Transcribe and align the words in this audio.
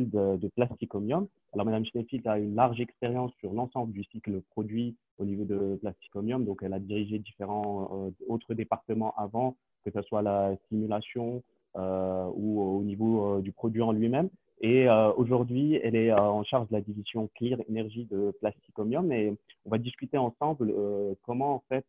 De 0.00 0.48
Plasticomium. 0.56 1.26
Alors, 1.52 1.66
Madame 1.66 1.84
Steinfield 1.86 2.26
a 2.26 2.38
une 2.38 2.54
large 2.54 2.80
expérience 2.80 3.32
sur 3.40 3.52
l'ensemble 3.52 3.92
du 3.92 4.04
cycle 4.04 4.40
produit 4.50 4.96
au 5.18 5.24
niveau 5.24 5.44
de 5.44 5.76
Plasticomium. 5.80 6.44
Donc, 6.44 6.62
elle 6.62 6.72
a 6.72 6.78
dirigé 6.78 7.18
différents 7.18 8.10
autres 8.28 8.54
départements 8.54 9.14
avant, 9.16 9.56
que 9.84 9.90
ce 9.90 10.02
soit 10.02 10.22
la 10.22 10.54
simulation 10.68 11.42
ou 11.76 12.60
au 12.60 12.82
niveau 12.82 13.40
du 13.40 13.52
produit 13.52 13.82
en 13.82 13.92
lui-même. 13.92 14.28
Et 14.60 14.88
euh, 14.88 15.12
aujourd'hui, 15.12 15.78
elle 15.82 15.96
est 15.96 16.10
euh, 16.10 16.18
en 16.18 16.42
charge 16.44 16.68
de 16.68 16.74
la 16.74 16.80
division 16.80 17.28
Clear 17.34 17.58
Énergie 17.68 18.06
de 18.10 18.32
Plasticomium 18.40 19.12
et 19.12 19.36
on 19.64 19.70
va 19.70 19.78
discuter 19.78 20.16
ensemble 20.16 20.72
euh, 20.74 21.14
comment 21.22 21.56
en 21.56 21.62
fait 21.68 21.84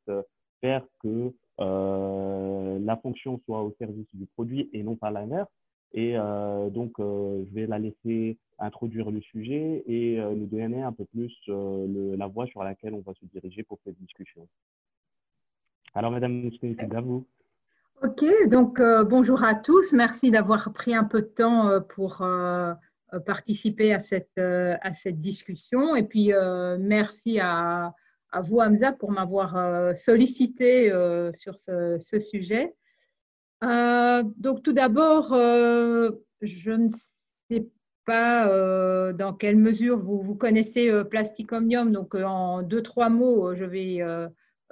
faire 0.62 0.84
que 1.02 1.34
la 1.58 2.98
fonction 2.98 3.40
soit 3.46 3.62
au 3.62 3.74
service 3.80 4.08
du 4.14 4.26
produit 4.26 4.70
et 4.74 4.84
non 4.84 4.98
pas 4.98 5.10
l'inverse. 5.10 5.50
Et 5.98 6.14
donc, 6.72 6.94
je 7.00 7.54
vais 7.54 7.68
la 7.68 7.80
laisser 7.80 8.38
introduire 8.60 9.12
le 9.12 9.22
sujet 9.22 9.82
et 9.88 10.18
nous 10.18 10.46
donner 10.46 10.84
un 10.84 10.92
peu 10.92 11.06
plus 11.06 11.34
la 11.48 12.28
voie 12.28 12.46
sur 12.48 12.64
laquelle 12.64 12.94
on 12.94 13.00
va 13.00 13.14
se 13.14 13.26
diriger 13.26 13.64
pour 13.64 13.80
cette 13.86 13.98
discussion. 13.98 14.46
Alors, 15.94 16.12
Madame 16.12 16.52
c'est 16.60 16.94
à 16.94 17.00
vous. 17.00 17.26
Ok, 18.04 18.26
donc 18.50 18.82
euh, 18.82 19.06
bonjour 19.06 19.46
à 19.46 19.56
tous. 19.56 19.94
Merci 19.94 20.30
d'avoir 20.30 20.74
pris 20.74 20.94
un 20.94 21.06
peu 21.06 21.22
de 21.22 21.28
temps 21.28 21.70
euh, 21.70 21.80
pour 21.80 22.22
euh, 22.22 22.74
participer 23.26 23.94
à 23.94 24.00
cette, 24.00 24.38
à 24.38 24.94
cette 24.94 25.22
discussion. 25.22 25.96
Et 25.96 26.04
puis, 26.04 26.32
merci 26.80 27.40
à, 27.40 27.94
vous, 28.44 28.60
Hamza, 28.60 28.92
pour 28.92 29.12
m'avoir 29.12 29.96
sollicité 29.96 30.90
sur 31.40 31.58
ce 31.58 32.20
sujet. 32.20 32.76
Donc, 33.62 34.64
tout 34.64 34.74
d'abord, 34.74 35.30
je 36.42 36.72
ne 36.72 36.90
sais 37.50 37.68
pas 38.06 39.14
dans 39.14 39.34
quelle 39.34 39.58
mesure 39.58 39.98
vous, 39.98 40.36
connaissez 40.36 40.92
Plastic 41.10 41.52
Omnium. 41.52 41.92
Donc, 41.92 42.16
en 42.16 42.62
deux, 42.62 42.82
trois 42.82 43.10
mots, 43.10 43.56
je 43.56 43.66
vais 43.66 44.02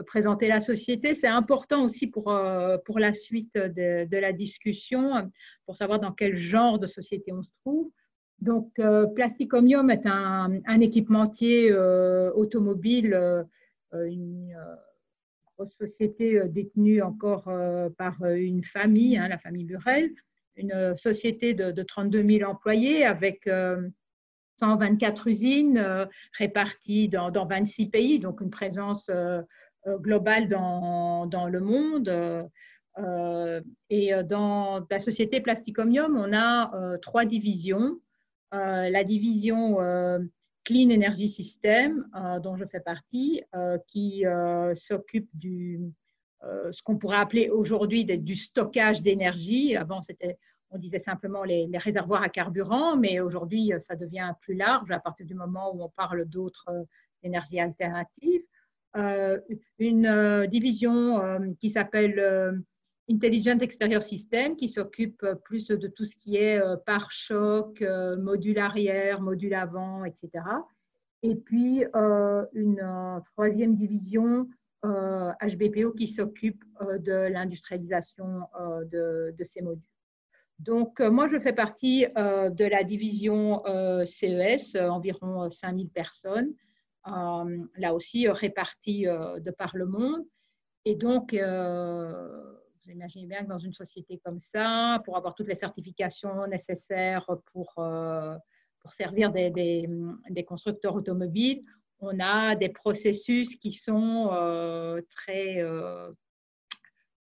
présenter 0.05 0.47
la 0.47 0.59
société. 0.59 1.13
C'est 1.13 1.27
important 1.27 1.83
aussi 1.85 2.07
pour, 2.07 2.31
euh, 2.31 2.77
pour 2.85 2.99
la 2.99 3.13
suite 3.13 3.53
de, 3.55 4.17
la 4.17 4.33
discussion, 4.33 5.31
pour 5.65 5.75
savoir 5.75 5.99
dans 5.99 6.11
quel 6.11 6.35
genre 6.35 6.79
de 6.79 6.87
société 6.87 7.31
on 7.31 7.43
se 7.43 7.51
trouve. 7.61 7.91
Donc, 8.39 8.71
euh, 8.79 9.05
Plasticomium 9.07 9.89
est 9.89 10.05
un, 10.05 10.79
équipementier 10.81 11.71
euh, 11.71 12.31
automobile, 12.33 13.45
société 15.65 16.41
détenue 16.49 17.01
encore 17.01 17.49
par 17.97 18.25
une 18.25 18.63
famille, 18.63 19.17
hein, 19.17 19.27
la 19.27 19.37
famille 19.37 19.65
Burel, 19.65 20.11
une 20.55 20.95
société 20.95 21.53
de, 21.53 21.71
de 21.71 21.83
32 21.83 22.39
000 22.39 22.49
employés 22.49 23.05
avec 23.05 23.49
124 24.59 25.27
usines 25.27 26.07
réparties 26.37 27.09
dans, 27.09 27.31
dans, 27.31 27.45
26 27.45 27.89
pays, 27.89 28.19
donc 28.19 28.41
une 28.41 28.49
présence 28.49 29.09
euh, 29.87 29.97
globale 29.97 30.47
dans, 30.47 31.47
le 31.47 31.59
monde. 31.59 32.07
Euh, 32.99 33.61
et 33.89 34.13
euh, 34.13 34.23
dans 34.23 34.85
la 34.89 35.01
société 35.01 35.41
Plasticomium, 35.41 36.15
on 36.15 36.33
a 36.33 36.97
trois 37.01 37.25
divisions. 37.25 37.99
la 38.51 39.03
division 39.03 39.77
Clean 40.65 40.89
Energy 40.89 41.29
System, 41.29 42.07
dont 42.41 42.55
je 42.55 42.65
fais 42.65 42.79
partie, 42.79 43.43
qui 43.87 44.23
s'occupe 44.75 45.29
du, 45.33 45.81
ce 46.41 46.81
qu'on 46.83 46.97
pourrait 46.97 47.17
appeler 47.17 47.49
aujourd'hui 47.49 48.05
du 48.05 48.35
stockage 48.35 49.01
d'énergie. 49.01 49.75
Avant, 49.75 49.99
on 50.71 50.77
disait 50.77 50.99
simplement 50.99 51.43
les, 51.43 51.69
réservoirs 51.77 52.23
à 52.23 52.29
carburant, 52.29 52.95
mais 52.95 53.19
aujourd'hui, 53.19 53.71
ça 53.79 53.95
devient 53.95 54.33
plus 54.41 54.55
large 54.55 54.91
à 54.91 54.99
partir 54.99 55.25
du 55.25 55.35
moment 55.35 55.75
où 55.75 55.83
on 55.83 55.89
parle 55.89 56.25
d'autres 56.25 56.69
énergies 57.23 57.59
alternatives. 57.59 58.43
Euh, 58.95 59.39
une 59.79 60.05
euh, 60.05 60.45
division 60.45 61.19
euh, 61.19 61.39
qui 61.59 61.71
s'appelle 61.71 62.63
Intelligent 63.09 63.59
Exterior 63.59 64.01
System, 64.01 64.55
qui 64.55 64.69
s'occupe 64.69 65.25
plus 65.43 65.67
de 65.67 65.87
tout 65.87 66.05
ce 66.05 66.15
qui 66.15 66.37
est 66.37 66.61
pare-choc, 66.85 67.83
module 68.17 68.59
arrière, 68.59 69.21
module 69.21 69.53
avant, 69.53 70.05
etc. 70.05 70.29
Et 71.21 71.35
puis 71.35 71.83
une 71.93 73.21
troisième 73.33 73.75
division 73.75 74.47
HBPO 74.83 75.91
qui 75.91 76.07
s'occupe 76.07 76.63
de 76.81 77.27
l'industrialisation 77.27 78.47
de, 78.89 79.33
ces 79.43 79.61
modules. 79.61 79.83
Donc, 80.59 81.01
moi, 81.01 81.27
je 81.27 81.39
fais 81.39 81.53
partie 81.53 82.05
de 82.15 82.65
la 82.65 82.83
division 82.85 83.63
CES, 84.05 84.75
environ 84.75 85.51
5000 85.51 85.89
personnes, 85.89 86.53
euh, 87.07 87.57
là 87.75 87.93
aussi 87.93 88.27
euh, 88.27 88.33
répartis 88.33 89.07
euh, 89.07 89.37
de 89.39 89.51
par 89.51 89.75
le 89.75 89.85
monde. 89.85 90.25
Et 90.85 90.95
donc, 90.95 91.33
vous 92.83 92.91
imaginez 92.91 93.25
bien 93.25 93.43
que 93.43 93.49
dans 93.49 93.59
une 93.59 93.73
société 93.73 94.19
comme 94.23 94.39
ça, 94.53 95.01
pour 95.05 95.17
avoir 95.17 95.35
toutes 95.35 95.47
les 95.47 95.55
certifications 95.55 96.47
nécessaires 96.47 97.25
pour, 97.51 97.73
pour 97.75 98.93
servir 98.97 99.31
des, 99.31 99.87
constructeurs 100.47 100.95
automobiles, 100.95 101.63
on 101.99 102.19
a 102.19 102.55
des 102.55 102.69
processus 102.69 103.55
qui 103.55 103.73
sont 103.73 104.27
très, 105.15 105.61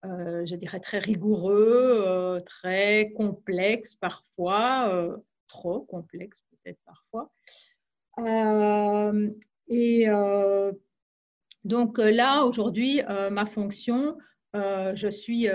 je 0.02 0.54
dirais, 0.54 0.80
très 0.80 0.98
rigoureux, 0.98 2.42
très 2.46 3.12
complexes 3.16 3.94
parfois, 3.96 5.18
trop 5.48 5.80
complexes 5.82 6.38
peut-être 6.50 6.80
parfois. 6.86 7.30
Et 9.70 10.08
euh, 10.08 10.72
donc 11.64 11.98
euh, 11.98 12.10
là, 12.10 12.44
aujourd'hui, 12.44 13.02
euh, 13.08 13.30
ma 13.30 13.46
fonction, 13.46 14.18
je 14.54 15.08
suis 15.10 15.48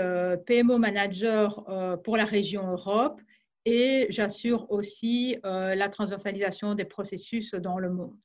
PMO 0.46 0.78
manager 0.78 2.00
pour 2.04 2.16
la 2.16 2.24
région 2.24 2.70
Europe 2.70 3.20
et 3.64 4.06
j'assure 4.10 4.70
aussi 4.70 5.38
la 5.44 5.88
transversalisation 5.88 6.74
des 6.74 6.84
processus 6.84 7.50
dans 7.52 7.78
le 7.78 7.90
monde 7.90 8.16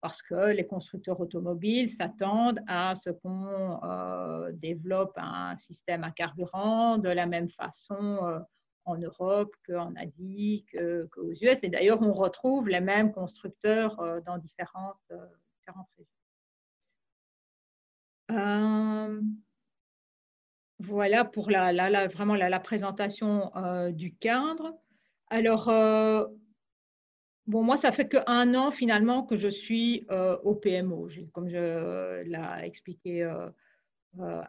parce 0.00 0.20
que 0.20 0.50
les 0.50 0.66
constructeurs 0.66 1.20
automobiles 1.20 1.88
s'attendent 1.88 2.60
à 2.66 2.94
ce 2.96 3.10
qu'on 3.10 3.80
développe 4.52 5.12
un 5.16 5.56
système 5.56 6.04
à 6.04 6.10
carburant 6.10 6.98
de 6.98 7.08
la 7.08 7.26
même 7.26 7.48
façon 7.50 8.44
en 8.84 8.98
Europe 8.98 9.54
qu'en 9.66 9.94
Asie, 9.96 10.64
qu'aux 10.72 11.32
US. 11.32 11.58
Et 11.62 11.68
d'ailleurs, 11.68 12.02
on 12.02 12.12
retrouve 12.12 12.68
les 12.68 12.80
mêmes 12.80 13.12
constructeurs 13.12 13.98
euh, 14.00 14.20
dans 14.22 14.36
euh, 14.36 14.38
différentes 14.38 15.12
régions. 18.28 19.41
Euh, 20.82 20.86
voilà 20.86 21.24
pour 21.24 21.50
la, 21.50 21.72
la, 21.72 22.08
vraiment 22.08 22.34
la, 22.34 22.60
présentation 22.60 23.50
du 23.90 24.14
cadre. 24.14 24.74
Alors, 25.28 25.66
bon, 27.46 27.62
moi, 27.62 27.76
ça 27.76 27.92
fait 27.92 28.08
qu'un 28.08 28.54
an 28.54 28.70
finalement 28.70 29.24
que 29.24 29.36
je 29.36 29.48
suis 29.48 30.06
au 30.44 30.54
PMO. 30.54 31.08
Comme 31.32 31.48
je 31.48 32.22
l'ai 32.22 32.66
expliqué 32.66 33.26
euh, 34.20 34.42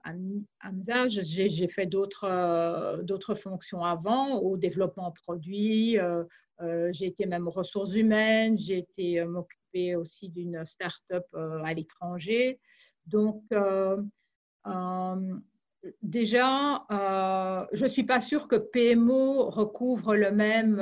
Hamza, 0.61 1.07
j'ai 1.07 1.67
fait 1.69 1.89
euh, 1.93 3.01
d'autres 3.03 3.35
fonctions 3.35 3.83
avant, 3.83 4.39
au 4.39 4.57
développement 4.57 5.11
produit, 5.11 5.97
euh, 5.97 6.23
j'ai 6.91 7.07
été 7.07 7.25
même 7.25 7.47
ressources 7.47 7.93
humaines, 7.93 8.57
j'ai 8.57 8.79
été 8.79 9.23
m'occuper 9.25 9.95
aussi 9.95 10.29
d'une 10.29 10.65
start-up 10.65 11.25
à 11.33 11.73
l'étranger. 11.73 12.59
Donc, 13.05 13.43
déjà, 16.01 16.85
je 16.89 17.83
ne 17.83 17.89
suis 17.89 18.03
pas 18.03 18.21
sûre 18.21 18.47
que 18.47 18.55
PMO 18.55 19.49
recouvre 19.49 20.15
le 20.15 20.31
même 20.31 20.79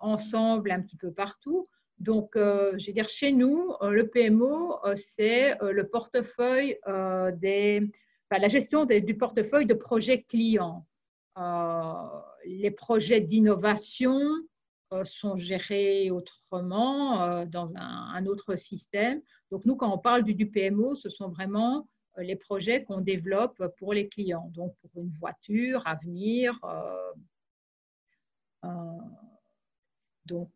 ensemble 0.00 0.70
un 0.70 0.80
petit 0.80 0.96
peu 0.96 1.12
partout. 1.12 1.68
Donc, 2.02 2.34
euh, 2.34 2.76
je 2.78 2.88
veux 2.88 2.92
dire, 2.92 3.08
chez 3.08 3.30
nous, 3.30 3.72
euh, 3.80 3.90
le 3.90 4.08
PMO, 4.08 4.84
euh, 4.84 4.96
c'est 4.96 5.56
le 5.62 5.86
portefeuille 5.88 6.76
des, 7.36 7.92
la 8.30 8.48
gestion 8.48 8.84
du 8.86 9.16
portefeuille 9.16 9.66
de 9.66 9.74
projets 9.74 10.22
clients. 10.22 10.84
les 12.44 12.70
projets 12.72 13.20
d'innovation 13.20 14.18
sont 15.04 15.36
gérés 15.36 16.10
autrement 16.10 17.46
dans 17.46 17.72
un, 17.76 18.26
autre 18.26 18.56
système. 18.56 19.22
Donc, 19.50 19.64
nous, 19.64 19.76
quand 19.76 19.92
on 19.94 19.98
parle 19.98 20.24
du 20.24 20.50
PMO, 20.50 20.96
ce 20.96 21.08
sont 21.08 21.28
vraiment 21.28 21.86
les 22.18 22.36
projets 22.36 22.84
qu'on 22.84 23.00
développe 23.00 23.62
pour 23.78 23.94
les 23.94 24.08
clients. 24.08 24.50
Donc, 24.54 24.74
pour 24.80 25.02
une 25.02 25.10
voiture 25.10 25.82
à 25.86 25.96
venir. 25.96 26.58
donc, 30.26 30.50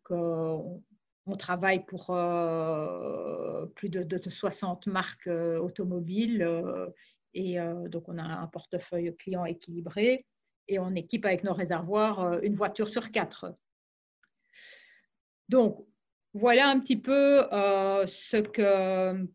on 1.27 1.37
travaille 1.37 1.85
pour 1.85 2.11
euh, 2.11 3.67
plus 3.75 3.89
de, 3.89 4.31
60 4.31 4.87
marques 4.87 5.27
euh, 5.27 5.59
automobiles 5.59 6.43
euh, 6.43 6.87
et 7.35 7.59
donc 7.91 8.09
on 8.09 8.17
a 8.17 8.23
un 8.23 8.47
portefeuille 8.47 9.15
client 9.15 9.45
équilibré 9.45 10.25
et 10.69 10.79
on 10.79 10.95
équipe 10.95 11.27
avec 11.27 11.45
nos 11.45 11.53
réservoirs 11.53 12.43
une 12.43 12.55
voiture 12.55 12.89
sur 12.89 13.11
quatre. 13.11 13.55
donc, 15.51 15.85
voilà 16.33 16.71
un 16.71 16.81
petit 16.81 16.97
peu 16.97 17.43
ce, 18.07 18.39
que, 18.39 19.29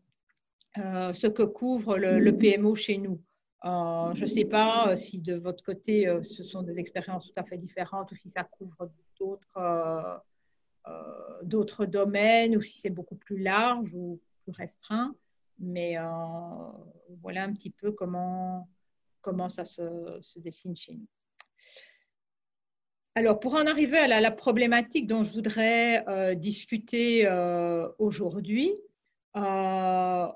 ce 0.76 1.26
que 1.26 1.42
couvre 1.42 1.98
le, 1.98 2.36
PMO 2.36 2.74
chez 2.74 2.98
nous. 2.98 3.20
je 3.64 4.20
ne 4.20 4.26
sais 4.26 4.44
pas 4.44 4.96
si 4.96 5.18
de 5.18 5.34
votre 5.34 5.62
côté, 5.62 6.06
ce 6.22 6.42
sont 6.42 6.62
des 6.62 6.78
expériences 6.78 7.26
tout 7.26 7.40
à 7.40 7.44
fait 7.44 7.58
différentes 7.58 8.10
ou 8.12 8.16
si 8.16 8.30
ça 8.30 8.44
couvre 8.44 8.90
d'autres 9.18 10.22
d'autres 11.42 11.86
domaines 11.86 12.56
ou 12.56 12.62
si 12.62 12.80
c'est 12.80 12.90
beaucoup 12.90 13.16
plus 13.16 13.38
large 13.38 13.92
ou 13.94 14.20
plus 14.44 14.52
restreint. 14.52 15.14
Mais 15.58 15.96
voilà 17.20 17.44
un 17.44 17.52
petit 17.52 17.70
peu 17.70 17.92
comment, 17.92 18.68
comment 19.22 19.48
ça 19.48 19.64
se, 19.64 19.80
dessine 20.36 20.76
chez 20.76 20.94
nous. 20.94 21.06
Alors, 23.14 23.40
pour 23.40 23.54
en 23.54 23.66
arriver 23.66 23.98
à 23.98 24.20
la, 24.20 24.30
problématique 24.30 25.06
dont 25.06 25.22
je 25.22 25.32
voudrais 25.32 26.06
euh, 26.08 26.34
discuter 26.34 27.26
euh, 27.26 27.88
aujourd'hui, 27.98 28.72
euh, 29.36 30.26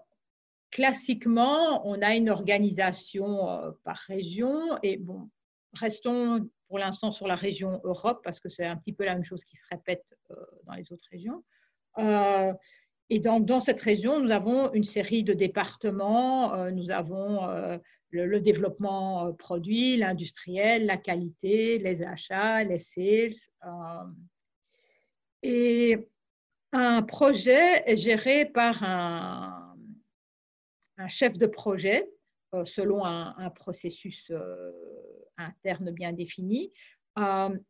classiquement, 0.70 1.86
on 1.86 2.00
a 2.02 2.14
une 2.14 2.28
organisation 2.28 3.74
par 3.84 3.96
région 4.08 4.78
et 4.82 4.96
bon, 4.96 5.30
restons 5.72 6.48
pour 6.68 6.78
l'instant 6.78 7.12
sur 7.12 7.26
la 7.26 7.36
région 7.36 7.80
Europe 7.84 8.20
parce 8.24 8.40
que 8.40 8.48
c'est 8.48 8.66
un 8.66 8.76
petit 8.76 8.92
peu 8.92 9.04
la 9.04 9.14
même 9.14 9.24
chose 9.24 9.44
qui 9.44 9.56
se 9.56 9.64
répète 9.70 10.04
dans 10.64 10.74
les 10.74 10.92
autres 10.92 11.06
régions. 11.10 11.44
et 13.08 13.20
donc, 13.20 13.46
dans 13.46 13.60
cette 13.60 13.80
région, 13.80 14.20
nous 14.20 14.32
avons 14.32 14.72
une 14.72 14.84
série 14.84 15.22
de 15.22 15.32
départements, 15.32 16.70
nous 16.70 16.90
avons 16.90 17.78
le, 18.24 18.40
développement 18.40 19.26
euh, 19.26 19.32
produit, 19.32 19.96
l'industriel, 19.96 20.86
la 20.86 20.96
qualité, 20.96 21.78
les 21.78 22.02
achats, 22.02 22.64
les 22.64 22.78
sales. 22.78 23.34
Euh, 23.64 24.04
et 25.42 26.08
un 26.72 27.02
projet 27.02 27.82
est 27.86 27.96
géré 27.96 28.46
par 28.46 28.82
un, 28.82 29.75
un 30.98 31.08
chef 31.08 31.36
de 31.36 31.46
projet 31.46 32.08
euh, 32.54 32.64
selon 32.64 33.04
un, 33.04 33.50
processus 33.50 34.30
interne 35.36 35.90
bien 35.90 36.12
défini. 36.12 36.72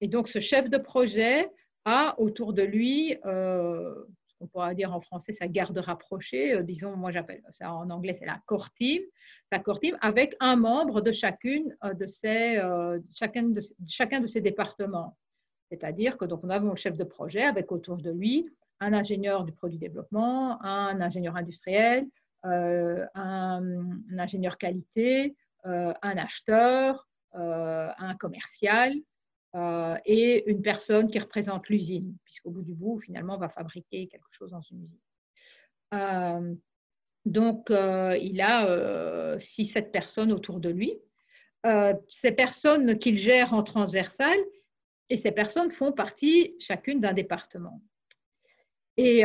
et 0.01 0.09
donc, 0.09 0.29
ce 0.29 0.41
chef 0.41 0.69
de 0.71 0.79
projet 0.79 1.49
a 1.85 2.19
autour 2.21 2.53
de 2.53 2.63
lui 2.63 3.17
on 4.41 4.47
pourra 4.47 4.75
dire 4.75 4.93
en 4.93 5.01
français 5.01 5.33
sa 5.33 5.49
garde 5.49 5.79
rapprochée, 5.79 6.55
euh, 6.55 6.63
disons, 6.63 6.97
moi 6.97 7.11
j'appelle 7.11 7.43
ça 7.51 7.73
en 7.73 7.91
anglais, 7.91 8.15
c'est 8.15 8.27
la 8.27 8.41
core 8.47 8.69
sa 9.51 9.59
core 9.59 9.81
avec 10.01 10.35
un 10.41 10.57
membre 10.57 11.01
de 11.01 11.13
chacune 11.13 11.77
euh, 11.85 11.95
de 11.95 12.07
ces, 12.07 12.57
euh, 12.57 12.99
chacun, 13.15 13.45
de, 13.45 13.61
chacun 13.87 14.21
de 14.21 14.27
départements. 14.39 15.17
C'est-à-dire 15.71 16.17
que 16.17 16.25
donc 16.25 16.43
nous 16.43 16.51
avons 16.51 16.71
le 16.71 16.77
chef 16.77 16.97
de 16.97 17.05
projet 17.05 17.43
avec 17.43 17.73
autour 17.73 17.97
de 17.97 18.11
lui 18.11 18.49
un 18.81 18.93
ingénieur 18.93 19.45
du 19.45 19.53
produit 19.53 19.79
développement, 19.79 20.63
un 20.63 21.01
ingénieur 21.01 21.37
industriel, 21.37 22.07
un, 22.47 23.09
un, 23.15 24.19
ingénieur 24.19 24.59
qualité, 24.59 25.37
un 25.65 26.17
acheteur, 26.17 27.09
un 27.33 28.15
commercial, 28.19 28.95
euh, 29.57 29.97
et 30.05 30.51
une 30.51 30.61
personne 30.61 31.11
qui 31.11 31.19
représente 31.19 31.69
l'usine, 31.69 32.15
puisqu'au 32.25 32.51
bout 32.51 32.63
du 32.63 32.75
bout, 32.75 33.01
finalement, 33.01 33.37
on 33.37 33.39
va 33.39 33.49
fabriquer 33.49 34.07
quelque 34.07 34.29
chose 34.31 34.51
dans 34.51 34.61
une 34.61 34.83
usine. 34.83 34.99
Euh, 35.95 36.55
donc, 37.25 37.71
euh, 37.71 38.19
il 38.21 38.41
a 38.43 39.39
six, 39.41 39.67
sept 39.67 39.93
personnes 39.93 40.31
autour 40.33 40.61
de 40.61 40.69
lui. 40.69 40.99
ces 41.65 42.33
personnes 42.33 42.99
qu'il 42.99 43.19
gère 43.19 43.55
en 43.55 43.63
transversal, 43.63 44.39
et 45.09 45.17
ces 45.17 45.33
personnes 45.33 45.71
font 45.71 45.93
partie 45.93 46.55
chacune 46.59 47.01
d'un 47.01 47.15
département. 47.15 47.81
Et 48.99 49.25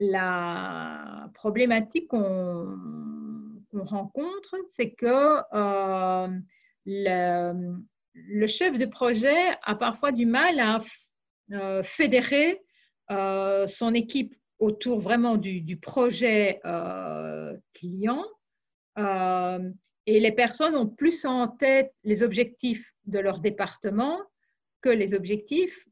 la 0.00 1.30
problématique 1.34 2.08
qu'on 2.08 2.76
rencontre, 3.72 4.56
c'est 4.76 4.92
que 4.92 5.40
le, 6.86 7.74
le 8.14 8.46
chef 8.46 8.78
de 8.78 8.86
projet 8.86 9.56
a 9.62 9.74
parfois 9.74 10.12
du 10.12 10.26
mal 10.26 10.60
à 10.60 10.80
euh, 11.52 11.82
fédérer 11.82 12.62
euh, 13.10 13.66
son 13.66 13.92
équipe 13.94 14.34
autour 14.58 15.00
vraiment 15.00 15.36
du, 15.36 15.76
projet 15.76 16.60
euh, 16.64 17.54
client. 17.74 18.24
et 18.96 20.20
les 20.20 20.32
personnes 20.32 20.76
ont 20.76 20.86
plus 20.86 21.24
en 21.24 21.48
tête 21.48 21.92
les 22.04 22.22
objectifs 22.22 22.94
de 23.06 23.18
leur 23.18 23.40
département 23.40 24.18
que 24.80 24.88
les 24.88 25.12
objectifs 25.12 25.86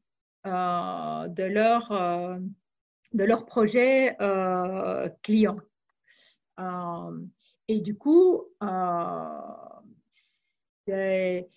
de, 0.45 1.43
leur, 1.43 1.91
de 3.13 3.23
leur 3.23 3.45
projet 3.45 4.17
client. 5.21 5.57
et 7.67 7.79
du 7.81 7.95
coup, 7.95 8.43
c'est 10.85 11.47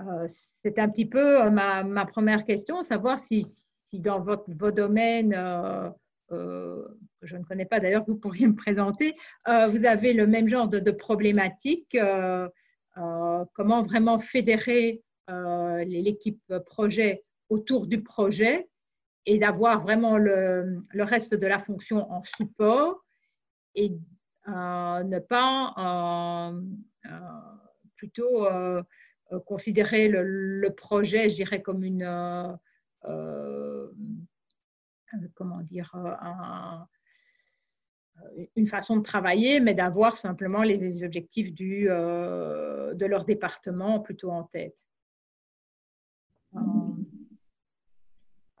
euh, 0.00 0.28
c'est 0.62 0.78
un 0.78 0.88
petit 0.88 1.06
peu 1.06 1.42
euh, 1.42 1.50
ma, 1.50 2.06
première 2.06 2.44
question, 2.44 2.82
savoir 2.82 3.22
si, 3.24 3.46
dans 3.92 4.20
votre, 4.20 4.44
vos 4.48 4.70
domaines, 4.70 5.34
euh, 5.34 5.90
que 6.30 7.26
je 7.26 7.36
ne 7.36 7.44
connais 7.44 7.64
pas 7.64 7.80
d'ailleurs, 7.80 8.04
vous 8.06 8.16
pourriez 8.16 8.46
me 8.46 8.54
présenter, 8.54 9.16
vous 9.46 9.84
avez 9.84 10.12
le 10.12 10.28
même 10.28 10.48
genre 10.48 10.68
de, 10.68 10.90
problématiques. 10.92 11.98
comment 12.94 13.82
vraiment 13.82 14.20
fédérer 14.20 15.02
l'équipe 15.28 16.40
projet 16.66 17.24
autour 17.48 17.88
du 17.88 18.02
projet 18.04 18.68
et 19.26 19.38
d'avoir 19.38 19.82
vraiment 19.82 20.16
le, 20.16 20.82
reste 20.94 21.34
de 21.34 21.46
la 21.46 21.58
fonction 21.58 22.10
en 22.10 22.22
support 22.24 23.04
et 23.74 23.92
ne 24.46 25.18
pas 25.18 26.52
plutôt 27.96 28.46
euh, 29.32 29.38
considérer 29.40 30.08
le, 30.08 30.68
projet, 30.70 31.28
je 31.28 31.36
dirais, 31.36 31.62
comme 31.62 31.84
une, 31.84 32.02
euh, 32.02 32.52
euh, 33.04 33.88
comment 35.34 35.60
dire, 35.60 35.94
une 38.56 38.66
façon 38.66 38.96
de 38.96 39.02
travailler, 39.02 39.60
mais 39.60 39.74
d'avoir 39.74 40.16
simplement 40.16 40.62
les, 40.62 41.04
objectifs 41.04 41.52
du, 41.52 41.84
de 41.84 43.06
leur 43.06 43.24
département 43.24 44.00
plutôt 44.00 44.30
en 44.30 44.44
tête. 44.44 44.76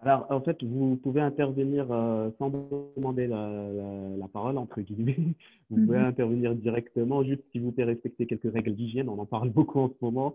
Alors, 0.02 0.26
en 0.30 0.40
fait, 0.40 0.62
vous 0.62 0.96
pouvez 0.96 1.20
intervenir 1.20 1.86
euh, 1.90 2.30
sans 2.38 2.48
demander 2.96 3.26
la, 3.26 4.28
parole, 4.32 4.56
entre 4.56 4.80
guillemets. 4.80 5.16
Vous 5.70 5.84
pouvez 5.84 5.98
mhm. 5.98 6.06
intervenir 6.06 6.54
directement, 6.54 7.22
juste 7.22 7.42
si 7.52 7.58
vous 7.58 7.70
pouvez 7.70 7.84
respecter 7.84 8.26
quelques 8.26 8.52
règles 8.52 8.74
d'hygiène. 8.74 9.08
On 9.08 9.18
en 9.18 9.26
parle 9.26 9.50
beaucoup 9.50 9.80
en 9.80 9.88
ce 9.88 9.94
moment 10.00 10.34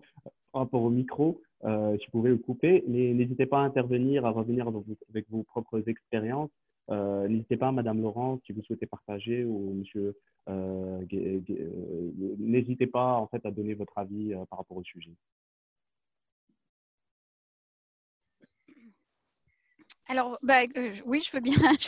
par 0.51 0.63
rapport 0.63 0.83
au 0.83 0.89
micro. 0.89 1.41
Euh, 1.63 1.97
si 1.97 2.05
vous 2.05 2.11
pouvez 2.19 2.29
le 2.29 2.37
couper, 2.37 2.83
mais 2.87 3.13
n'hésitez 3.13 3.47
pas 3.47 3.59
à 3.59 3.63
intervenir, 3.63 4.25
à 4.25 4.29
revenir 4.29 4.67
avec 4.67 5.25
vos 5.29 5.43
propres 5.43 5.81
expériences. 5.89 6.51
Euh, 6.91 7.27
n'hésitez 7.27 7.57
pas, 7.57 7.71
Madame 7.71 8.01
Laurent, 8.01 8.39
si 8.45 8.53
vous 8.53 8.61
souhaitez 8.61 8.85
partager, 8.85 9.43
ou 9.43 9.73
Monsieur, 9.73 10.15
n'hésitez 12.37 12.87
pas 12.87 13.13
en 13.15 13.27
fait 13.27 13.43
à 13.45 13.51
donner 13.51 13.73
votre 13.73 13.97
avis 13.97 14.33
par 14.49 14.59
rapport 14.59 14.77
au 14.77 14.83
sujet. 14.83 15.11
Alors, 20.07 20.37
bah, 20.43 20.63
euh, 20.77 20.93
oui, 21.05 21.21
je 21.25 21.31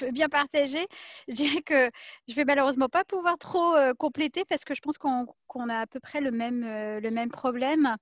veux, 0.05 0.12
bien, 0.12 0.29
partager. 0.29 0.86
Je 1.27 1.36
dirais 1.36 1.62
que 1.62 1.91
je 2.27 2.33
vais 2.33 2.45
malheureusement 2.45 2.89
pas 2.89 3.03
pouvoir 3.03 3.38
trop 3.38 3.75
euh, 3.75 3.93
compléter 3.93 4.43
parce 4.45 4.65
que 4.65 4.74
je 4.74 4.81
pense 4.81 4.97
qu'on 4.97 5.69
a 5.69 5.79
à 5.79 5.86
peu 5.86 6.00
près 6.00 6.21
le 6.21 6.31
même, 6.31 6.63
euh, 6.63 7.27
problème. 7.29 7.95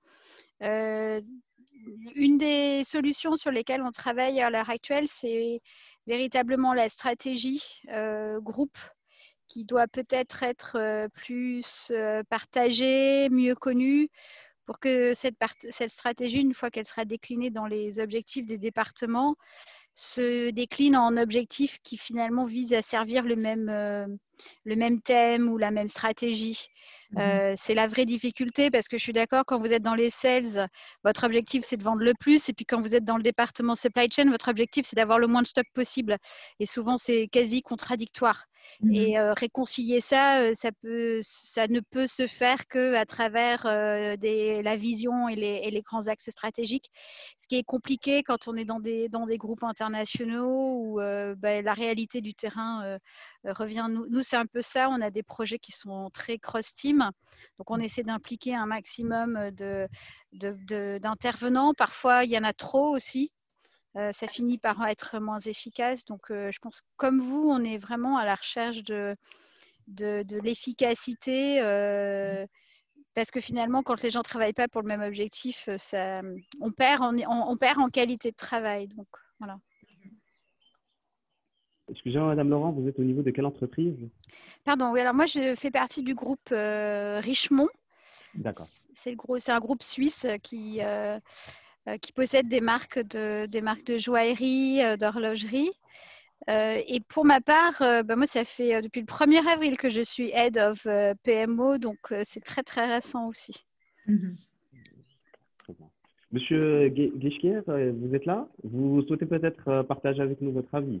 une 0.60 2.38
des 2.38 2.82
solutions 2.84 3.36
sur 3.36 3.50
lesquelles 3.50 3.82
on 3.82 3.90
travaille 3.90 4.40
à 4.40 4.50
l'heure 4.50 4.70
actuelle, 4.70 5.06
c'est 5.08 5.60
véritablement 6.06 6.72
la 6.72 6.88
stratégie 6.88 7.62
groupe 8.40 8.78
qui 9.48 9.64
doit 9.64 9.86
peut-être 9.86 10.42
être 10.42 11.08
plus 11.14 11.92
partagée, 12.28 13.28
mieux 13.28 13.54
connue 13.54 14.08
pour 14.64 14.80
que 14.80 15.14
cette, 15.14 15.36
cette 15.70 15.90
stratégie, 15.90 16.40
une 16.40 16.54
fois 16.54 16.70
qu'elle 16.70 16.84
sera 16.84 17.04
déclinée 17.04 17.50
dans 17.50 17.66
les 17.66 18.00
objectifs 18.00 18.46
des 18.46 18.58
départements, 18.58 19.36
se 19.98 20.50
décline 20.50 20.94
en 20.94 21.16
objectifs 21.16 21.78
qui 21.82 21.96
finalement 21.96 22.44
visent 22.44 22.74
à 22.74 22.82
servir 22.82 23.24
le 23.24 23.34
même, 23.34 23.70
euh, 23.70 24.06
le 24.66 24.76
même 24.76 25.00
thème 25.00 25.48
ou 25.48 25.56
la 25.56 25.70
même 25.70 25.88
stratégie. 25.88 26.66
Mhm. 27.12 27.22
Euh, 27.22 27.54
c'est 27.56 27.72
la 27.72 27.86
vraie 27.86 28.04
difficulté 28.04 28.70
parce 28.70 28.88
que 28.88 28.98
je 28.98 29.02
suis 29.02 29.14
d'accord, 29.14 29.44
quand 29.46 29.58
vous 29.58 29.72
êtes 29.72 29.82
dans 29.82 29.94
les 29.94 30.10
sales, 30.10 30.68
votre 31.02 31.24
objectif 31.24 31.64
c'est 31.64 31.78
de 31.78 31.82
vendre 31.82 32.02
le 32.02 32.12
plus 32.20 32.46
et 32.50 32.52
puis 32.52 32.66
quand 32.66 32.82
vous 32.82 32.94
êtes 32.94 33.04
dans 33.04 33.16
le 33.16 33.22
département 33.22 33.74
supply 33.74 34.08
chain, 34.14 34.30
votre 34.30 34.48
objectif 34.48 34.84
c'est 34.86 34.96
d'avoir 34.96 35.18
le 35.18 35.28
moins 35.28 35.40
de 35.40 35.46
stock 35.46 35.66
possible. 35.72 36.18
Et 36.60 36.66
souvent 36.66 36.98
c'est 36.98 37.26
quasi 37.32 37.62
contradictoire. 37.62 38.44
Mmh 38.80 38.94
et 38.94 39.20
réconcilier 39.32 40.00
ça, 40.00 40.54
ça, 40.54 40.70
peut, 40.82 41.20
ça 41.22 41.66
ne 41.66 41.80
peut 41.80 42.06
se 42.06 42.26
faire 42.26 42.66
qu'à 42.66 43.04
travers 43.06 43.64
des, 44.18 44.62
la 44.62 44.76
vision 44.76 45.28
et 45.28 45.36
les, 45.36 45.60
et 45.64 45.70
les, 45.70 45.82
grands 45.82 46.08
axes 46.08 46.30
stratégiques. 46.30 46.90
Ce 47.38 47.46
qui 47.46 47.56
est 47.56 47.64
compliqué 47.64 48.22
quand 48.22 48.48
on 48.48 48.54
est 48.54 48.64
dans 48.64 48.80
des, 48.80 49.08
dans 49.08 49.26
des 49.26 49.38
groupes 49.38 49.64
internationaux 49.64 50.80
où 50.80 50.96
bah, 50.96 51.62
la 51.62 51.74
réalité 51.74 52.20
du 52.20 52.34
terrain 52.34 52.98
revient. 53.44 53.86
Nous, 53.90 54.06
nous 54.08 54.22
c'est 54.22 54.36
un 54.36 54.46
peu 54.46 54.62
ça. 54.62 54.88
On 54.90 55.00
a 55.00 55.10
des 55.10 55.22
projets 55.22 55.58
qui 55.58 55.72
sont 55.72 56.10
très 56.12 56.38
cross-team. 56.38 57.10
Donc, 57.58 57.70
on 57.70 57.78
essaie 57.78 58.02
d'impliquer 58.02 58.54
un 58.54 58.66
maximum 58.66 59.50
d'intervenants. 60.32 61.72
De, 61.72 61.72
de, 61.72 61.76
Parfois, 61.76 62.24
il 62.24 62.30
y 62.30 62.38
en 62.38 62.44
a 62.44 62.52
trop 62.52 62.94
aussi. 62.94 63.32
Euh, 63.96 64.12
ça 64.12 64.28
finit 64.28 64.58
par 64.58 64.86
être 64.86 65.18
moins 65.18 65.38
efficace. 65.38 66.04
Donc, 66.04 66.30
euh, 66.30 66.50
je 66.52 66.58
pense 66.58 66.82
que 66.82 66.90
comme 66.96 67.20
vous, 67.20 67.48
on 67.50 67.64
est 67.64 67.78
vraiment 67.78 68.18
à 68.18 68.26
la 68.26 68.34
recherche 68.34 68.82
de, 68.82 69.16
de, 69.88 70.40
l'efficacité. 70.42 71.60
Euh, 71.62 72.46
parce 73.14 73.30
que 73.30 73.40
finalement, 73.40 73.82
quand 73.82 74.02
les 74.02 74.10
gens 74.10 74.18
ne 74.20 74.24
travaillent 74.24 74.52
pas 74.52 74.68
pour 74.68 74.82
le 74.82 74.88
même 74.88 75.00
objectif, 75.00 75.68
ça, 75.78 76.20
on, 76.60 76.70
perd 76.70 77.02
en, 77.02 77.14
on, 77.26 77.56
perd 77.56 77.78
en 77.78 77.88
qualité 77.88 78.30
de 78.30 78.36
travail. 78.36 78.88
Donc, 78.88 79.06
voilà. 79.38 79.58
Excusez-moi, 81.88 82.28
Madame 82.28 82.50
Laurent, 82.50 82.72
vous 82.72 82.86
êtes 82.88 82.98
au 82.98 83.04
niveau 83.04 83.22
de 83.22 83.30
quelle 83.30 83.46
entreprise? 83.46 83.96
Pardon, 84.64 84.90
oui, 84.92 85.00
alors 85.00 85.14
moi, 85.14 85.24
je 85.24 85.54
fais 85.54 85.70
partie 85.70 86.02
du 86.02 86.14
groupe 86.14 86.50
Richemont. 86.50 87.68
D'accord. 88.34 88.66
C'est 88.94 89.52
un 89.52 89.60
groupe 89.60 89.82
suisse 89.82 90.26
qui, 90.42 90.82
euh, 90.82 91.16
qui 92.00 92.12
possèdent 92.12 92.48
des 92.48 92.60
marques 92.60 92.98
de, 92.98 93.46
des 93.46 93.60
marques 93.60 93.84
de 93.84 93.98
joaillerie, 93.98 94.82
euh, 94.82 94.96
d'horlogerie. 94.96 95.70
Euh, 96.50 96.80
et 96.86 97.00
pour 97.00 97.24
ma 97.24 97.40
part, 97.40 97.78
bah, 98.04 98.16
moi, 98.16 98.26
ça 98.26 98.44
fait 98.44 98.82
depuis 98.82 99.00
le 99.00 99.06
1er 99.06 99.48
avril 99.48 99.76
que 99.76 99.88
je 99.88 100.02
suis 100.02 100.30
Head 100.32 100.58
of 100.58 100.86
PMO, 101.24 101.78
donc 101.78 101.98
c'est 102.24 102.44
très, 102.44 102.62
très 102.62 102.86
récent 102.92 103.26
aussi. 103.26 103.64
Mhm. 104.06 104.36
Monsieur 106.30 106.88
Guichkier, 106.88 107.60
vous 107.66 108.14
êtes 108.14 108.26
là? 108.26 108.48
Vous 108.62 109.02
souhaitez 109.06 109.26
peut-être 109.26 109.82
partager 109.82 110.22
avec 110.22 110.40
nous 110.40 110.52
votre 110.52 110.74
avis? 110.74 111.00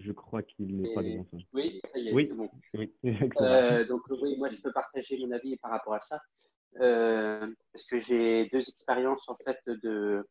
Je 0.00 0.12
crois 0.12 0.42
qu'il 0.42 0.80
n'est 0.80 0.94
pas 0.94 1.02
devant. 1.02 1.26
Oui, 1.52 1.80
ça 1.84 1.98
y 1.98 2.08
est, 2.08 2.12
oui. 2.12 2.26
c'est 2.26 2.34
bon. 2.34 2.50
Oui. 2.74 2.92
donc 3.88 4.02
oui, 4.22 4.36
moi 4.38 4.48
je 4.48 4.56
peux 4.56 4.72
partager 4.72 5.18
mon 5.18 5.30
avis 5.30 5.56
par 5.58 5.70
rapport 5.70 5.94
à 5.94 6.00
ça. 6.00 6.20
Euh, 6.78 7.46
parce 7.72 7.84
que 7.86 8.00
j'ai 8.00 8.46
deux 8.46 8.60
expériences 8.60 9.28
en 9.28 9.36
fait 9.44 9.58
de 9.66 10.26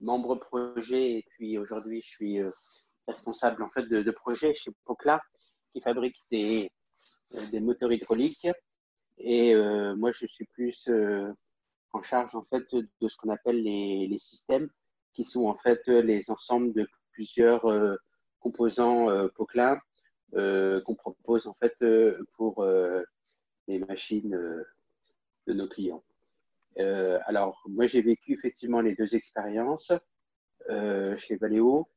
membre 0.00 0.36
projet 0.36 1.18
et 1.18 1.24
puis 1.30 1.58
aujourd'hui 1.58 2.00
je 2.00 2.08
suis 2.08 2.40
euh, 2.40 2.50
responsable 3.06 3.62
en 3.62 3.68
fait 3.68 3.86
de, 3.86 4.10
projet 4.10 4.54
chez 4.54 4.72
Pocla 4.84 5.20
qui 5.72 5.80
fabrique 5.82 6.16
des, 6.30 6.70
euh, 7.34 7.46
des 7.50 7.60
moteurs 7.60 7.92
hydrauliques. 7.92 8.48
Et 9.18 9.54
moi 9.94 10.10
je 10.12 10.26
suis 10.26 10.46
plus 10.46 10.88
en 11.92 12.02
charge 12.02 12.34
en 12.34 12.44
fait 12.44 12.64
de 12.72 13.08
ce 13.08 13.16
qu'on 13.18 13.28
appelle 13.28 13.62
les, 13.62 14.08
les, 14.08 14.18
systèmes 14.18 14.68
qui 15.12 15.22
sont 15.22 15.44
en 15.44 15.54
fait 15.54 15.86
les 15.86 16.28
ensembles 16.30 16.72
de 16.72 16.88
plusieurs 17.12 17.62
composants 18.40 19.28
Pocla 19.36 19.78
qu'on 20.32 20.94
propose 20.96 21.46
en 21.46 21.54
fait 21.54 21.76
pour 22.36 22.64
les 23.68 23.78
machines 23.80 24.64
de 25.46 25.52
nos 25.52 25.68
clients. 25.68 26.02
Euh, 26.78 27.18
alors, 27.26 27.62
moi, 27.68 27.86
j'ai 27.86 28.02
vécu 28.02 28.32
effectivement 28.32 28.80
les 28.80 28.94
deux 28.94 29.14
expériences 29.14 29.92
euh, 30.70 31.16
chez 31.16 31.36
Valeo, 31.36 31.88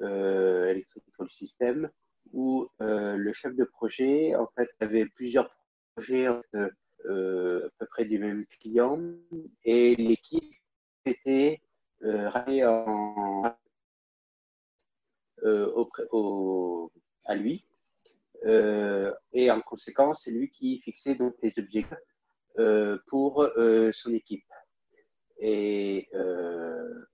euh, 0.00 0.68
Electrical 0.68 1.28
System, 1.30 1.90
où 2.32 2.68
euh, 2.80 3.16
le 3.16 3.32
chef 3.32 3.54
de 3.54 3.64
projet, 3.64 4.34
en 4.34 4.46
fait, 4.56 4.68
avait 4.80 5.06
plusieurs 5.06 5.54
projets 5.94 6.26
à 6.26 6.40
peu 6.52 6.70
près 7.90 8.06
du 8.06 8.18
même 8.18 8.46
client 8.60 8.98
et 9.64 9.94
l'équipe 9.96 10.54
était 11.04 11.60
ramenée 12.02 12.62
à 12.62 13.58
lui. 17.34 17.64
et 19.32 19.50
en 19.50 19.60
conséquence, 19.60 20.22
c'est 20.24 20.30
lui 20.30 20.50
qui 20.50 20.80
fixait 20.80 21.14
donc 21.14 21.34
les 21.42 21.58
objectifs 21.58 21.94
pour 23.06 23.42
euh, 23.42 23.90
son 23.92 24.12
équipe. 24.12 24.44
Et 25.38 26.08
euh, 26.14 27.06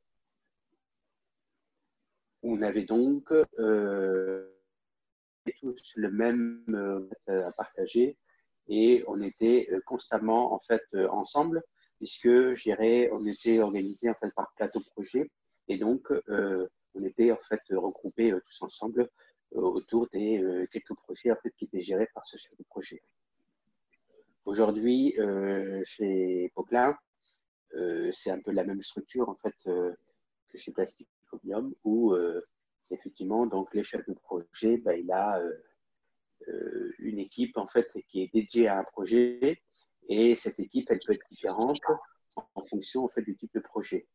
on 2.42 2.62
avait 2.62 2.84
donc 2.84 3.32
tous 5.60 5.92
le 5.96 6.10
même 6.10 7.14
à 7.26 7.52
partager 7.52 8.16
et 8.68 9.02
on 9.08 9.20
était 9.20 9.68
constamment 9.84 10.52
en 10.52 10.60
fait 10.60 10.82
ensemble 11.10 11.62
puisque 11.98 12.28
je 12.28 12.62
dirais 12.62 13.10
on 13.12 13.26
était 13.26 13.58
organisé 13.60 14.08
en 14.08 14.14
fait 14.14 14.32
par 14.34 14.52
plateau 14.56 14.80
projet 14.94 15.30
et 15.68 15.76
donc 15.78 16.08
on 16.28 17.04
était 17.04 17.32
en 17.32 17.40
fait 17.48 17.60
regroupés 17.70 18.32
tous 18.46 18.62
ensemble 18.62 19.08
autour 19.52 20.08
des 20.12 20.66
quelques 20.72 20.94
projets 20.94 21.32
en 21.32 21.36
fait 21.42 21.50
qui 21.56 21.64
étaient 21.64 21.82
gérés 21.82 22.08
par 22.14 22.26
ce 22.26 22.36
projet. 22.68 23.02
Aujourd'hui, 24.50 25.14
euh, 25.20 25.80
chez 25.86 26.50
Poquelin, 26.56 26.98
euh, 27.76 28.10
c'est 28.12 28.32
un 28.32 28.40
peu 28.40 28.50
la 28.50 28.64
même 28.64 28.82
structure 28.82 29.28
en 29.28 29.36
fait 29.36 29.54
euh, 29.68 29.94
que 30.48 30.58
chez 30.58 30.72
Plasticomium, 30.72 31.72
où 31.84 32.16
effectivement, 32.90 33.46
donc 33.46 33.72
les 33.72 33.82
de 33.82 34.12
projet, 34.14 34.78
bah, 34.78 34.96
il 34.96 35.08
a 35.12 35.40
une 36.98 37.20
équipe 37.20 37.56
en 37.58 37.68
fait 37.68 37.88
qui 38.08 38.22
est 38.22 38.32
dédiée 38.34 38.66
à 38.66 38.80
un 38.80 38.82
projet, 38.82 39.62
et 40.08 40.34
cette 40.34 40.58
équipe, 40.58 40.88
elle 40.90 40.98
peut 41.06 41.12
être 41.12 41.28
différente 41.30 41.78
en 42.56 42.64
fonction 42.64 43.04
en 43.04 43.08
fait 43.08 43.22
du 43.22 43.36
type 43.36 43.54
de 43.54 43.60
projet. 43.60 44.08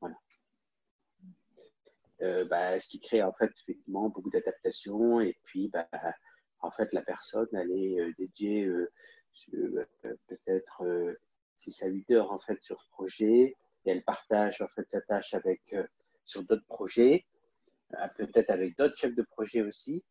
Voilà. 0.00 0.16
Bah, 2.46 2.80
ce 2.80 2.88
qui 2.88 2.98
crée 2.98 3.22
en 3.22 3.32
fait 3.34 3.52
effectivement 3.62 4.08
beaucoup 4.08 4.30
d'adaptations 4.30 5.20
et 5.20 5.38
puis 5.44 5.68
bah, 5.68 5.88
en 6.64 6.70
fait, 6.70 6.92
la 6.92 7.02
personne, 7.02 7.48
elle 7.52 7.70
est 7.72 8.00
euh, 8.00 8.12
dédiée 8.18 8.64
euh, 8.64 8.90
euh, 9.54 9.86
peut-être 10.28 10.82
6 11.58 11.82
à 11.82 11.86
8 11.88 12.10
heures 12.12 12.32
en 12.32 12.40
fait, 12.40 12.60
sur 12.62 12.80
ce 12.80 12.90
projet 12.90 13.54
et 13.86 13.90
elle 13.90 14.02
partage 14.02 14.64
sa 14.90 15.00
tâche 15.02 15.34
avec, 15.34 15.76
sur 16.24 16.42
d'autres 16.44 16.64
projets, 16.66 17.26
peut-être 18.16 18.50
avec 18.50 18.78
d'autres 18.78 18.96
chefs 18.96 19.14
de 19.14 19.22
projet 19.22 19.60
aussi. 19.60 20.02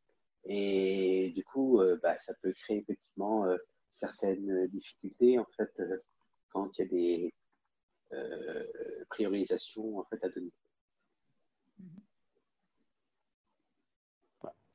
Et 0.45 1.31
du 1.35 1.43
coup, 1.43 1.81
bah, 2.03 2.19
ça 2.19 2.35
peut 2.41 2.53
créer 2.53 2.77
effectivement 2.77 3.47
certaines 3.95 4.67
difficultés 4.67 5.39
en 5.39 5.47
fait 5.57 5.71
quand 6.49 6.77
il 6.77 6.81
y 6.81 6.85
a 6.85 6.87
des 6.87 7.33
priorisations 9.09 9.97
en 9.97 10.03
fait 10.03 10.23
à 10.23 10.29
donner. 10.29 10.51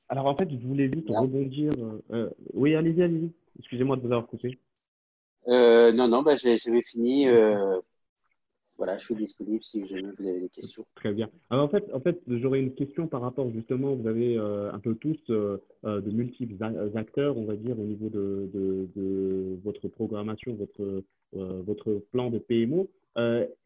Alors 0.08 0.26
en 0.26 0.36
fait, 0.36 0.48
je 0.50 0.66
voulais 0.66 0.90
juste 0.92 1.08
rebondir. 1.08 1.72
Euh, 1.78 2.02
euh, 2.12 2.30
oui, 2.54 2.74
allez-y, 2.74 3.02
allez-y. 3.02 3.30
Excusez-moi 3.58 3.96
de 3.96 4.02
vous 4.02 4.12
avoir 4.12 4.26
coupé. 4.26 4.58
Euh, 5.48 5.92
non, 5.92 6.08
non, 6.08 6.22
bah, 6.22 6.36
j'avais 6.36 6.82
fini. 6.82 7.26
voilà, 8.78 8.96
je 8.96 9.04
suis 9.04 9.16
disponible 9.16 9.62
si 9.62 9.82
vous 9.82 10.28
avez 10.28 10.40
des 10.40 10.48
questions. 10.48 10.86
Très 10.94 11.12
bien. 11.12 11.28
Alors 11.50 11.64
en 11.64 11.68
fait, 11.68 11.84
en 11.92 12.00
fait 12.00 12.20
j'aurais 12.28 12.60
une 12.60 12.74
question 12.74 13.06
par 13.06 13.20
rapport 13.20 13.50
justement, 13.50 13.94
vous 13.94 14.06
avez 14.06 14.38
un 14.38 14.78
peu 14.78 14.94
tous 14.94 15.18
de 15.28 16.10
multiples 16.10 16.56
acteurs, 16.94 17.36
on 17.36 17.44
va 17.44 17.56
dire, 17.56 17.78
au 17.78 17.82
niveau 17.82 18.08
de, 18.08 18.48
de, 18.54 18.88
de 18.96 19.58
votre 19.64 19.88
programmation, 19.88 20.54
votre, 20.54 21.02
votre 21.32 22.02
plan 22.12 22.30
de 22.30 22.38
PMO. 22.38 22.88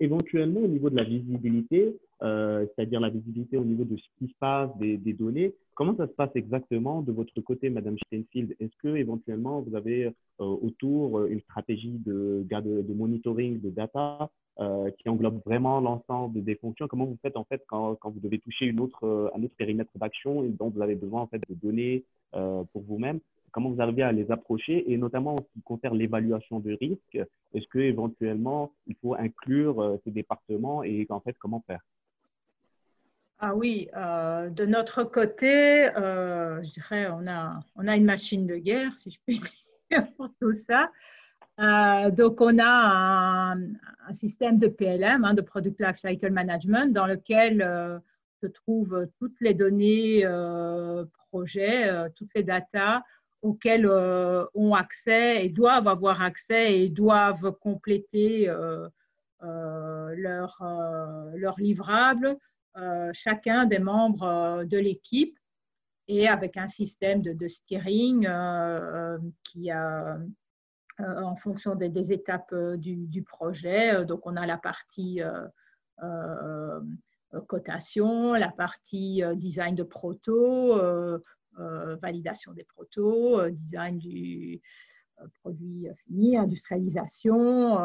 éventuellement, 0.00 0.60
au 0.60 0.68
niveau 0.68 0.90
de 0.90 0.96
la 0.96 1.04
visibilité, 1.04 1.94
c'est-à-dire 2.22 3.00
la 3.00 3.10
visibilité 3.10 3.56
au 3.56 3.64
niveau 3.64 3.84
de 3.84 3.96
ce 3.96 4.04
qui 4.18 4.28
se 4.28 4.34
passe, 4.38 4.70
des, 4.78 5.12
données, 5.12 5.52
Comment 5.74 5.96
ça 5.96 6.06
se 6.06 6.12
passe 6.12 6.30
exactement 6.34 7.00
de 7.00 7.12
votre 7.12 7.40
côté, 7.40 7.70
Madame 7.70 7.96
Steinfield 8.06 8.54
Est-ce 8.60 8.76
que 8.76 8.94
éventuellement 8.94 9.62
vous 9.62 9.74
avez 9.74 10.04
euh, 10.04 10.12
autour 10.38 11.18
euh, 11.18 11.28
une 11.30 11.40
stratégie 11.40 11.98
de, 12.04 12.46
de, 12.48 12.82
de 12.82 12.92
monitoring 12.94 13.58
de 13.58 13.70
data 13.70 14.30
euh, 14.60 14.90
qui 14.98 15.08
englobe 15.08 15.40
vraiment 15.46 15.80
l'ensemble 15.80 16.44
des 16.44 16.56
fonctions? 16.56 16.88
Comment 16.88 17.06
vous 17.06 17.18
faites 17.22 17.38
en 17.38 17.44
fait 17.44 17.64
quand, 17.66 17.94
quand 17.94 18.10
vous 18.10 18.20
devez 18.20 18.38
toucher 18.38 18.66
une 18.66 18.80
autre, 18.80 19.32
un 19.34 19.42
autre 19.42 19.54
périmètre 19.56 19.90
d'action 19.94 20.44
et 20.44 20.50
dont 20.50 20.68
vous 20.68 20.82
avez 20.82 20.94
besoin 20.94 21.22
en 21.22 21.26
fait 21.26 21.40
de 21.48 21.54
données 21.54 22.04
pour 22.32 22.82
vous-même? 22.86 23.20
Comment 23.50 23.70
vous 23.70 23.80
arrivez 23.80 24.02
à 24.02 24.12
les 24.12 24.30
approcher? 24.30 24.92
Et 24.92 24.98
notamment 24.98 25.34
en 25.34 25.38
ce 25.38 25.52
qui 25.54 25.62
concerne 25.62 25.96
l'évaluation 25.96 26.60
de 26.60 26.72
risque 26.74 27.18
Est-ce 27.54 27.66
que 27.68 27.78
éventuellement 27.78 28.72
il 28.86 28.94
faut 28.96 29.14
inclure 29.14 29.98
ces 30.04 30.10
départements 30.10 30.82
et 30.82 31.06
en 31.08 31.20
fait 31.20 31.36
comment 31.38 31.64
faire? 31.66 31.80
Ah 33.44 33.56
oui, 33.56 33.88
euh, 33.96 34.50
de 34.50 34.64
notre 34.64 35.02
côté, 35.02 35.88
euh, 35.96 36.62
je 36.62 36.70
dirais, 36.70 37.08
on 37.10 37.26
a, 37.26 37.96
une 37.96 38.04
machine 38.04 38.46
de 38.46 38.54
guerre, 38.54 38.96
si 38.96 39.10
je 39.10 39.18
puis 39.26 39.40
dire, 39.90 40.06
pour 40.16 40.28
tout 40.40 40.52
ça. 40.52 40.92
Euh, 41.58 42.12
donc, 42.12 42.40
on 42.40 42.56
a 42.60 43.56
un, 43.56 44.12
système 44.12 44.58
de 44.58 44.68
PLM, 44.68 45.24
hein, 45.24 45.34
de 45.34 45.40
Product 45.40 45.80
Life 45.80 45.96
Cycle 45.96 46.30
Management, 46.30 46.92
dans 46.92 47.08
lequel 47.08 48.00
se 48.40 48.46
trouvent 48.46 49.08
toutes 49.18 49.40
les 49.40 49.54
données 49.54 50.24
projets, 51.28 51.90
toutes 52.14 52.30
les 52.36 52.44
datas 52.44 53.02
auxquelles 53.42 53.88
ont 53.88 54.74
accès 54.74 55.44
et 55.44 55.48
doivent 55.48 55.88
avoir 55.88 56.22
accès 56.22 56.78
et 56.78 56.88
doivent 56.90 57.50
compléter 57.60 58.48
leur 59.40 60.54
livrable, 61.58 62.38
chacun 63.12 63.66
des 63.66 63.78
membres 63.78 64.64
de 64.64 64.78
l'équipe 64.78 65.38
et 66.08 66.28
avec 66.28 66.56
un 66.56 66.68
système 66.68 67.22
de, 67.22 67.48
steering 67.48 68.26
qui 69.44 69.70
a 69.70 70.18
en 70.98 71.36
fonction 71.36 71.74
des, 71.74 72.12
étapes 72.12 72.54
du, 72.76 73.22
projet. 73.22 74.04
Donc, 74.04 74.26
on 74.26 74.36
a 74.36 74.46
la 74.46 74.58
partie 74.58 75.20
cotation, 77.46 78.34
la 78.34 78.50
partie 78.50 79.22
design 79.36 79.74
de 79.74 79.82
proto, 79.82 80.80
validation 81.56 82.52
des 82.52 82.64
protos, 82.64 83.48
design 83.50 83.98
du 83.98 84.60
produit 85.40 85.86
fini, 86.04 86.36
industrialisation, 86.36 87.78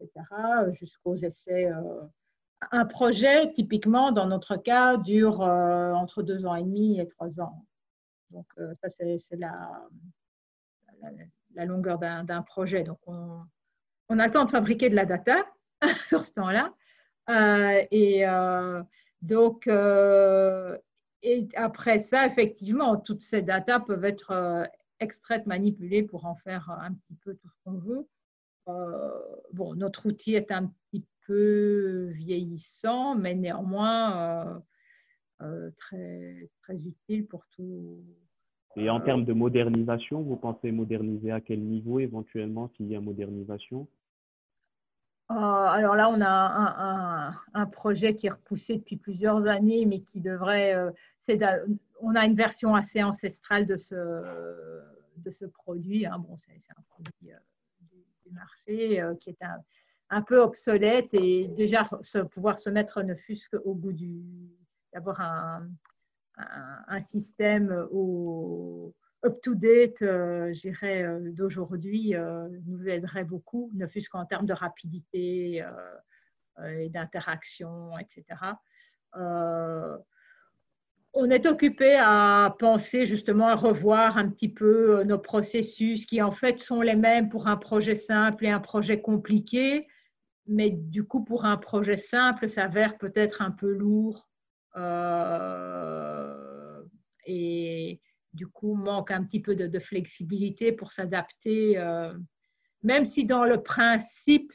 etc., 0.00 0.24
jusqu'aux 0.72 1.16
essais. 1.16 1.70
Un 2.72 2.86
projet, 2.86 3.52
typiquement, 3.52 4.12
dans 4.12 4.26
notre 4.26 4.56
cas, 4.56 4.96
dure 4.96 5.40
entre 5.40 6.22
deux 6.22 6.44
ans 6.44 6.54
et 6.54 6.62
demi 6.62 6.98
et 6.98 7.06
trois 7.08 7.40
ans. 7.40 7.64
Donc, 8.30 8.46
ça, 8.80 8.88
c'est 8.88 9.18
la, 9.36 9.88
la, 11.54 11.64
longueur 11.64 11.98
d'un 11.98 12.42
projet. 12.42 12.82
Donc, 12.82 12.98
on, 13.06 13.42
on, 14.08 14.16
de 14.16 14.50
fabriquer 14.50 14.90
de 14.90 14.96
la 14.96 15.06
data 15.06 15.46
sur 16.08 16.20
ce 16.20 16.32
temps-là. 16.32 16.74
Euh, 17.28 17.82
et 17.90 18.26
euh, 18.26 18.82
donc, 19.22 19.66
euh, 19.66 20.76
après 21.54 21.98
ça, 21.98 22.26
effectivement, 22.26 22.96
toutes 22.96 23.22
ces 23.22 23.42
datas 23.42 23.80
peuvent 23.80 24.04
être 24.04 24.68
extraites, 25.00 25.46
manipulées 25.46 26.02
pour 26.02 26.26
en 26.26 26.34
faire 26.36 26.70
un 26.70 26.92
petit 26.92 27.14
peu 27.22 27.34
tout 27.34 27.48
ce 27.48 27.56
qu'on 27.64 27.78
veut. 27.78 28.08
bon, 29.52 29.74
notre 29.74 30.06
outil 30.06 30.34
est 30.34 30.50
un 30.50 30.72
petit 30.90 31.04
peu 31.28 32.10
vieillissant, 32.14 33.14
mais 33.14 33.34
néanmoins 33.34 34.62
très, 35.76 36.50
très 36.62 36.76
utile 36.76 37.26
pour 37.26 37.46
tout, 37.54 38.02
et 38.78 38.90
en 38.90 39.00
termes 39.00 39.24
de 39.24 39.32
modernisation, 39.32 40.22
vous 40.22 40.36
pensez 40.36 40.70
moderniser 40.70 41.32
à 41.32 41.40
quel 41.40 41.60
niveau 41.60 41.98
éventuellement 41.98 42.68
s'il 42.76 42.86
y 42.86 42.94
a 42.94 43.00
modernisation? 43.00 43.88
Euh, 45.30 45.34
alors 45.34 45.96
là, 45.96 46.08
on 46.08 46.20
a 46.20 47.34
un, 47.54 47.66
projet 47.66 48.14
qui 48.14 48.28
est 48.28 48.30
repoussé 48.30 48.78
depuis 48.78 48.96
plusieurs 48.96 49.46
années, 49.46 49.84
mais 49.84 50.00
qui 50.00 50.20
devrait. 50.20 50.74
Euh, 50.74 50.90
on 52.00 52.14
a 52.14 52.24
une 52.24 52.36
version 52.36 52.74
assez 52.76 53.02
ancestrale 53.02 53.66
de 53.66 53.76
ce, 53.76 53.94
de 55.16 55.30
ce 55.30 55.44
produit. 55.44 56.06
Hein. 56.06 56.18
Bon, 56.20 56.36
c'est 56.36 56.52
un 56.70 56.82
produit 56.88 57.32
euh, 57.32 57.36
du, 58.24 58.32
marché 58.32 59.02
qui 59.20 59.30
est 59.30 59.42
un, 59.42 59.58
peu 60.22 60.40
obsolète 60.40 61.12
et 61.12 61.48
déjà 61.48 61.88
pouvoir 62.32 62.58
se 62.58 62.70
mettre 62.70 63.02
ne 63.02 63.14
fût-ce 63.14 63.48
qu'au 63.50 63.74
bout 63.74 63.92
du. 63.92 64.22
d'avoir 64.92 65.20
un, 65.20 65.68
un, 66.88 67.00
système 67.00 67.86
au 67.90 68.94
up-to-date, 69.24 70.02
euh, 70.02 70.52
euh, 70.82 71.32
d'aujourd'hui 71.32 72.14
euh, 72.14 72.48
nous 72.66 72.86
aiderait 72.88 73.24
beaucoup, 73.24 73.70
ne 73.74 73.86
fût-ce 73.86 74.08
qu'en 74.08 74.24
termes 74.24 74.46
de 74.46 74.52
rapidité 74.52 75.64
et 76.80 76.88
d'interaction, 76.88 77.96
etc. 77.98 78.24
on 79.14 80.00
est 81.30 81.46
occupé 81.46 81.96
à 81.96 82.52
penser 82.58 83.06
justement 83.06 83.46
à 83.46 83.54
revoir 83.54 84.18
un 84.18 84.28
petit 84.28 84.48
peu 84.48 85.04
nos 85.04 85.18
processus 85.18 86.04
qui 86.04 86.20
en 86.20 86.32
fait 86.32 86.58
sont 86.58 86.82
les 86.82 86.96
mêmes 86.96 87.28
pour 87.28 87.46
un 87.46 87.56
projet 87.56 87.94
simple 87.94 88.44
et 88.44 88.50
un 88.50 88.58
projet 88.58 89.00
compliqué, 89.00 89.86
mais 90.48 90.70
du 90.70 91.04
coup 91.04 91.22
pour 91.22 91.44
un 91.44 91.58
projet 91.58 91.96
simple 91.96 92.48
s'avère 92.48 92.98
peut-être 92.98 93.42
un 93.42 93.50
peu 93.50 93.70
lourd 93.70 94.28
euh, 94.76 96.82
et 97.26 98.00
du 98.32 98.46
coup 98.46 98.74
manque 98.74 99.10
un 99.10 99.22
petit 99.24 99.40
peu 99.40 99.54
de, 99.54 99.78
flexibilité 99.78 100.72
pour 100.72 100.92
s'adapter, 100.92 101.78
euh, 101.78 102.16
même 102.82 103.04
si 103.04 103.24
dans 103.24 103.44
le 103.44 103.62
principe, 103.62 104.52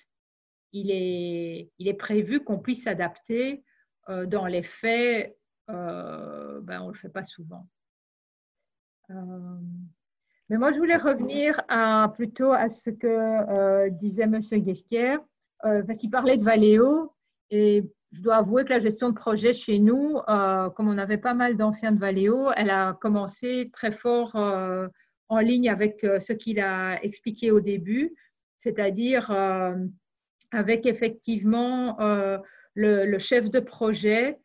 il 0.71 0.89
est, 0.89 1.69
il 1.77 1.87
est 1.87 1.93
prévu 1.93 2.43
qu'on 2.43 2.59
puisse 2.59 2.83
s'adapter, 2.83 3.63
euh, 4.09 4.25
dans 4.25 4.47
les 4.47 4.63
faits, 4.63 5.37
ben, 5.67 6.81
on 6.81 6.87
ne 6.87 6.93
le 6.93 6.97
fait 6.97 7.09
pas 7.09 7.23
souvent. 7.23 7.67
mais 9.09 10.57
moi, 10.57 10.71
je 10.71 10.77
voulais 10.77 10.97
revenir 10.97 11.61
plutôt 12.13 12.51
à 12.51 12.69
ce 12.69 12.89
que 12.89 13.89
disait 13.89 14.23
M. 14.23 14.39
Guestière, 14.39 15.19
parce 15.63 15.97
qu'il 15.97 16.09
parlait 16.09 16.37
de 16.37 16.43
Valeo. 16.43 17.13
Et 17.49 17.83
je 18.13 18.21
dois 18.21 18.37
avouer 18.37 18.63
que 18.63 18.69
la 18.69 18.79
gestion 18.79 19.09
de 19.09 19.15
projet 19.15 19.53
chez 19.53 19.79
nous, 19.79 20.19
euh, 20.29 20.69
comme 20.69 20.87
on 20.87 20.97
avait 20.97 21.17
pas 21.17 21.33
mal 21.33 21.55
d'anciens 21.55 21.91
de 21.91 21.99
Valeo, 21.99 22.51
elle 22.55 22.69
a 22.69 22.93
commencé 22.93 23.71
très 23.73 23.91
fort 23.91 24.35
euh, 24.35 24.87
en 25.29 25.39
ligne 25.39 25.69
avec 25.69 26.03
euh, 26.03 26.19
ce 26.19 26.31
qu'il 26.31 26.59
a 26.59 27.03
expliqué 27.03 27.49
au 27.49 27.59
début, 27.59 28.15
c'est-à-dire 28.59 29.31
avec 30.51 30.85
effectivement 30.85 31.97
le, 32.75 33.17
chef 33.17 33.49
de 33.49 33.59
projet 33.59 34.39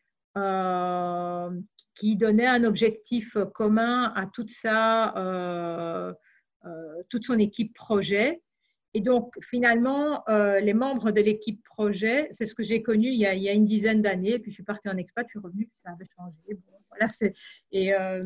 qui 1.94 2.16
donnait 2.16 2.46
un 2.46 2.64
objectif 2.64 3.37
commun 3.54 4.12
à 4.16 4.26
toute, 4.26 4.50
sa, 4.50 5.14
toute 7.09 7.24
son 7.24 7.38
équipe 7.38 7.74
projet 7.74 8.40
et 8.98 9.00
donc, 9.00 9.32
finalement, 9.48 10.28
euh, 10.28 10.58
les 10.58 10.74
membres 10.74 11.12
de 11.12 11.20
l'équipe 11.20 11.62
projet, 11.62 12.28
c'est 12.32 12.46
ce 12.46 12.54
que 12.56 12.64
j'ai 12.64 12.82
connu 12.82 13.06
il 13.06 13.20
y, 13.20 13.26
a, 13.26 13.52
une 13.52 13.64
dizaine 13.64 14.02
d'années. 14.02 14.40
Puis 14.40 14.50
je 14.50 14.56
suis 14.56 14.64
partie 14.64 14.88
en 14.88 14.96
expat, 14.96 15.24
je 15.28 15.30
suis 15.30 15.38
revenue, 15.38 15.66
puis 15.66 15.78
ça 15.84 15.90
avait 15.92 16.08
changé. 16.16 16.58
voilà, 16.88 17.12
et 17.70 17.94
euh, 17.94 18.24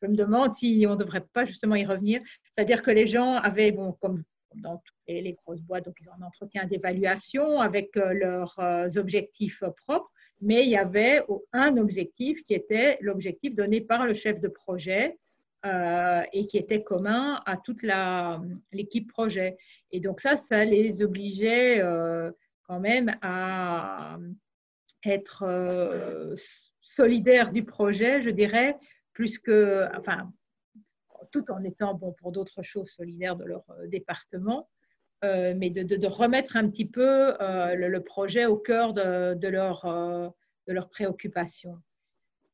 je 0.00 0.06
me 0.06 0.14
demande 0.14 0.54
si 0.54 0.84
on 0.88 0.92
ne 0.92 0.98
devrait 0.98 1.26
pas 1.32 1.46
justement 1.46 1.74
y 1.74 1.84
revenir. 1.84 2.22
C'est-à-dire 2.44 2.82
que 2.82 2.92
les 2.92 3.08
gens 3.08 3.34
avaient, 3.34 3.72
bon, 3.72 3.90
comme 4.00 4.22
dans 4.54 4.76
toutes 4.76 4.94
les, 5.08 5.32
grosses 5.32 5.62
boîtes, 5.62 5.86
donc 5.86 5.96
ils 6.00 6.08
ont 6.08 6.12
un 6.22 6.26
entretien 6.26 6.64
d'évaluation 6.64 7.60
avec 7.60 7.96
euh, 7.96 8.12
leurs 8.12 8.96
objectifs 8.96 9.64
propres, 9.84 10.12
mais 10.40 10.62
il 10.62 10.70
y 10.70 10.76
avait 10.76 11.22
un 11.52 11.76
objectif 11.76 12.40
qui 12.44 12.54
était 12.54 12.98
l'objectif 13.00 13.52
donné 13.56 13.80
par 13.80 14.06
le 14.06 14.14
chef 14.14 14.40
de 14.40 14.46
projet 14.46 15.18
euh, 15.64 16.22
et 16.34 16.46
qui 16.46 16.58
était 16.58 16.82
commun 16.82 17.40
à 17.46 17.56
toute 17.56 17.82
l'équipe 18.70 19.10
projet. 19.10 19.56
Et 19.92 20.00
donc 20.00 20.20
ça, 20.20 20.36
ça 20.36 20.62
les 20.62 21.02
obligeait 21.02 21.80
euh, 21.80 22.30
quand 22.64 22.80
même 22.80 23.16
à 23.22 24.18
être 25.06 25.44
euh, 25.44 26.36
solidaires 26.82 27.50
du 27.50 27.62
projet, 27.62 28.20
je 28.20 28.28
dirais, 28.28 28.76
plus 29.14 29.38
que, 29.38 29.88
enfin, 29.96 30.30
tout 31.32 31.50
en 31.50 31.64
étant, 31.64 31.94
bon, 31.94 32.12
pour 32.12 32.30
d'autres 32.30 32.62
choses, 32.62 32.90
solidaires 32.90 33.36
de 33.36 33.44
leur 33.44 33.64
département, 33.86 34.68
mais 35.22 35.70
de, 35.70 36.06
remettre 36.06 36.58
un 36.58 36.68
petit 36.68 36.84
peu 36.84 37.32
le, 37.40 37.98
projet 38.00 38.44
au 38.44 38.58
cœur 38.58 38.92
de, 38.92 39.32
de 39.32 39.48
leurs 39.48 40.90
préoccupations. 40.90 41.78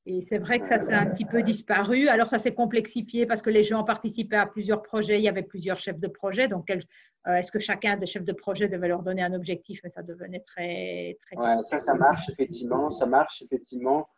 Et 0.06 0.22
c'est 0.22 0.38
vrai 0.38 0.60
que 0.60 0.66
ça 0.66 0.78
s'est 0.78 0.94
un 0.94 1.06
petit 1.06 1.26
peu 1.26 1.42
disparu. 1.42 2.08
Alors, 2.08 2.26
ça 2.26 2.38
s'est 2.38 2.54
complexifié 2.54 3.26
parce 3.26 3.42
que 3.42 3.50
les 3.50 3.64
gens 3.64 3.84
participaient 3.84 4.36
à 4.36 4.46
plusieurs 4.46 4.82
projets. 4.82 5.18
Il 5.18 5.22
y 5.22 5.28
avait 5.28 5.42
plusieurs 5.42 5.78
chefs 5.78 6.00
de 6.00 6.08
projet. 6.08 6.48
Donc, 6.48 6.70
euh, 6.70 7.34
est-ce 7.34 7.52
que 7.52 7.58
chacun 7.58 7.96
des 7.96 8.06
chefs 8.06 8.24
de 8.24 8.32
projet 8.32 8.68
devait 8.68 8.88
leur 8.88 9.02
donner 9.02 9.22
un 9.22 9.34
objectif? 9.34 9.80
Mais 9.84 9.90
ça 9.90 10.02
devenait 10.02 10.40
très. 10.40 11.18
très 11.26 11.36
ouais, 11.36 11.62
ça, 11.62 11.78
ça 11.78 11.94
marche 11.94 12.30
effectivement. 12.30 12.90
Ça 12.92 13.04
marche 13.04 13.42
effectivement 13.42 14.08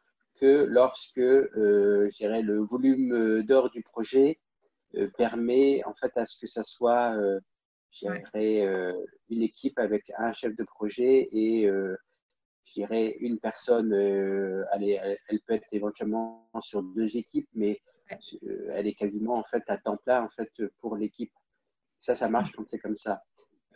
que 0.41 0.65
lorsque, 0.69 1.19
euh, 1.19 2.09
je 2.11 2.17
dirais, 2.17 2.43
le 2.43 2.59
volume 2.61 3.13
euh, 3.13 3.43
d'or 3.43 3.71
du 3.71 3.83
projet 3.83 4.39
euh, 4.97 5.09
permet 5.17 5.83
en 5.85 5.95
fait 5.95 6.13
à 6.17 6.27
ce 6.27 6.37
que 6.39 6.47
ça 6.47 6.63
soit, 6.63 7.17
je 7.93 8.07
dirais, 8.07 8.67
une 9.29 9.43
équipe 9.43 9.79
avec 9.79 10.11
un 10.19 10.33
chef 10.33 10.57
de 10.57 10.65
projet 10.65 11.29
et 11.33 11.71
je 12.67 12.73
dirais, 12.75 13.17
une 13.21 13.39
personne, 13.39 13.93
euh, 13.93 14.65
elle, 14.73 15.19
elle, 15.29 15.41
peut 15.47 15.55
être 15.55 15.67
éventuellement 15.73 16.49
sur 16.63 16.83
deux 16.83 17.17
équipes, 17.17 17.49
mais 17.55 17.81
euh, 18.11 18.73
elle 18.75 18.87
est 18.87 18.95
quasiment 18.95 19.35
en 19.35 19.45
fait 19.45 19.63
à 19.69 19.79
temps 19.79 19.97
plein 19.97 20.23
en 20.23 20.29
fait 20.31 20.51
pour 20.81 20.97
l'équipe. 20.97 21.33
Ça, 21.99 22.15
ça 22.15 22.29
marche 22.29 22.53
quand 22.53 22.67
c'est 22.67 22.79
comme 22.79 22.99
ça, 22.99 23.23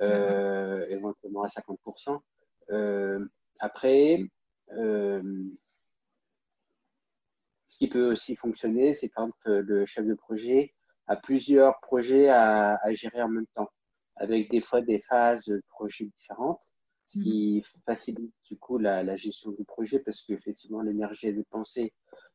euh, 0.00 0.86
éventuellement 0.88 1.42
à 1.42 1.48
50%. 1.48 2.20
après, 3.58 4.20
ce 7.68 7.78
qui 7.78 7.88
peut 7.88 8.10
aussi 8.12 8.36
fonctionner, 8.36 8.94
c'est 8.94 9.08
quand 9.08 9.32
le 9.44 9.86
chef 9.86 10.06
de 10.06 10.14
projet 10.14 10.72
a 11.06 11.16
plusieurs 11.16 11.78
projets 11.80 12.28
à, 12.28 12.76
à, 12.82 12.92
gérer 12.94 13.22
en 13.22 13.28
même 13.28 13.46
temps, 13.54 13.70
avec 14.16 14.50
des 14.50 14.60
fois 14.60 14.80
des 14.80 15.00
phases 15.02 15.44
de 15.44 15.62
projet 15.68 16.06
différentes. 16.06 16.60
Ce 17.06 17.20
qui 17.20 17.62
mhm. 17.64 17.80
facilite 17.84 18.34
du 18.50 18.58
coup 18.58 18.78
la, 18.78 19.16
gestion 19.16 19.52
du 19.52 19.64
projet 19.64 20.00
parce 20.00 20.22
qu'effectivement 20.22 20.82
l'énergie 20.82 21.28
est 21.28 21.32
dépensée 21.32 21.92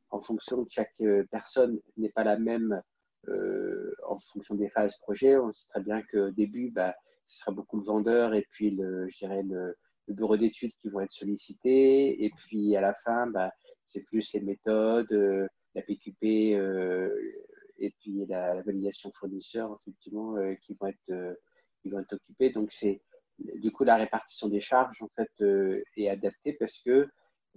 en 0.10 0.22
fonction 0.22 0.64
de 0.64 0.70
chaque 0.70 1.00
euh, 1.02 1.26
personne 1.32 1.80
n'est 1.98 2.10
pas 2.10 2.24
la 2.24 2.38
même 2.38 2.82
euh, 3.28 3.94
en 4.08 4.20
fonction 4.34 4.56
des 4.56 4.70
phases 4.70 4.98
projet. 4.98 5.38
On 5.38 5.54
sait 5.54 5.68
très 5.70 5.82
bien 5.82 6.02
qu'au 6.02 6.32
début, 6.32 6.72
bah, 6.72 6.96
ce 7.26 7.40
sera 7.40 7.52
beaucoup 7.52 7.80
le 7.80 7.86
vendeur 7.86 8.34
et 8.34 8.46
puis 8.52 8.72
le, 8.72 9.08
je 9.10 9.18
dirais 9.20 9.44
le, 9.44 9.78
bureau 10.08 10.36
d'études 10.36 10.74
qui 10.82 10.90
vont 10.90 11.00
être 11.00 11.14
sollicités. 11.14 12.26
Et 12.26 12.32
puis 12.32 12.76
à 12.76 12.82
la 12.82 12.94
fin, 12.94 13.28
bah, 13.28 13.52
c'est 13.86 14.02
plus 14.02 14.34
les 14.34 14.42
méthodes, 14.42 15.12
euh, 15.14 15.48
la 15.76 15.82
PQP 15.82 16.24
et 17.78 17.96
puis 18.00 18.26
la, 18.28 18.62
validation 18.62 19.12
fournisseur 19.18 19.80
effectivement 19.82 20.36
qui 20.66 20.74
vont 20.74 20.88
être 20.88 21.38
qui 21.82 21.90
vont 21.90 22.00
être 22.00 22.14
occupés. 22.14 22.50
Donc 22.50 22.74
c'est 22.74 23.02
du 23.56 23.72
coup, 23.72 23.84
la 23.84 23.96
répartition 23.98 24.50
des 24.50 24.62
charges 24.62 25.02
en 25.02 25.10
fait 25.16 25.30
euh, 25.42 25.84
est 25.98 26.10
adaptée 26.10 26.54
parce 26.54 26.78
que 26.80 27.08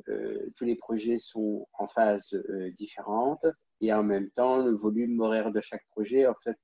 euh, 0.08 0.50
tous 0.56 0.64
les 0.64 0.76
projets 0.76 1.18
sont 1.18 1.68
en 1.74 1.86
phase 1.88 2.32
euh, 2.32 2.70
différente 2.72 3.46
et 3.80 3.92
en 3.92 4.02
même 4.02 4.30
temps, 4.30 4.58
le 4.58 4.72
volume 4.72 5.20
horaire 5.20 5.52
de 5.52 5.60
chaque 5.60 5.86
projet 5.90 6.26
en 6.26 6.34
fait 6.42 6.58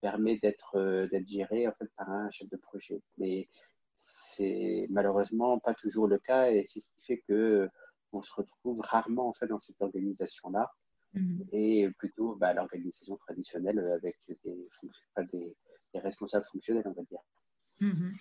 permet 0.00 0.38
d'être 0.38 1.08
géré 1.26 1.66
en 1.66 1.72
fait 1.72 1.90
par 1.96 2.10
un 2.10 2.30
chef 2.30 2.48
de 2.50 2.56
projet. 2.56 3.02
Mais 3.18 3.48
c'est 3.96 4.86
malheureusement 4.90 5.58
pas 5.58 5.74
toujours 5.74 6.06
le 6.06 6.18
cas 6.18 6.50
et 6.50 6.64
c'est 6.68 6.80
ce 6.80 6.90
qui 6.94 7.02
fait 7.06 7.22
que 7.28 7.68
on 8.12 8.22
se 8.22 8.32
retrouve 8.34 8.80
rarement 8.80 9.28
en 9.28 9.34
fait 9.34 9.46
dans 9.46 9.58
cette 9.58 9.80
organisation 9.80 10.50
là 10.50 10.70
mm-hmm. 11.14 11.48
et 11.52 11.90
plutôt 11.98 12.36
bah, 12.36 12.52
l'organisation 12.52 13.16
traditionnelle 13.16 13.78
avec 13.78 14.16
des, 14.28 14.38
des, 14.44 15.56
des, 15.92 16.00
responsables 16.00 16.46
fonctionnels 16.52 16.84
on 16.86 16.92
va 16.92 17.02
dire. 17.02 17.20
Mm-hmm. 17.80 18.12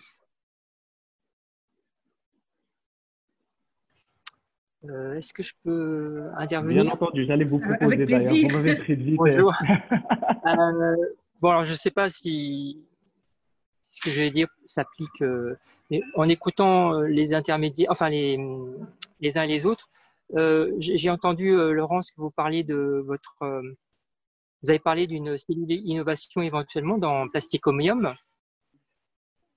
Euh, 4.89 5.15
est-ce 5.15 5.33
que 5.33 5.43
je 5.43 5.53
peux 5.63 6.29
intervenir? 6.37 6.83
Bien 6.83 6.91
entendu, 6.91 7.25
j'allais 7.25 7.45
vous 7.45 7.57
euh, 7.57 7.75
proposer 7.77 8.05
d'ailleurs. 8.05 8.33
Vous 8.33 8.57
m'avez 8.57 8.75
pris 8.75 8.97
de 8.97 9.15
Bonjour. 9.15 9.53
Euh, 10.45 10.97
bon, 11.39 11.51
alors 11.51 11.63
je 11.63 11.71
ne 11.71 11.77
sais 11.77 11.89
pas 11.89 12.09
si 12.09 12.83
ce 13.89 14.01
que 14.01 14.11
je 14.11 14.19
vais 14.19 14.29
dire 14.29 14.49
s'applique 14.65 15.23
en 16.15 16.27
écoutant 16.27 16.99
les 16.99 17.33
intermédiaires, 17.33 17.89
enfin 17.89 18.09
les, 18.09 18.37
les 19.21 19.37
uns 19.37 19.43
et 19.43 19.47
les 19.47 19.65
autres. 19.65 19.87
J'ai 20.79 21.09
entendu, 21.09 21.55
Laurence, 21.55 22.11
que 22.11 22.19
vous 22.19 22.29
parliez 22.29 22.65
de 22.65 23.01
votre. 23.05 23.37
vous 23.39 24.69
avez 24.69 24.79
parlé 24.79 25.07
d'une 25.07 25.37
innovation 25.47 26.41
éventuellement 26.41 26.97
dans 26.97 27.29
Plasticomium. 27.29 28.13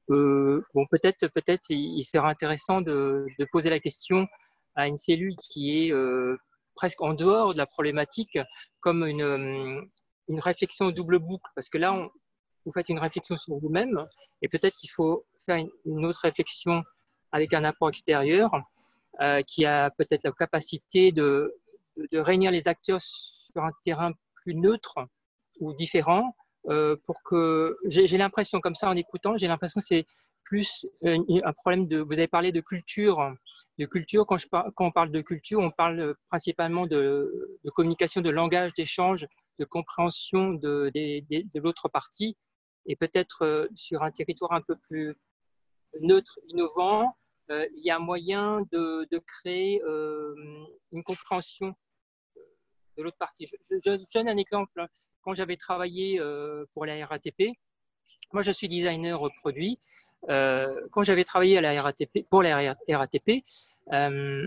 bon, 0.09 0.87
peut-être, 0.89 1.27
peut-être, 1.35 1.71
il, 1.71 2.05
sera 2.05 2.31
intéressant 2.31 2.81
de, 2.81 3.27
de 3.41 3.47
poser 3.51 3.71
la 3.71 3.81
question 3.81 4.29
à 4.77 4.87
une 4.87 4.97
cellule 4.97 5.35
qui 5.37 5.87
est 5.87 5.93
euh, 5.93 6.37
presque 6.75 7.03
en 7.03 7.15
dehors 7.15 7.55
de 7.55 7.59
la 7.59 7.67
problématique, 7.67 8.39
comme 8.81 9.05
une, 9.05 9.23
euh, 9.23 9.81
une 10.29 10.41
réflexion 10.41 10.91
double 10.91 11.19
boucle, 11.19 11.51
parce 11.55 11.69
que 11.69 11.79
là, 11.79 11.93
on, 11.93 12.11
vous 12.65 12.73
faites 12.73 12.89
une 12.89 12.99
réflexion 12.99 13.37
sur 13.37 13.57
vous-même, 13.59 14.07
et 14.43 14.49
peut-être 14.49 14.77
qu'il 14.77 14.91
faut 14.91 15.25
faire 15.45 15.65
une, 15.85 16.07
autre 16.07 16.21
réflexion 16.23 16.83
avec 17.33 17.55
un 17.55 17.65
apport 17.65 17.89
extérieur 17.89 18.51
euh, 19.21 19.43
qui 19.43 19.65
a 19.65 19.91
peut-être 19.91 20.25
la 20.25 20.33
capacité 20.33 21.11
de, 21.11 21.55
réunir 22.13 22.51
les 22.51 22.69
acteurs 22.69 23.01
sur 23.01 23.65
un 23.65 23.71
terrain 23.83 24.13
plus 24.35 24.55
neutre 24.55 24.97
ou 25.61 25.73
différent, 25.73 26.37
pour 27.05 27.23
que 27.25 27.79
j'ai 27.87 28.19
l'impression 28.19 28.61
comme 28.61 28.75
ça 28.75 28.91
en 28.91 28.97
écoutant, 28.97 29.39
j'ai 29.39 29.47
l'impression 29.47 29.81
que 29.81 29.87
c'est 29.87 30.07
plus 30.47 30.87
euh, 31.05 31.19
un 31.45 31.53
problème 31.53 31.87
de. 31.87 31.99
Vous 31.99 32.15
avez 32.15 32.29
parlé 32.29 32.53
de 32.53 32.61
culture. 32.61 33.35
De 33.79 33.85
culture, 33.85 34.25
quand, 34.27 34.39
je 34.39 34.47
quand 34.49 34.73
on 34.87 34.93
parle 34.93 35.11
de 35.11 35.21
culture, 35.21 35.61
on 35.61 35.71
parle 35.71 36.15
principalement 36.29 36.87
de, 36.87 37.61
communication, 37.75 38.23
de 38.23 38.31
langage, 38.31 38.73
d'échange, 38.73 39.27
de 39.59 39.65
compréhension 39.65 40.55
de, 40.55 40.91
de, 40.95 41.61
l'autre 41.61 41.89
partie. 41.89 42.37
Et 42.87 42.97
peut-être 42.97 43.43
euh, 43.43 43.67
sur 43.75 44.03
un 44.03 44.13
territoire 44.13 44.53
un 44.53 44.63
peu 44.63 44.77
plus 44.77 45.15
neutre, 46.01 46.39
innovant, 46.49 47.17
euh, 47.51 47.67
il 47.77 47.85
y 47.85 47.91
a 47.91 47.99
moyen 47.99 48.63
de, 48.73 49.07
créer 49.27 49.83
une 50.93 51.03
compréhension 51.05 51.75
de 52.97 53.03
l'autre 53.03 53.19
partie. 53.19 53.47
Je, 53.47 53.77
je, 53.85 54.13
donne 54.15 54.29
un 54.29 54.37
exemple. 54.37 54.87
Quand 55.23 55.35
j'avais 55.35 55.57
travaillé 55.57 56.21
pour 56.73 56.87
la 56.87 57.05
RATP, 57.05 57.57
moi, 58.33 58.43
je 58.43 58.53
suis 58.53 58.69
designer 58.69 59.21
produit. 59.41 59.79
Euh, 60.29 60.75
quand 60.91 61.03
j'avais 61.03 61.25
travaillé 61.25 61.59
à 61.59 61.61
la 61.61 61.81
RATP, 61.81 62.29
pour 62.31 62.43
la 62.43 62.75
RATP, 62.89 63.45
euh, 63.93 64.47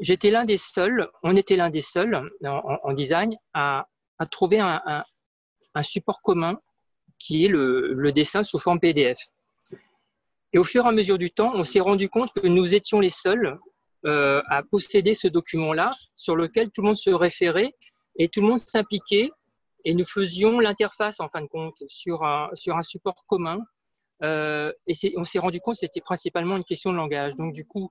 j'étais 0.00 0.30
l'un 0.30 0.44
des 0.44 0.56
seuls, 0.56 1.08
on 1.22 1.36
était 1.36 1.56
l'un 1.56 1.70
des 1.70 1.80
seuls 1.80 2.30
en, 2.44 2.92
design 2.92 3.36
à, 3.54 3.86
trouver 4.30 4.60
un, 4.60 5.04
support 5.82 6.20
commun 6.22 6.60
qui 7.18 7.44
est 7.44 7.48
le, 7.48 8.10
dessin 8.12 8.42
sous 8.42 8.58
forme 8.58 8.80
PDF. 8.80 9.18
Et 10.52 10.58
au 10.58 10.64
fur 10.64 10.84
et 10.84 10.88
à 10.88 10.92
mesure 10.92 11.18
du 11.18 11.30
temps, 11.30 11.52
on 11.54 11.62
s'est 11.62 11.80
rendu 11.80 12.08
compte 12.08 12.32
que 12.32 12.46
nous 12.46 12.74
étions 12.74 12.98
les 12.98 13.10
seuls 13.10 13.58
euh, 14.06 14.42
à 14.48 14.62
posséder 14.64 15.14
ce 15.14 15.28
document-là 15.28 15.94
sur 16.16 16.34
lequel 16.34 16.70
tout 16.70 16.80
le 16.80 16.86
monde 16.86 16.96
se 16.96 17.10
référait 17.10 17.72
et 18.16 18.28
tout 18.28 18.40
le 18.40 18.48
monde 18.48 18.58
s'impliquait 18.58 19.30
et 19.84 19.94
nous 19.94 20.04
faisions 20.04 20.60
l'interface 20.60 21.20
en 21.20 21.28
fin 21.28 21.42
de 21.42 21.46
compte 21.46 21.76
sur 21.88 22.24
un, 22.24 22.50
sur 22.54 22.76
un 22.76 22.82
support 22.82 23.24
commun. 23.26 23.58
Euh, 24.22 24.72
et 24.86 24.94
on 25.16 25.24
s'est 25.24 25.38
rendu 25.38 25.60
compte 25.60 25.74
que 25.74 25.80
c'était 25.80 26.00
principalement 26.00 26.56
une 26.56 26.64
question 26.64 26.90
de 26.90 26.96
langage. 26.96 27.34
Donc 27.36 27.54
du 27.54 27.64
coup, 27.64 27.88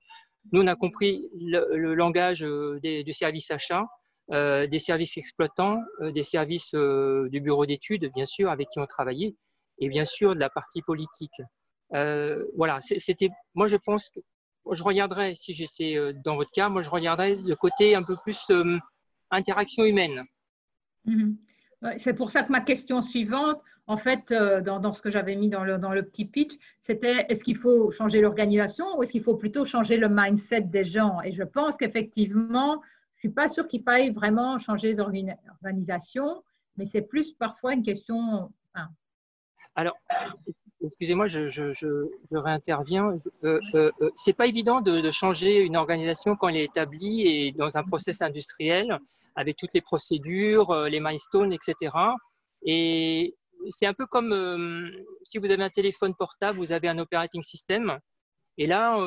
nous 0.52 0.62
on 0.62 0.66
a 0.66 0.76
compris 0.76 1.28
le, 1.34 1.94
langage 1.94 2.42
euh, 2.44 2.78
des, 2.82 3.02
du 3.02 3.12
service 3.12 3.50
achat, 3.50 3.86
euh, 4.30 4.66
des 4.66 4.78
services 4.78 5.16
exploitants, 5.16 5.78
des 6.00 6.22
services 6.22 6.74
du 6.74 7.40
bureau 7.40 7.66
d'études, 7.66 8.10
bien 8.14 8.24
sûr, 8.24 8.50
avec 8.50 8.68
qui 8.68 8.78
on 8.78 8.86
travaillait, 8.86 9.34
et 9.78 9.88
bien 9.88 10.04
sûr 10.04 10.34
de 10.34 10.40
la 10.40 10.50
partie 10.50 10.82
politique. 10.82 11.42
voilà, 11.90 12.78
c'était. 12.80 13.30
Moi, 13.54 13.66
je 13.66 13.76
pense 13.76 14.08
que 14.10 14.20
je 14.70 14.84
regarderais, 14.84 15.34
si 15.34 15.52
j'étais 15.52 15.96
dans 16.24 16.36
votre 16.36 16.52
cas, 16.52 16.68
moi 16.68 16.82
je 16.82 16.90
regarderais 16.90 17.34
le 17.34 17.56
côté 17.56 17.96
un 17.96 18.04
peu 18.04 18.16
plus 18.22 18.52
interaction 19.32 19.84
humaine. 19.84 20.24
Mm-hmm. 21.06 21.36
C'est 21.96 22.14
pour 22.14 22.30
ça 22.30 22.42
que 22.42 22.52
ma 22.52 22.60
question 22.60 23.00
suivante, 23.00 23.62
en 23.86 23.96
fait, 23.96 24.30
euh, 24.32 24.60
dans, 24.60 24.92
ce 24.92 25.02
que 25.02 25.10
j'avais 25.10 25.34
mis 25.34 25.48
dans 25.48 25.64
le, 25.64 26.02
petit 26.02 26.24
pitch, 26.24 26.58
c'était 26.80 27.26
est-ce 27.28 27.42
qu'il 27.42 27.56
faut 27.56 27.90
changer 27.90 28.20
l'organisation 28.20 28.86
ou 28.96 29.02
est-ce 29.02 29.12
qu'il 29.12 29.22
faut 29.22 29.34
plutôt 29.34 29.64
changer 29.64 29.96
le 29.96 30.08
mindset 30.08 30.62
des 30.62 30.84
gens? 30.84 31.20
Et 31.22 31.32
je 31.32 31.42
pense 31.42 31.76
qu'effectivement, 31.76 32.82
je 33.14 33.26
ne 33.26 33.30
suis 33.30 33.34
pas 33.34 33.48
sûre 33.48 33.66
qu'il 33.66 33.82
faille 33.82 34.10
vraiment 34.10 34.58
changer 34.58 34.88
les 34.88 35.00
organisations, 35.00 36.44
mais 36.76 36.84
c'est 36.84 37.02
plus 37.02 37.32
parfois 37.32 37.72
une 37.72 37.82
question. 37.82 38.52
Alors, 39.74 39.96
excusez-moi, 40.84 41.26
je, 41.26 41.48
je, 41.48 41.72
je, 41.72 42.36
réinterviens. 42.36 43.14
Euh, 43.44 43.58
euh, 43.74 43.90
euh, 44.00 44.10
c'est 44.16 44.32
pas 44.32 44.46
évident 44.46 44.80
de, 44.80 45.00
de, 45.00 45.10
changer 45.10 45.58
une 45.58 45.76
organisation 45.76 46.36
quand 46.36 46.48
elle 46.48 46.56
est 46.56 46.64
établie 46.64 47.26
et 47.26 47.52
dans 47.52 47.76
un 47.76 47.82
process 47.82 48.22
industriel 48.22 48.98
avec 49.36 49.56
toutes 49.56 49.74
les 49.74 49.80
procédures, 49.80 50.70
euh, 50.70 50.88
les 50.88 51.00
milestones, 51.00 51.52
etc. 51.52 51.94
Et 52.64 53.36
c'est 53.68 53.86
un 53.86 53.94
peu 53.94 54.06
comme 54.06 54.32
euh, 54.32 54.90
si 55.24 55.38
vous 55.38 55.50
avez 55.50 55.62
un 55.62 55.70
téléphone 55.70 56.14
portable, 56.14 56.58
vous 56.58 56.72
avez 56.72 56.88
un 56.88 56.98
operating 56.98 57.42
system. 57.42 57.98
Et 58.58 58.66
là, 58.66 58.98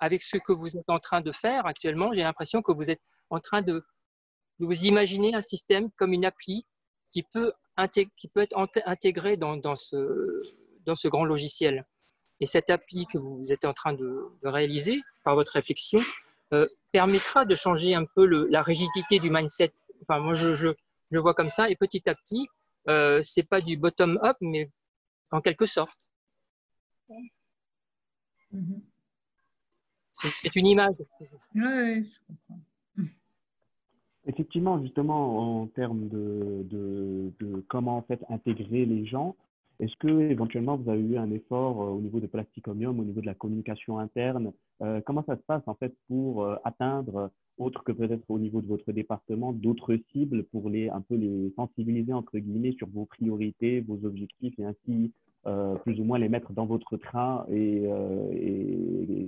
avec 0.00 0.22
ce 0.22 0.38
que 0.38 0.52
vous 0.52 0.76
êtes 0.76 0.88
en 0.88 0.98
train 0.98 1.20
de 1.20 1.32
faire 1.32 1.66
actuellement, 1.66 2.12
j'ai 2.12 2.22
l'impression 2.22 2.62
que 2.62 2.72
vous 2.72 2.90
êtes 2.90 3.02
en 3.28 3.38
train 3.38 3.60
de, 3.60 3.84
de 4.60 4.66
vous 4.66 4.84
imaginer 4.84 5.34
un 5.34 5.42
système 5.42 5.90
comme 5.96 6.14
une 6.14 6.24
appli 6.24 6.64
qui 7.10 7.22
peut 7.22 7.52
qui 7.86 8.28
peut 8.28 8.40
être 8.40 8.56
intégré 8.86 9.36
dans, 9.36 9.56
dans, 9.56 9.76
ce, 9.76 10.42
dans 10.84 10.94
ce 10.94 11.08
grand 11.08 11.24
logiciel. 11.24 11.86
Et 12.40 12.46
cette 12.46 12.70
appli 12.70 13.06
que 13.06 13.18
vous 13.18 13.46
êtes 13.48 13.64
en 13.64 13.74
train 13.74 13.92
de, 13.92 14.26
réaliser 14.42 15.02
par 15.24 15.34
votre 15.34 15.52
réflexion 15.52 16.00
euh, 16.52 16.66
permettra 16.92 17.44
de 17.44 17.54
changer 17.54 17.94
un 17.94 18.04
peu 18.04 18.26
le, 18.26 18.46
la 18.46 18.62
rigidité 18.62 19.18
du 19.18 19.30
mindset. 19.30 19.72
Enfin, 20.02 20.20
moi, 20.20 20.34
je, 20.34 20.54
je, 20.54 20.68
je, 21.10 21.18
vois 21.18 21.34
comme 21.34 21.50
ça. 21.50 21.68
Et 21.68 21.76
petit 21.76 22.08
à 22.08 22.14
petit, 22.14 22.48
euh, 22.88 23.20
c'est 23.22 23.42
pas 23.42 23.60
du 23.60 23.76
bottom-up, 23.76 24.36
mais 24.40 24.70
en 25.30 25.40
quelque 25.40 25.66
sorte. 25.66 26.00
C'est 30.12 30.56
une 30.56 30.66
image. 30.66 30.96
Oui, 31.54 32.04
je 32.04 32.18
comprends. 32.26 32.60
Effectivement, 34.28 34.80
justement, 34.82 35.62
en 35.62 35.66
termes 35.68 36.06
de, 36.08 37.32
comment 37.66 37.96
en 37.96 38.02
fait 38.02 38.22
intégrer 38.28 38.84
les 38.84 39.06
gens, 39.06 39.34
est-ce 39.80 39.96
que 39.96 40.08
éventuellement 40.08 40.76
vous 40.76 40.90
avez 40.90 41.00
eu 41.00 41.16
un 41.16 41.30
effort 41.30 41.80
euh, 41.80 41.86
au 41.92 42.00
niveau 42.00 42.20
de 42.20 42.26
Plasticomium, 42.26 43.00
au 43.00 43.04
niveau 43.04 43.22
de 43.22 43.26
la 43.26 43.34
communication 43.34 43.98
interne 43.98 44.52
euh, 44.82 45.00
Comment 45.06 45.24
ça 45.24 45.36
se 45.36 45.42
passe 45.46 45.62
en 45.66 45.74
fait 45.74 45.94
pour 46.08 46.44
euh, 46.44 46.56
atteindre, 46.64 47.30
autre 47.56 47.82
que 47.84 47.92
peut-être 47.92 48.24
au 48.28 48.38
niveau 48.38 48.60
de 48.60 48.66
votre 48.66 48.92
département, 48.92 49.52
d'autres 49.52 49.96
cibles 50.12 50.44
pour 50.44 50.68
les 50.68 50.90
un 50.90 51.00
peu 51.00 51.14
les 51.14 51.50
sensibiliser 51.56 52.12
entre 52.12 52.38
guillemets 52.38 52.72
sur 52.72 52.88
vos 52.88 53.06
priorités, 53.06 53.80
vos 53.80 54.04
objectifs 54.04 54.58
et 54.58 54.64
ainsi 54.64 55.12
plus 55.84 55.98
ou 55.98 56.04
moins 56.04 56.18
les 56.18 56.28
mettre 56.28 56.52
dans 56.52 56.66
votre 56.66 56.98
train 56.98 57.46
et, 57.50 57.88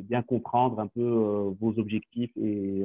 bien 0.03 0.21
comprendre 0.21 0.79
un 0.79 0.89
peu 0.89 1.03
vos 1.59 1.79
objectifs 1.79 2.37
et 2.37 2.85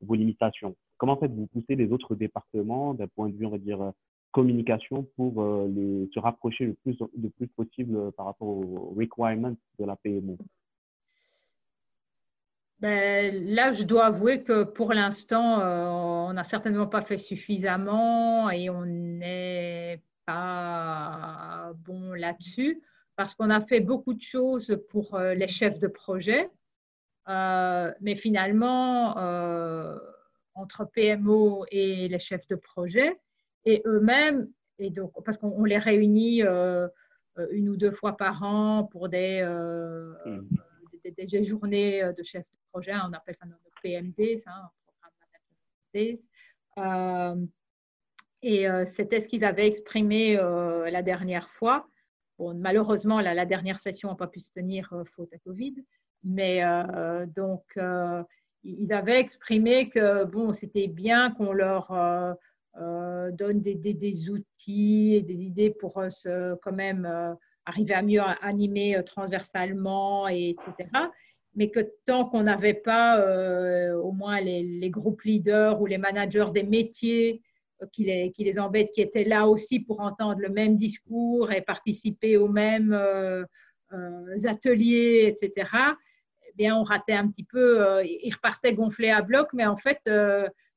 vos 0.00 0.14
limitations. 0.14 0.74
Comment 0.96 1.16
faites-vous 1.16 1.46
pousser 1.46 1.76
les 1.76 1.92
autres 1.92 2.14
départements 2.14 2.94
d'un 2.94 3.08
point 3.08 3.28
de 3.28 3.36
vue, 3.36 3.46
on 3.46 3.50
va 3.50 3.58
dire, 3.58 3.92
communication 4.32 5.06
pour 5.16 5.42
les, 5.68 6.08
se 6.12 6.18
rapprocher 6.18 6.66
le 6.66 6.74
plus, 6.74 6.96
le 7.20 7.30
plus 7.30 7.48
possible 7.48 8.12
par 8.12 8.26
rapport 8.26 8.48
aux 8.48 8.94
requirements 8.96 9.54
de 9.78 9.84
la 9.84 9.96
PMO 9.96 10.36
ben, 12.84 13.46
là, 13.46 13.72
je 13.72 13.82
dois 13.82 14.06
avouer 14.06 14.42
que 14.42 14.64
pour 14.64 14.92
l'instant, 14.92 15.60
euh, 15.60 15.86
on 15.86 16.34
n'a 16.34 16.44
certainement 16.44 16.86
pas 16.86 17.02
fait 17.02 17.16
suffisamment 17.16 18.50
et 18.50 18.68
on 18.68 18.84
n'est 18.84 20.02
pas 20.26 21.72
bon 21.86 22.12
là-dessus 22.12 22.82
parce 23.16 23.34
qu'on 23.34 23.48
a 23.48 23.60
fait 23.60 23.80
beaucoup 23.80 24.12
de 24.12 24.20
choses 24.20 24.78
pour 24.90 25.14
euh, 25.14 25.32
les 25.32 25.48
chefs 25.48 25.78
de 25.78 25.86
projet, 25.86 26.50
euh, 27.28 27.92
mais 28.00 28.16
finalement, 28.16 29.16
entre 30.54 30.84
PMO 30.84 31.64
et 31.70 32.08
les 32.08 32.18
chefs 32.18 32.46
de 32.48 32.56
projet, 32.56 33.16
et 33.64 33.82
eux-mêmes, 33.86 34.48
et 34.78 34.90
donc 34.90 35.12
parce 35.24 35.38
qu'on 35.38 35.64
les 35.64 35.78
réunit 35.78 36.42
une 37.50 37.68
ou 37.68 37.76
deux 37.76 37.90
fois 37.90 38.16
par 38.16 38.42
an 38.42 38.84
pour 38.84 39.08
des, 39.08 39.42
mmh. 39.42 40.40
des, 41.04 41.26
des 41.26 41.44
journées 41.44 42.12
de 42.16 42.22
chefs 42.22 42.44
projet, 42.74 42.92
on 42.94 43.12
appelle 43.12 43.36
ça 43.36 43.46
notre 43.46 43.62
PMD, 43.82 44.36
ça, 44.36 44.50
un 44.50 44.70
programme 44.84 46.18
euh, 46.76 47.46
et 48.42 48.68
euh, 48.68 48.84
c'était 48.84 49.20
ce 49.20 49.28
qu'ils 49.28 49.44
avaient 49.44 49.68
exprimé 49.68 50.36
euh, 50.36 50.90
la 50.90 51.02
dernière 51.02 51.48
fois. 51.50 51.86
Bon, 52.36 52.52
malheureusement, 52.54 53.20
la, 53.20 53.32
la 53.32 53.46
dernière 53.46 53.78
session 53.78 54.08
n'a 54.08 54.16
pas 54.16 54.26
pu 54.26 54.40
se 54.40 54.50
tenir 54.50 54.92
faute 55.14 55.32
à 55.32 55.38
Covid, 55.38 55.76
mais 56.24 56.62
donc 57.36 57.62
ils 58.62 58.92
avaient 58.92 59.20
exprimé 59.20 59.90
que 59.90 60.24
bon, 60.24 60.52
c'était 60.52 60.88
bien 60.88 61.30
qu'on 61.32 61.52
leur 61.52 61.88
donne 63.32 63.60
des, 63.62 64.30
outils 64.30 65.14
et 65.16 65.22
des 65.22 65.42
idées 65.42 65.70
pour 65.70 66.02
quand 66.62 66.72
même 66.72 67.36
arriver 67.66 67.94
à 67.94 68.02
mieux 68.02 68.22
animer 68.42 69.00
transversalement, 69.04 70.28
et, 70.28 70.56
etc 70.68 70.88
mais 71.56 71.70
que 71.70 71.80
tant 72.06 72.24
qu'on 72.26 72.42
n'avait 72.42 72.74
pas 72.74 73.18
euh, 73.20 73.94
au 73.94 74.12
moins 74.12 74.40
les, 74.40 74.90
groupes 74.90 75.22
leaders 75.22 75.80
ou 75.80 75.86
les 75.86 75.98
managers 75.98 76.46
des 76.52 76.62
métiers 76.62 77.42
euh, 77.82 77.86
qui, 77.92 78.04
les, 78.04 78.58
embêtent, 78.58 78.92
qui 78.92 79.00
étaient 79.00 79.24
là 79.24 79.46
aussi 79.46 79.80
pour 79.80 80.00
entendre 80.00 80.40
le 80.40 80.48
même 80.48 80.76
discours 80.76 81.52
et 81.52 81.62
participer 81.62 82.36
aux 82.36 82.48
mêmes 82.48 82.92
euh, 82.92 83.44
ateliers, 84.44 85.36
etc., 85.40 85.70
bien, 86.56 86.76
on 86.76 86.82
ratait 86.82 87.14
un 87.14 87.28
petit 87.28 87.44
peu, 87.44 88.02
ils 88.04 88.32
repartaient 88.32 88.74
gonflés 88.74 89.10
à 89.10 89.22
bloc, 89.22 89.48
mais 89.52 89.66
en 89.66 89.76
fait, 89.76 90.00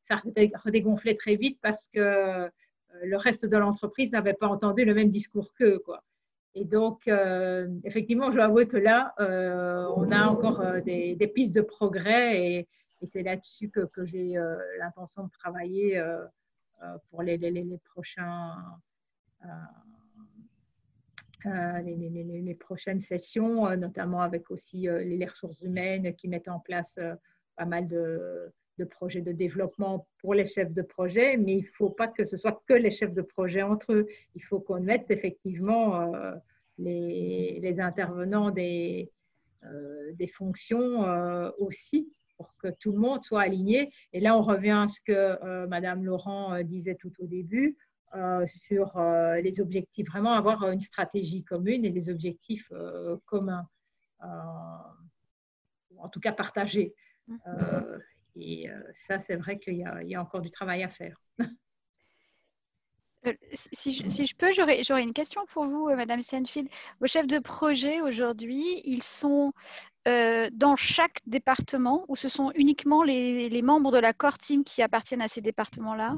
ça 0.01 0.15
redégonflait 0.63 1.15
très 1.15 1.35
vite 1.35 1.59
parce 1.61 1.87
que 1.87 2.49
le 3.03 3.17
reste 3.17 3.45
de 3.45 3.57
l'entreprise 3.57 4.11
n'avait 4.11 4.33
pas 4.33 4.47
entendu 4.47 4.85
le 4.85 4.93
même 4.93 5.09
discours 5.09 5.53
qu'eux. 5.53 5.79
Quoi. 5.79 6.03
Et 6.59 6.65
donc, 6.65 7.07
euh, 7.07 7.67
effectivement, 7.83 8.31
je 8.31 8.37
dois 8.37 8.45
avouer 8.45 8.67
que 8.67 8.77
là, 8.77 9.13
euh, 9.19 9.87
on 9.95 10.11
a 10.11 10.25
encore 10.25 10.61
euh, 10.61 10.81
des, 10.81 11.31
pistes 11.33 11.53
de 11.55 11.61
progrès 11.61 12.41
et, 12.41 12.67
c'est 13.03 13.21
là-dessus 13.21 13.69
que, 13.69 13.87
j'ai 14.05 14.37
l'intention 14.79 15.25
de 15.25 15.29
travailler 15.29 16.03
pour 17.11 17.21
les, 17.21 17.37
les, 17.37 17.79
prochains. 17.93 18.55
Les, 21.45 22.57
prochaines 22.59 23.01
sessions, 23.01 23.69
notamment 23.77 24.21
avec 24.21 24.49
aussi 24.49 24.87
les 24.87 25.25
ressources 25.25 25.61
humaines 25.61 26.15
qui 26.15 26.27
mettent 26.27 26.47
en 26.47 26.59
place 26.59 26.97
pas 27.57 27.65
mal 27.65 27.87
de, 27.87 28.51
projets 28.91 29.21
de 29.21 29.31
développement 29.31 30.07
pour 30.19 30.35
les 30.35 30.45
chefs 30.45 30.71
de 30.71 30.83
projet, 30.83 31.35
mais 31.35 31.57
il 31.57 31.63
ne 31.63 31.71
faut 31.77 31.89
pas 31.89 32.07
que 32.07 32.25
ce 32.25 32.37
soit 32.37 32.61
que 32.67 32.73
les 32.73 32.91
chefs 32.91 33.13
de 33.13 33.23
projet 33.23 33.63
entre 33.63 33.91
eux. 33.91 34.07
Il 34.35 34.43
faut 34.43 34.59
qu'on 34.59 34.79
mette 34.79 35.09
effectivement 35.09 36.13
euh, 36.13 36.35
les, 36.77 37.75
intervenants 37.79 38.51
des, 38.51 39.11
euh, 39.63 40.27
fonctions 40.35 41.03
euh, 41.03 41.49
aussi 41.57 42.13
pour 42.37 42.53
que 42.61 42.67
tout 42.79 42.91
le 42.91 42.99
monde 42.99 43.23
soit 43.23 43.41
aligné. 43.41 43.91
Et 44.13 44.19
là, 44.19 44.37
on 44.37 44.43
revient 44.43 44.85
à 44.85 44.87
ce 44.87 44.99
que 45.01 45.65
Madame 45.65 46.05
Laurent 46.05 46.61
disait 46.61 46.93
tout 46.93 47.11
au 47.17 47.25
début 47.25 47.75
sur 48.67 48.99
les 49.41 49.59
objectifs, 49.59 50.07
vraiment 50.07 50.33
avoir 50.33 50.69
une 50.69 50.81
stratégie 50.81 51.43
commune 51.43 51.85
et 51.85 51.89
des 51.91 52.09
objectifs 52.09 52.71
communs, 53.25 53.67
en 54.21 56.09
tout 56.11 56.19
cas 56.19 56.31
partagés. 56.31 56.93
Et 58.39 58.69
euh, 58.69 58.79
ça, 59.07 59.19
c'est 59.19 59.35
vrai 59.35 59.57
qu'il 59.57 59.77
y, 59.77 60.15
a 60.15 60.21
encore 60.21 60.41
du 60.41 60.51
travail 60.51 60.83
à 60.83 60.89
faire. 60.89 61.19
Euh, 63.25 63.33
si 63.51 63.91
je, 63.91 64.35
peux, 64.35 64.51
j'aurais 64.51 65.01
une 65.01 65.13
question 65.13 65.43
pour 65.47 65.65
vous, 65.65 65.89
euh, 65.89 65.95
Madame 65.95 66.21
Senfield. 66.21 66.69
Vos 66.99 67.07
chefs 67.07 67.25
de 67.27 67.39
projet 67.39 67.99
aujourd'hui, 68.01 68.63
ils 68.85 69.03
sont 69.03 69.51
dans 70.05 70.77
chaque 70.77 71.19
département 71.25 72.05
ou 72.07 72.15
ce 72.15 72.29
sont 72.29 72.53
uniquement 72.55 73.03
les, 73.03 73.61
membres 73.61 73.91
de 73.91 73.97
la 73.97 74.13
core 74.13 74.37
team 74.37 74.63
qui 74.63 74.81
appartiennent 74.81 75.21
à 75.21 75.27
ces 75.27 75.41
départements-là? 75.41 76.15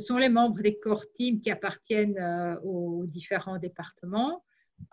Ce 0.00 0.06
sont 0.06 0.18
les 0.18 0.28
membres 0.28 0.62
des 0.62 0.78
core 0.78 1.04
teams 1.12 1.40
qui 1.40 1.50
appartiennent 1.50 2.18
aux 2.64 3.04
différents 3.06 3.58
départements. 3.58 4.42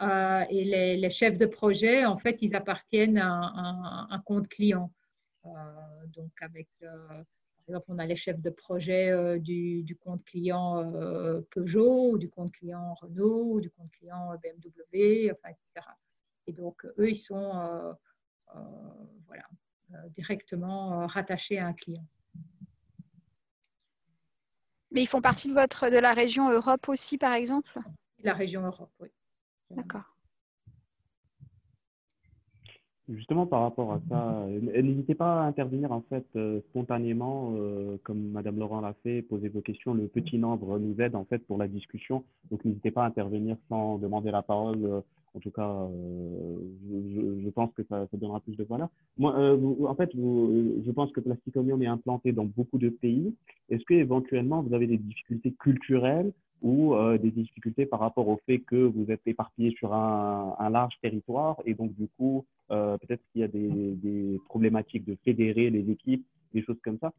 et 0.01 0.97
les, 0.99 1.09
chefs 1.09 1.37
de 1.37 1.45
projet, 1.45 2.05
en 2.05 2.17
fait, 2.17 2.37
ils 2.41 2.55
appartiennent 2.55 3.17
à 3.17 4.07
un 4.09 4.19
compte 4.19 4.47
client. 4.47 4.91
Euh, 5.55 6.07
donc, 6.07 6.31
avec, 6.41 6.67
euh, 6.83 7.07
par 7.07 7.63
exemple, 7.67 7.85
on 7.89 7.99
a 7.99 8.05
les 8.05 8.15
chefs 8.15 8.41
de 8.41 8.49
projet 8.49 9.09
euh, 9.09 9.39
du, 9.39 9.97
compte 9.99 10.23
client 10.23 10.91
Peugeot, 11.51 12.17
du 12.17 12.29
compte 12.29 12.51
client 12.53 12.93
Renault, 12.95 13.59
du 13.59 13.69
compte 13.69 13.91
client 13.91 14.35
BMW, 14.41 15.31
enfin, 15.31 15.49
etc. 15.49 15.87
Et 16.47 16.53
donc, 16.53 16.85
eux, 16.97 17.09
ils 17.09 17.17
sont 17.17 17.95
directement 20.15 21.07
rattachés 21.07 21.59
à 21.59 21.67
un 21.67 21.73
client. 21.73 22.05
Mais 24.97 25.03
ils 25.03 25.07
font 25.07 25.21
partie 25.21 25.47
de, 25.47 25.53
votre, 25.53 25.91
de 25.91 25.99
la 25.99 26.11
région 26.11 26.49
Europe 26.49 26.89
aussi, 26.89 27.19
par 27.19 27.33
exemple? 27.33 27.77
La 28.23 28.33
région 28.33 28.65
Europe, 28.65 28.89
oui. 28.99 29.09
D'accord. 29.69 30.11
Justement, 33.07 33.45
par 33.45 33.61
rapport 33.61 33.93
à 33.93 34.01
ça, 34.09 34.31
euh, 34.47 34.81
n'hésitez 34.81 35.13
pas 35.13 35.43
à 35.43 35.45
intervenir 35.45 35.91
en 35.91 36.01
fait 36.09 36.25
euh, 36.35 36.61
spontanément, 36.71 37.53
euh, 37.57 37.97
comme 38.01 38.31
Madame 38.31 38.57
Laurent 38.57 38.81
l'a 38.81 38.95
fait, 39.03 39.21
poser 39.21 39.49
vos 39.49 39.61
questions. 39.61 39.93
Le 39.93 40.07
petit 40.07 40.39
nombre 40.39 40.79
nous 40.79 40.99
aide 40.99 41.15
en 41.15 41.25
fait 41.25 41.45
pour 41.45 41.59
la 41.59 41.67
discussion, 41.67 42.23
donc 42.49 42.65
n'hésitez 42.65 42.89
pas 42.89 43.03
à 43.03 43.05
intervenir 43.05 43.55
sans 43.69 43.99
demander 43.99 44.31
la 44.31 44.41
parole. 44.41 45.03
En 45.37 45.39
tout 45.39 45.51
cas, 45.51 45.87
je, 46.89 47.49
pense 47.49 47.71
que 47.73 47.83
ça, 47.89 48.07
donnera 48.13 48.39
plus 48.39 48.55
de 48.55 48.63
valeur. 48.63 48.89
Moi, 49.17 49.33
en 49.87 49.95
fait, 49.95 50.09
je 50.13 50.91
pense 50.91 51.11
que 51.11 51.21
Plasticomium 51.21 51.81
est 51.83 51.87
implanté 51.87 52.31
dans 52.31 52.45
beaucoup 52.45 52.77
de 52.77 52.89
pays. 52.89 53.33
Est-ce 53.69 53.83
que 53.85 53.93
éventuellement 53.93 54.61
vous 54.61 54.73
avez 54.73 54.87
des 54.87 54.97
difficultés 54.97 55.53
culturelles 55.59 56.31
ou 56.61 56.95
des 57.21 57.31
difficultés 57.31 57.85
par 57.85 57.99
rapport 57.99 58.27
au 58.27 58.39
fait 58.45 58.59
que 58.59 58.75
vous 58.75 59.11
êtes 59.11 59.21
éparpillé 59.25 59.71
sur 59.77 59.93
un, 59.93 60.69
large 60.69 60.95
territoire 61.01 61.61
et 61.65 61.73
donc 61.75 61.93
du 61.93 62.07
coup 62.17 62.43
euh, 62.71 62.97
peut-être 62.97 63.21
qu'il 63.31 63.41
y 63.41 63.43
a 63.43 63.47
des, 63.47 64.39
problématiques 64.45 65.05
de 65.05 65.15
fédérer 65.23 65.69
les 65.69 65.89
équipes, 65.89 66.25
des 66.53 66.63
choses 66.63 66.79
comme 66.83 66.99
ça. 66.99 67.13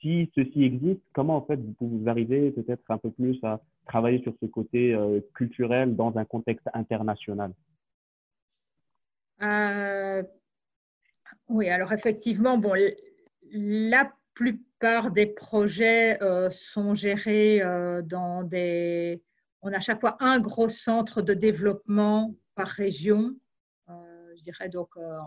Si 0.00 0.30
ceci 0.34 0.64
existe, 0.64 1.00
comment 1.12 1.36
en 1.36 1.42
fait 1.42 1.58
vous, 1.80 2.02
arrivez 2.06 2.50
peut-être 2.50 2.82
un 2.90 2.98
peu 2.98 3.10
plus 3.10 3.38
à 3.42 3.60
travailler 3.86 4.20
sur 4.22 4.34
ce 4.40 4.46
côté 4.46 4.94
euh, 4.94 5.20
culturel 5.34 5.96
dans 5.96 6.16
un 6.18 6.24
contexte 6.24 6.68
international? 6.74 7.52
Euh, 9.42 10.22
Oui, 11.48 11.68
alors 11.68 11.92
effectivement, 11.92 12.58
bon, 12.58 12.74
la 13.52 14.12
plupart 14.34 15.10
des 15.10 15.26
projets 15.26 16.18
sont 16.50 16.94
gérés 16.94 17.60
dans 18.04 18.42
des... 18.42 19.22
On 19.62 19.72
a 19.72 19.78
à 19.78 19.80
chaque 19.80 20.00
fois 20.00 20.16
un 20.20 20.38
gros 20.40 20.68
centre 20.68 21.22
de 21.22 21.34
développement 21.34 22.34
par 22.54 22.68
région 22.68 23.34
dirais 24.50 24.68
donc 24.68 24.88
euh, 24.96 25.18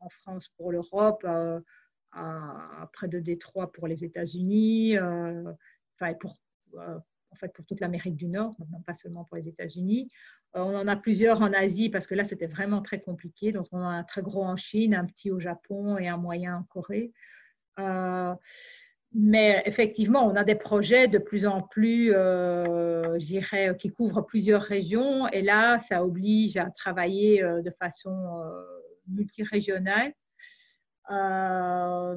en, 0.00 0.08
France 0.10 0.48
pour 0.56 0.72
l'Europe, 0.72 1.26
euh, 2.16 2.86
près 2.92 3.08
de 3.08 3.18
Détroit 3.18 3.70
pour 3.72 3.86
les 3.86 4.04
États-Unis, 4.04 4.96
euh, 4.96 5.52
enfin 6.00 6.14
fait 7.34 7.52
pour 7.52 7.66
toute 7.66 7.80
l'Amérique 7.80 8.16
du 8.16 8.26
Nord, 8.26 8.56
non 8.72 8.80
pas 8.80 8.94
seulement 8.94 9.24
pour 9.24 9.36
les 9.36 9.48
États-Unis. 9.48 10.10
on 10.54 10.74
en 10.74 10.88
a 10.88 10.96
plusieurs 10.96 11.42
en 11.42 11.52
Asie 11.52 11.90
parce 11.90 12.06
que 12.06 12.14
là 12.14 12.24
c'était 12.24 12.46
vraiment 12.46 12.82
très 12.82 13.00
compliqué. 13.00 13.52
Donc 13.52 13.66
on 13.72 13.78
a 13.78 13.88
un 13.88 14.04
très 14.04 14.22
gros 14.22 14.44
en 14.44 14.56
Chine, 14.56 14.94
un 14.94 15.04
petit 15.04 15.30
au 15.30 15.38
Japon 15.38 15.98
et 15.98 16.08
un 16.08 16.16
moyen 16.16 16.56
en 16.56 16.62
Corée. 16.64 17.12
mais 19.12 19.62
effectivement, 19.66 20.26
on 20.26 20.36
a 20.36 20.44
des 20.44 20.54
projets 20.54 21.08
de 21.08 21.18
plus 21.18 21.46
en 21.46 21.62
plus, 21.62 22.12
euh, 22.14 23.18
je 23.18 23.26
dirais, 23.26 23.76
qui 23.78 23.90
couvrent 23.90 24.22
plusieurs 24.22 24.62
régions. 24.62 25.28
Et 25.28 25.42
là, 25.42 25.78
ça 25.78 26.04
oblige 26.04 26.56
à 26.56 26.70
travailler 26.70 27.42
euh, 27.42 27.62
de 27.62 27.70
façon 27.70 28.42
euh, 31.10 32.16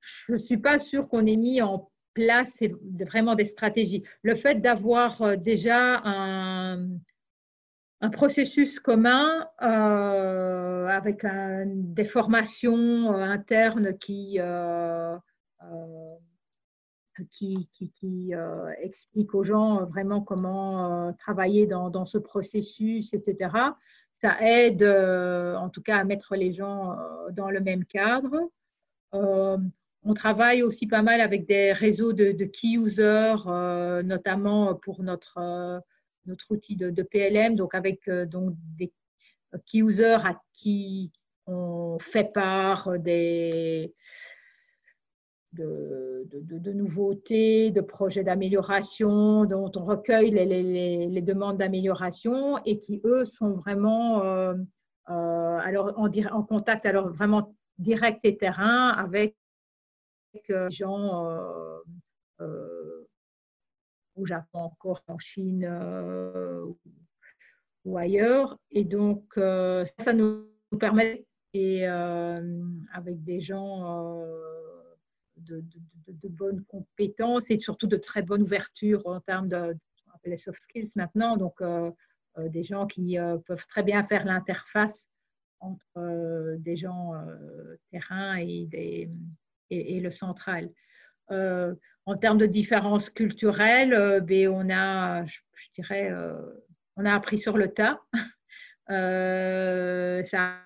je 0.00 0.32
ne 0.32 0.38
suis 0.38 0.58
pas 0.58 0.78
sûre 0.78 1.08
qu'on 1.08 1.26
ait 1.26 1.36
mis 1.36 1.62
en 1.62 1.90
place 2.18 2.62
vraiment 3.06 3.34
des 3.34 3.44
stratégies. 3.44 4.02
Le 4.22 4.34
fait 4.34 4.56
d'avoir 4.56 5.38
déjà 5.38 6.02
un, 6.04 6.88
processus 8.12 8.78
commun 8.80 9.46
euh, 9.62 10.86
avec 10.88 11.26
des 11.66 12.04
formations 12.04 13.12
euh, 13.12 13.22
internes 13.22 13.96
qui, 13.98 14.38
euh, 14.40 15.16
expliquent 18.82 19.34
aux 19.34 19.44
gens 19.44 19.84
vraiment 19.84 20.20
comment 20.20 21.12
travailler 21.14 21.66
dans, 21.66 22.04
ce 22.04 22.18
processus, 22.18 23.12
etc. 23.14 23.50
Ça 24.20 24.36
aide 24.40 24.82
en 24.82 25.68
tout 25.68 25.82
cas 25.82 25.98
à 25.98 26.04
mettre 26.04 26.34
les 26.34 26.52
gens 26.52 26.96
dans 27.32 27.50
le 27.50 27.60
même 27.60 27.84
cadre. 27.84 28.50
on 29.12 30.14
travaille 30.14 30.62
aussi 30.62 30.86
pas 30.86 31.02
mal 31.02 31.20
avec 31.20 31.46
des 31.46 31.72
réseaux 31.72 32.12
de, 32.12 32.32
de 32.32 32.44
key 32.44 32.76
users, 32.76 33.44
notamment 34.04 34.74
pour 34.74 35.02
notre 35.02 35.82
notre 36.28 36.50
outil 36.52 36.76
de, 36.76 37.02
PLM, 37.02 37.56
donc 37.56 37.74
avec 37.74 38.06
euh, 38.08 38.26
donc 38.26 38.54
des 38.78 38.92
key 39.66 39.78
users 39.78 40.24
à 40.24 40.40
qui 40.52 41.10
on 41.46 41.98
fait 41.98 42.32
part 42.32 42.98
des, 42.98 43.94
de, 45.52 46.72
nouveautés, 46.72 47.70
de 47.70 47.80
projets 47.80 48.24
d'amélioration, 48.24 49.44
dont 49.44 49.70
on 49.74 49.84
recueille 49.84 50.30
les, 50.30 51.22
demandes 51.22 51.58
d'amélioration 51.58 52.58
et 52.64 52.78
qui, 52.80 53.00
eux, 53.04 53.24
sont 53.24 53.52
vraiment 53.52 54.22
euh, 54.22 54.54
euh, 55.10 55.58
alors, 55.58 55.98
en, 55.98 56.42
contact 56.42 56.86
alors 56.86 57.08
vraiment 57.08 57.54
direct 57.78 58.20
et 58.24 58.36
terrain 58.36 58.88
avec 58.88 59.36
les 60.34 60.70
gens 60.70 61.26
au 64.18 64.26
Japon 64.26 64.58
encore, 64.58 65.02
en 65.06 65.18
Chine 65.18 65.64
euh, 65.68 66.64
ou 67.84 67.96
ailleurs. 67.96 68.58
Et 68.70 68.84
donc, 68.84 69.24
euh, 69.36 69.84
ça 69.98 70.12
nous 70.12 70.46
permet, 70.78 71.24
et 71.54 71.88
euh, 71.88 72.62
avec 72.92 73.22
des 73.24 73.40
gens 73.40 74.22
de, 75.40 76.28
bonnes 76.28 76.64
compétences 76.64 77.50
et 77.50 77.58
surtout 77.58 77.86
de 77.86 77.96
très 77.96 78.22
bonne 78.22 78.42
ouverture 78.42 79.06
en 79.06 79.20
termes 79.20 79.48
de, 79.48 79.76
on 80.06 80.30
les 80.30 80.36
soft 80.36 80.60
skills 80.62 80.92
maintenant, 80.96 81.36
donc 81.36 81.62
des 82.38 82.62
gens 82.64 82.86
qui 82.86 83.16
peuvent 83.46 83.66
très 83.68 83.82
bien 83.82 84.04
faire 84.04 84.24
l'interface 84.24 85.08
entre 85.60 86.56
des 86.58 86.76
gens 86.76 87.12
terrain 87.90 88.36
et, 88.36 88.66
des, 88.66 89.10
et, 89.70 90.00
le 90.00 90.10
central. 90.10 90.70
En 92.08 92.16
termes 92.16 92.38
de 92.38 92.46
différences 92.46 93.10
culturelles, 93.10 93.92
euh, 93.92 94.20
ben, 94.20 94.48
on 94.48 94.70
a, 94.70 95.26
je, 95.26 95.38
dirais, 95.74 96.10
euh, 96.10 96.40
on 96.96 97.04
a 97.04 97.12
appris 97.12 97.36
sur 97.36 97.56
le 97.56 97.68
tas. 97.68 98.00
Euh, 98.90 100.22
ça 100.22 100.62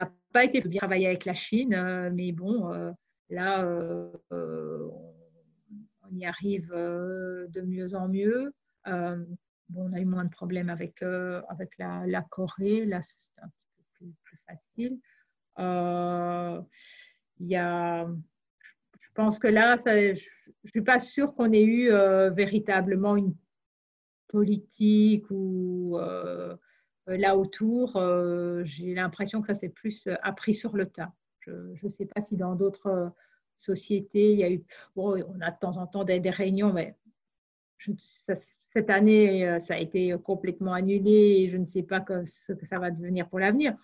n'a 0.00 0.12
pas 0.32 0.44
été 0.44 0.60
bien 0.60 0.78
travailler 0.78 1.08
avec 1.08 1.24
la 1.24 1.34
Chine, 1.34 1.76
mais 2.14 2.30
bon, 2.30 2.72
là, 3.34 3.64
on 4.30 6.10
y 6.12 6.24
arrive 6.24 6.70
de 6.70 7.60
mieux 7.60 7.94
en 7.94 8.08
mieux. 8.08 8.54
Bon, 8.86 9.88
on 9.88 9.92
a 9.92 10.00
eu 10.00 10.04
moins 10.04 10.24
de 10.24 10.30
problèmes 10.30 10.70
avec, 10.70 11.02
avec 11.02 11.70
la, 11.78 12.22
Corée, 12.30 12.86
là 12.86 13.02
c'est 13.02 13.16
un 13.42 13.48
petit 13.48 13.84
peu 13.98 14.06
plus, 14.22 14.38
facile. 14.46 14.98
Il 17.40 17.46
y 17.46 17.56
a 17.56 18.06
je 19.14 19.22
pense 19.22 19.38
que 19.38 19.46
là, 19.46 19.76
je 19.76 20.10
ne 20.10 20.70
suis 20.70 20.82
pas 20.82 20.98
sûre 20.98 21.34
qu'on 21.36 21.52
ait 21.52 21.62
eu 21.62 21.92
euh, 21.92 22.30
véritablement 22.30 23.14
une 23.16 23.36
politique 24.26 25.24
ou 25.30 25.96
euh, 25.98 26.56
là 27.06 27.36
autour. 27.36 27.96
Euh, 27.96 28.62
j'ai 28.64 28.92
l'impression 28.92 29.40
que 29.40 29.46
ça 29.46 29.54
s'est 29.54 29.68
plus 29.68 30.08
appris 30.24 30.52
sur 30.52 30.76
le 30.76 30.86
tas. 30.86 31.12
Je 31.46 31.84
ne 31.84 31.88
sais 31.90 32.06
pas 32.06 32.20
si 32.20 32.36
dans 32.36 32.54
d'autres 32.54 33.12
sociétés, 33.58 34.32
il 34.32 34.38
y 34.38 34.44
a 34.44 34.50
eu. 34.50 34.64
Bon, 34.96 35.22
on 35.28 35.40
a 35.40 35.50
de 35.50 35.58
temps 35.58 35.76
en 35.76 35.86
temps 35.86 36.04
des, 36.04 36.18
réunions, 36.30 36.72
mais 36.72 36.96
cette 38.72 38.90
année, 38.90 39.58
ça 39.60 39.74
a 39.74 39.78
été 39.78 40.16
complètement 40.24 40.72
annulé 40.72 41.42
et 41.42 41.50
je 41.50 41.56
ne 41.56 41.66
sais 41.66 41.82
pas 41.82 42.04
ce 42.46 42.52
que 42.52 42.66
ça 42.66 42.78
va 42.78 42.90
devenir 42.90 43.28
pour 43.28 43.38
l'avenir 43.38 43.76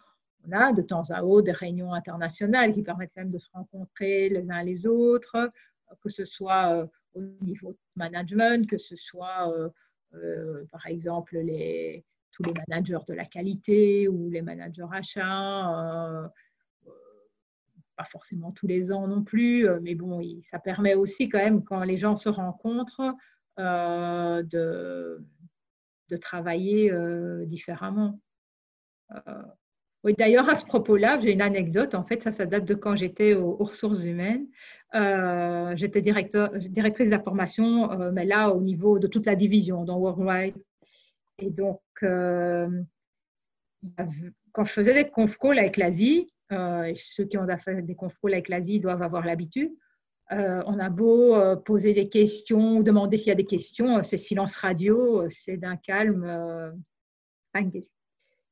on 0.48 0.52
a 0.52 0.72
de 0.72 0.82
temps 0.82 1.04
à 1.10 1.24
autre 1.24 1.46
des 1.46 1.52
réunions 1.52 1.92
internationales 1.92 2.72
qui 2.72 2.82
permettent 2.82 3.12
quand 3.14 3.22
même 3.22 3.30
de 3.30 3.38
se 3.38 3.50
rencontrer 3.52 4.28
les 4.28 4.50
uns 4.50 4.62
les 4.62 4.86
autres, 4.86 5.50
que 6.02 6.08
ce 6.08 6.24
soit 6.24 6.74
euh, 6.74 6.86
au 7.14 7.22
niveau 7.42 7.76
management, 7.96 8.68
que 8.68 8.78
ce 8.78 8.96
soit 8.96 9.52
euh, 9.52 9.68
euh, 10.14 10.64
par 10.70 10.86
exemple 10.86 11.36
tous 12.32 12.42
les 12.44 12.54
managers 12.68 13.04
de 13.08 13.14
la 13.14 13.24
qualité 13.24 14.08
ou 14.08 14.30
les 14.30 14.42
managers 14.42 14.86
achats, 14.92 16.30
pas 18.00 18.08
forcément 18.10 18.50
tous 18.52 18.66
les 18.66 18.92
ans 18.92 19.06
non 19.06 19.22
plus, 19.22 19.68
mais 19.82 19.94
bon, 19.94 20.22
ça 20.50 20.58
permet 20.58 20.94
aussi 20.94 21.28
quand 21.28 21.38
même 21.38 21.62
quand 21.62 21.82
les 21.84 21.98
gens 21.98 22.16
se 22.16 22.30
rencontrent 22.30 23.14
de, 23.58 25.22
de 26.08 26.16
travailler 26.16 26.90
différemment. 27.46 28.18
Oui, 30.02 30.14
d'ailleurs, 30.18 30.48
à 30.48 30.54
ce 30.54 30.64
propos-là, 30.64 31.18
j'ai 31.20 31.32
une 31.32 31.42
anecdote. 31.42 31.94
En 31.94 32.04
fait, 32.04 32.22
ça, 32.22 32.32
ça 32.32 32.46
date 32.46 32.64
de 32.64 32.74
quand 32.74 32.96
j'étais 32.96 33.34
aux, 33.34 33.56
ressources 33.56 34.02
humaines. 34.02 34.46
Euh, 34.94 35.76
j'étais 35.76 36.00
directrice 36.00 37.06
de 37.06 37.10
la 37.10 37.20
formation, 37.20 37.92
euh, 37.92 38.10
mais 38.10 38.24
là, 38.24 38.50
au 38.50 38.62
niveau 38.62 38.98
de 38.98 39.06
toute 39.06 39.26
la 39.26 39.36
division, 39.36 39.84
dans 39.84 39.98
Worldwide. 39.98 40.56
Et 41.38 41.50
donc, 41.50 41.82
euh, 42.02 42.82
quand 44.52 44.64
je 44.64 44.72
faisais 44.72 44.94
des 44.94 45.08
conf 45.08 45.36
calls 45.36 45.58
avec 45.58 45.76
l'Asie, 45.76 46.32
et 46.50 46.96
ceux 47.14 47.24
qui 47.24 47.38
ont 47.38 47.46
fait 47.58 47.82
des 47.82 47.94
conf 47.94 48.14
calls 48.20 48.34
avec 48.34 48.48
l'Asie 48.48 48.80
doivent 48.80 49.02
avoir 49.02 49.24
l'habitude, 49.24 49.72
on 50.30 50.78
a 50.78 50.90
beau 50.90 51.36
poser 51.64 51.92
des 51.92 52.08
questions 52.08 52.80
demander 52.80 53.16
s'il 53.16 53.28
y 53.28 53.32
a 53.32 53.36
des 53.36 53.44
questions, 53.44 54.02
c'est 54.02 54.16
silence 54.16 54.56
radio, 54.56 55.28
c'est 55.28 55.56
d'un 55.56 55.76
calme. 55.76 56.24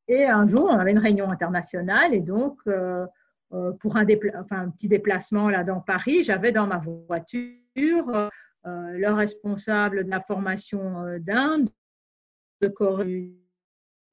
Et 0.09 0.25
un 0.25 0.47
jour, 0.47 0.65
on 0.65 0.79
avait 0.79 0.91
une 0.91 0.99
réunion 0.99 1.31
internationale 1.31 2.15
et 2.15 2.21
donc, 2.21 2.59
euh, 2.67 3.07
euh, 3.53 3.73
pour 3.73 3.97
un, 3.97 4.07
un, 4.51 4.71
petit 4.71 4.89
déplacement 4.89 5.51
là 5.51 5.65
dans 5.65 5.81
Paris, 5.81 6.25
j'avais 6.25 6.53
dans 6.53 6.67
ma 6.67 6.79
voiture 6.79 7.51
euh, 7.77 8.29
le 8.65 9.11
responsable 9.11 10.05
de 10.05 10.11
la 10.11 10.21
formation 10.21 11.19
d'Inde, 11.21 11.69
de 12.61 12.69
Corée, 12.69 13.35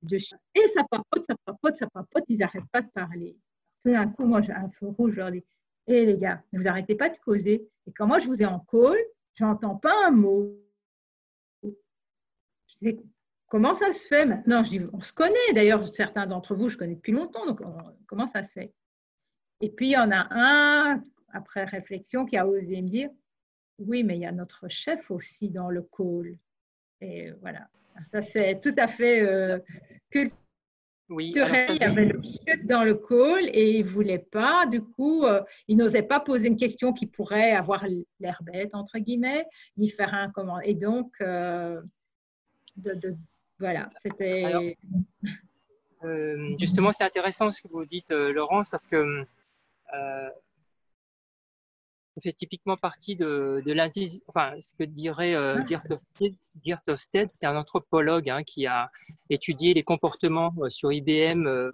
de 0.01 0.17
Chine. 0.17 0.37
Et 0.53 0.67
ça 0.67 0.83
papote, 0.89 1.25
ça 1.25 1.35
papote, 1.45 1.77
ça 1.77 1.87
papote, 1.87 2.23
ils 2.27 2.39
n'arrêtent 2.39 2.69
pas 2.71 2.81
de 2.81 2.89
parler. 2.89 3.37
Tout 3.85 3.91
d'un 3.91 4.07
coup, 4.07 4.25
moi, 4.25 4.41
j'ai 4.41 4.51
un 4.51 4.67
feu 4.71 4.87
rouge, 4.87 5.13
je 5.13 5.19
leur 5.19 5.31
dis 5.31 5.43
Hé 5.87 5.97
eh, 5.97 6.05
les 6.07 6.17
gars, 6.17 6.41
ne 6.51 6.59
vous 6.59 6.67
arrêtez 6.67 6.95
pas 6.95 7.09
de 7.09 7.17
causer. 7.17 7.69
Et 7.85 7.91
quand 7.91 8.07
moi, 8.07 8.19
je 8.19 8.25
vous 8.25 8.41
ai 8.41 8.45
en 8.45 8.59
call, 8.59 8.97
j'entends 9.35 9.75
pas 9.75 10.07
un 10.07 10.11
mot. 10.11 10.57
Je 11.63 12.89
Comment 13.47 13.75
ça 13.75 13.93
se 13.93 14.07
fait 14.07 14.25
maintenant? 14.25 14.63
Je 14.63 14.69
dis, 14.71 14.81
On 14.91 15.01
se 15.01 15.13
connaît, 15.13 15.53
d'ailleurs, 15.53 15.87
certains 15.87 16.25
d'entre 16.25 16.55
vous, 16.55 16.67
je 16.67 16.77
connais 16.77 16.95
depuis 16.95 17.11
longtemps, 17.11 17.45
donc 17.45 17.61
comment 18.07 18.25
ça 18.25 18.41
se 18.41 18.53
fait? 18.53 18.73
Et 19.61 19.69
puis, 19.69 19.89
il 19.89 19.91
y 19.91 19.97
en 19.97 20.09
a 20.11 20.27
un, 20.31 21.03
après 21.31 21.63
réflexion, 21.65 22.25
qui 22.25 22.37
a 22.37 22.47
osé 22.47 22.81
me 22.81 22.89
dire, 22.89 23.11
oui, 23.77 24.03
mais 24.03 24.15
il 24.15 24.21
y 24.21 24.25
a 24.25 24.31
notre 24.31 24.67
chef 24.67 25.11
aussi 25.11 25.51
dans 25.51 25.69
le 25.69 25.83
call. 25.83 26.35
Et 27.01 27.31
voilà, 27.41 27.69
ça 28.11 28.23
c'est 28.23 28.61
tout 28.61 28.73
à 28.77 28.87
fait 28.87 29.21
euh. 29.21 29.59
Oui, 31.09 31.31
il 31.35 31.37
y 31.37 31.83
avait 31.83 32.05
le 32.05 32.19
chef 32.23 32.65
dans 32.65 32.83
le 32.83 32.95
call 32.95 33.47
et 33.53 33.77
il 33.77 33.85
ne 33.85 33.89
voulait 33.89 34.17
pas, 34.17 34.65
du 34.65 34.81
coup, 34.81 35.23
euh, 35.23 35.41
il 35.67 35.77
n'osait 35.77 36.01
pas 36.01 36.19
poser 36.19 36.47
une 36.47 36.57
question 36.57 36.93
qui 36.93 37.05
pourrait 37.05 37.51
avoir 37.51 37.85
l'air 38.19 38.41
bête, 38.41 38.73
entre 38.73 38.97
guillemets, 38.97 39.45
ni 39.77 39.89
faire 39.89 40.15
un 40.15 40.31
comment. 40.31 40.59
Et 40.61 40.73
donc, 40.73 41.11
euh, 41.21 41.79
de, 42.77 43.15
voilà, 43.59 43.89
c'était. 44.01 44.75
Euh, 46.03 46.55
justement, 46.59 46.91
c'est 46.91 47.03
intéressant 47.03 47.51
ce 47.51 47.61
que 47.61 47.67
vous 47.67 47.85
dites, 47.85 48.11
euh, 48.11 48.33
Laurence, 48.33 48.69
parce 48.69 48.85
que 48.85 49.25
euh, 49.93 50.29
ça 52.15 52.21
fait 52.21 52.33
typiquement 52.33 52.77
partie 52.77 53.15
de, 53.15 53.61
de 53.65 54.19
enfin, 54.27 54.53
ce 54.61 54.73
que 54.73 54.83
dirait 54.83 55.35
euh, 55.35 55.63
Geert 55.65 55.83
Hofstede, 56.87 57.29
c'est 57.29 57.45
un 57.45 57.57
anthropologue 57.57 58.29
hein, 58.29 58.43
qui 58.43 58.67
a 58.67 58.89
étudié 59.29 59.73
les 59.73 59.83
comportements 59.83 60.53
sur 60.69 60.91
IBM 60.91 61.71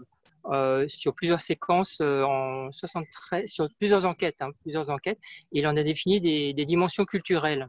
sur 0.88 1.14
plusieurs 1.14 1.40
séquences 1.40 2.02
en 2.02 2.72
73, 2.72 3.48
sur 3.48 3.70
plusieurs 3.78 4.06
enquêtes, 4.06 4.42
hein, 4.42 4.50
plusieurs 4.62 4.90
enquêtes. 4.90 5.20
Il 5.52 5.68
en 5.68 5.78
a 5.78 5.84
défini 5.84 6.20
des, 6.20 6.54
des 6.54 6.66
dimensions 6.66 7.06
culturelles. 7.06 7.68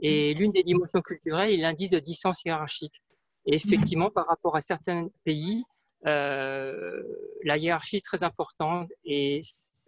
Et 0.00 0.32
l'une 0.34 0.52
des 0.52 0.62
dimensions 0.62 1.02
culturelles 1.02 1.50
est 1.50 1.58
l'indice 1.58 1.90
de 1.90 1.98
distance 1.98 2.42
hiérarchique. 2.44 3.02
Et 3.46 3.54
effectivement, 3.54 4.10
par 4.10 4.26
rapport 4.26 4.56
à 4.56 4.62
certains 4.62 5.08
pays, 5.24 5.64
euh, 6.06 7.02
la 7.44 7.56
hiérarchie 7.56 7.96
est 7.96 8.04
très 8.04 8.22
importante 8.22 8.90
et 9.04 9.42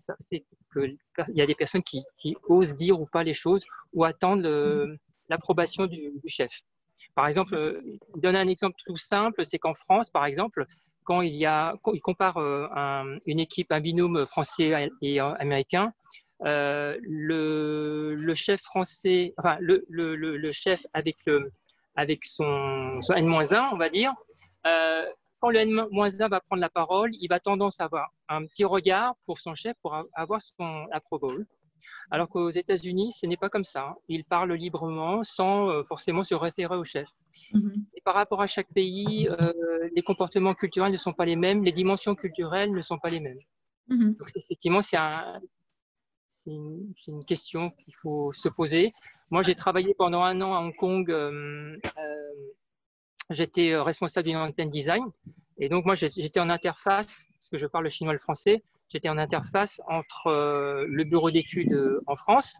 ça 0.07 0.17
fait 0.31 0.45
qu'il 0.73 0.97
y 1.35 1.43
a 1.43 1.47
des 1.47 1.55
personnes 1.55 1.83
qui, 1.83 2.05
osent 2.49 2.77
dire 2.77 3.01
ou 3.01 3.07
pas 3.07 3.23
les 3.23 3.35
choses 3.35 3.65
ou 3.93 4.05
attendent 4.05 4.99
l'approbation 5.29 5.87
du, 5.87 6.13
chef. 6.27 6.63
Par 7.15 7.27
exemple, 7.29 7.55
euh, 7.55 7.81
il 8.15 8.21
donne 8.21 8.37
un 8.37 8.49
exemple 8.49 8.77
tout 8.85 8.97
simple, 8.97 9.45
c'est 9.45 9.59
qu'en 9.59 9.73
France, 9.73 10.11
par 10.11 10.27
exemple, 10.27 10.67
quand 11.05 11.23
il, 11.23 11.49
compare 12.03 12.37
euh, 12.37 13.19
une 13.27 13.41
équipe, 13.41 13.73
un 13.73 13.81
binôme 13.81 14.27
français 14.27 14.91
et 15.03 15.21
américain, 15.21 15.93
le, 16.41 18.33
chef 18.35 18.61
français, 18.61 19.33
enfin 19.39 19.57
le, 19.61 20.51
chef 20.51 20.87
avec, 20.93 21.17
avec 21.95 22.25
son 22.25 23.01
N-1, 23.15 23.71
on 23.73 23.77
va 23.79 23.89
dire, 23.89 24.13
quand 25.47 25.53
le 25.53 25.61
N-1 25.61 26.29
va 26.29 26.41
prendre 26.41 26.61
la 26.61 26.69
parole, 26.69 27.11
il 27.21 27.29
va 27.29 27.39
tendance 27.39 27.81
à 27.81 27.85
avoir 27.85 28.13
un 28.29 28.45
petit 28.47 28.65
regard 28.65 29.15
pour 29.27 29.39
son 29.39 29.55
chef 29.55 29.77
pour 29.81 29.97
avoir 30.15 30.41
son 30.41 30.87
approval. 30.91 31.47
Alors 32.11 32.29
qu'aux 32.29 32.51
États-Unis, 32.51 33.13
ce 33.13 33.27
n'est 33.27 33.37
pas 33.37 33.49
comme 33.49 33.63
ça. 33.63 33.95
Il 34.09 34.25
parle 34.25 34.53
librement 34.55 35.23
sans 35.23 35.69
euh, 35.69 35.85
forcément 35.85 36.25
se 36.25 36.35
référer 36.35 36.77
au 36.77 36.83
chef. 36.83 37.09
Mm-hmm. 37.53 37.85
Et 37.95 38.01
par 38.01 38.15
rapport 38.15 38.43
à 38.43 38.49
chaque 38.49 38.73
pays, 38.73 39.29
euh, 39.29 39.53
les 39.95 40.03
comportements 40.03 40.55
culturels 40.55 40.91
ne 40.91 40.97
sont 40.97 41.13
pas 41.13 41.25
les 41.25 41.37
mêmes, 41.37 41.63
les 41.63 41.73
dimensions 41.73 42.17
culturelles 42.17 42.73
ne 42.73 42.81
sont 42.81 42.99
pas 42.99 43.11
les 43.11 43.21
mêmes. 43.21 43.39
Mm-hmm. 43.89 44.17
Donc, 44.19 44.29
effectivement, 44.35 44.83
c'est 44.83 44.97
un, 44.97 45.41
une, 46.47 46.93
une, 47.07 47.25
question 47.25 47.71
qu'il 47.71 47.95
faut 47.95 48.33
se 48.33 48.49
poser. 48.49 48.95
Moi, 49.31 49.43
j'ai 49.43 49.55
travaillé 49.55 49.95
pendant 49.95 50.23
un 50.23 50.41
an 50.41 50.55
à 50.55 50.59
Hong 50.59 50.75
Kong 50.75 51.09
euh, 51.11 51.77
j'étais 53.31 53.73
euh, 53.73 53.83
responsable 53.83 54.29
d'une 54.29 54.37
antenne 54.37 54.71
design. 54.71 55.05
Et 55.59 55.69
donc, 55.69 55.85
moi, 55.85 55.95
j'étais 55.95 56.41
en 56.41 56.51
interface, 56.51 57.27
parce 57.39 57.51
que 57.51 57.57
je 57.57 57.67
parle 57.67 57.85
le 57.85 57.91
chinois 57.91 58.13
et 58.13 58.17
le 58.17 58.21
français, 58.21 58.63
j'étais 58.89 59.09
en 59.09 59.19
interface 59.19 59.81
entre 59.89 60.27
euh, 60.27 60.85
le 60.89 61.05
bureau 61.05 61.31
d'études 61.31 61.73
euh, 61.73 62.03
en 62.07 62.15
France 62.15 62.59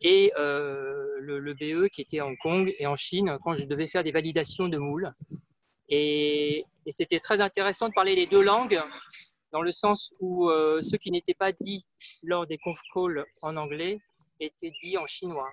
et 0.00 0.32
le, 0.36 1.54
BE 1.54 1.88
qui 1.88 2.00
était 2.00 2.18
à 2.18 2.26
Hong 2.26 2.36
Kong 2.42 2.74
et 2.76 2.88
en 2.88 2.96
Chine 2.96 3.38
quand 3.44 3.54
je 3.54 3.66
devais 3.66 3.86
faire 3.86 4.02
des 4.02 4.10
validations 4.10 4.68
de 4.68 4.76
moules. 4.76 5.08
Et, 5.88 6.64
c'était 6.88 7.20
très 7.20 7.40
intéressant 7.40 7.88
de 7.88 7.94
parler 7.94 8.16
les 8.16 8.26
deux 8.26 8.42
langues 8.42 8.82
dans 9.52 9.62
le 9.62 9.70
sens 9.70 10.12
où 10.18 10.50
ce 10.50 10.96
qui 10.96 11.12
n'était 11.12 11.34
pas 11.34 11.52
dit 11.52 11.86
lors 12.24 12.48
des 12.48 12.58
conf 12.58 12.80
calls 12.92 13.24
en 13.42 13.56
anglais 13.56 14.00
était 14.40 14.72
dit 14.82 14.98
en 14.98 15.06
chinois. 15.06 15.48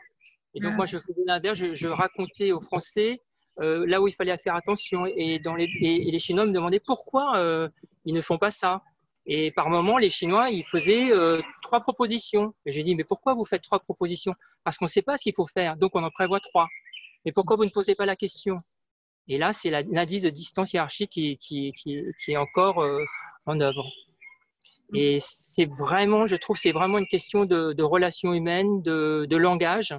Et 0.56 0.60
donc, 0.60 0.74
moi, 0.74 0.88
je 0.88 0.98
faisais 0.98 1.14
l'inverse, 1.28 1.60
je, 1.60 1.76
je, 1.76 1.88
racontais 1.88 2.52
aux 2.52 2.60
Français 2.60 3.22
euh, 3.60 3.86
là 3.86 4.02
où 4.02 4.08
il 4.08 4.14
fallait 4.14 4.38
faire 4.38 4.56
attention. 4.56 5.06
Et, 5.06 5.40
dans 5.40 5.56
les, 5.56 6.20
Chinois 6.20 6.46
me 6.46 6.52
demandaient 6.52 6.82
pourquoi 6.86 7.38
euh, 7.38 7.70
ils 8.06 8.14
ne 8.14 8.22
font 8.22 8.38
pas 8.38 8.52
ça. 8.52 8.82
Et 9.26 9.52
par 9.52 9.70
moment, 9.70 9.98
les 9.98 10.10
Chinois, 10.10 10.50
ils 10.50 10.64
faisaient 10.64 11.12
euh, 11.12 11.42
trois 11.62 11.82
propositions. 11.82 12.54
J'ai 12.66 12.84
dit, 12.84 12.96
mais 12.96 13.04
pourquoi 13.04 13.34
vous 13.36 13.46
faites 13.46 13.62
trois 13.62 13.80
propositions? 13.80 14.34
Parce 14.64 14.78
qu'on 14.78 14.86
ne 14.86 14.90
sait 14.90 15.02
pas 15.02 15.18
ce 15.18 15.24
qu'il 15.24 15.36
faut 15.36 15.46
faire, 15.46 15.78
donc 15.78 15.92
on 15.94 16.04
en 16.04 16.10
prévoit 16.10 16.40
trois. 16.40 16.68
Mais 17.26 17.32
pourquoi 17.32 17.58
vous 17.58 17.66
ne 17.66 17.70
posez 17.70 17.96
pas 17.96 18.06
la 18.06 18.16
question? 18.16 18.62
Et 19.28 19.38
là, 19.38 19.54
c'est 19.54 19.70
l'indice 19.70 20.24
de 20.24 20.30
distance 20.30 20.74
hiérarchique 20.74 21.12
qui, 21.12 21.74
est 22.28 22.38
encore 22.38 22.84
en 23.46 23.60
œuvre. 23.60 23.86
Et 24.96 25.20
c'est 25.22 25.66
vraiment, 25.66 26.26
je 26.26 26.36
trouve, 26.36 26.58
c'est 26.58 26.72
vraiment 26.72 26.98
une 26.98 27.08
question 27.08 27.46
de, 27.46 27.84
relations 27.84 28.34
humaines, 28.34 28.82
de, 28.82 29.36
langage. 29.36 29.94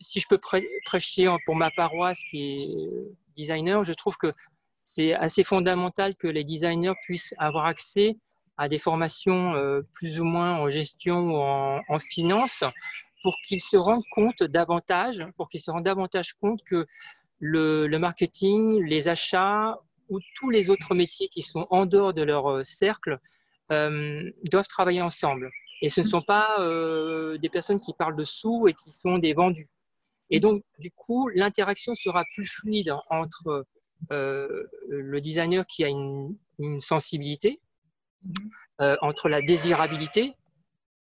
Si 0.00 0.20
je 0.20 0.26
peux 0.28 0.38
prêcher 0.84 1.34
pour 1.46 1.56
ma 1.56 1.70
paroisse 1.70 2.20
qui 2.30 2.62
est 2.62 2.74
designer, 3.34 3.84
je 3.84 3.92
trouve 3.92 4.16
que 4.16 4.32
c'est 4.84 5.12
assez 5.12 5.44
fondamental 5.44 6.14
que 6.16 6.26
les 6.26 6.44
designers 6.44 6.94
puissent 7.02 7.34
avoir 7.38 7.66
accès 7.66 8.16
à 8.56 8.68
des 8.68 8.78
formations 8.78 9.54
euh, 9.54 9.82
plus 9.92 10.18
ou 10.20 10.24
moins 10.24 10.56
en 10.56 10.68
gestion 10.68 11.30
ou 11.30 11.36
en, 11.36 11.98
finance 11.98 12.64
pour 13.22 13.36
qu'ils 13.46 13.60
se 13.60 13.76
rendent 13.76 14.08
compte 14.12 14.42
davantage, 14.42 15.26
pour 15.36 15.48
qu'ils 15.48 15.60
se 15.60 15.70
rendent 15.70 15.84
davantage 15.84 16.32
compte 16.34 16.60
que 16.64 16.86
le, 17.38 17.86
marketing, 17.98 18.82
les 18.84 19.08
achats 19.08 19.78
ou 20.08 20.20
tous 20.36 20.50
les 20.50 20.70
autres 20.70 20.94
métiers 20.94 21.28
qui 21.28 21.42
sont 21.42 21.66
en 21.70 21.86
dehors 21.86 22.14
de 22.14 22.22
leur 22.22 22.50
euh, 22.50 22.64
cercle 22.64 23.18
euh, 23.70 24.22
doivent 24.50 24.68
travailler 24.68 25.02
ensemble. 25.02 25.50
Et 25.82 25.88
ce 25.88 26.00
ne 26.00 26.06
sont 26.06 26.22
pas 26.22 26.56
des 26.58 27.48
personnes 27.48 27.78
qui 27.78 27.92
parlent 27.92 28.16
de 28.16 28.24
sous 28.24 28.66
et 28.66 28.74
qui 28.74 28.90
sont 28.90 29.18
des 29.18 29.32
vendus. 29.32 29.68
Et 30.30 30.40
donc, 30.40 30.62
du 30.78 30.90
coup, 30.90 31.28
l'interaction 31.28 31.94
sera 31.94 32.24
plus 32.34 32.46
fluide 32.46 32.94
entre 33.10 33.66
euh, 34.12 34.64
le 34.88 35.20
designer 35.20 35.66
qui 35.66 35.84
a 35.84 35.88
une, 35.88 36.36
sensibilité, 36.80 37.60
mm-hmm. 38.24 38.50
euh, 38.80 38.96
entre 39.00 39.28
la 39.28 39.40
désirabilité, 39.40 40.34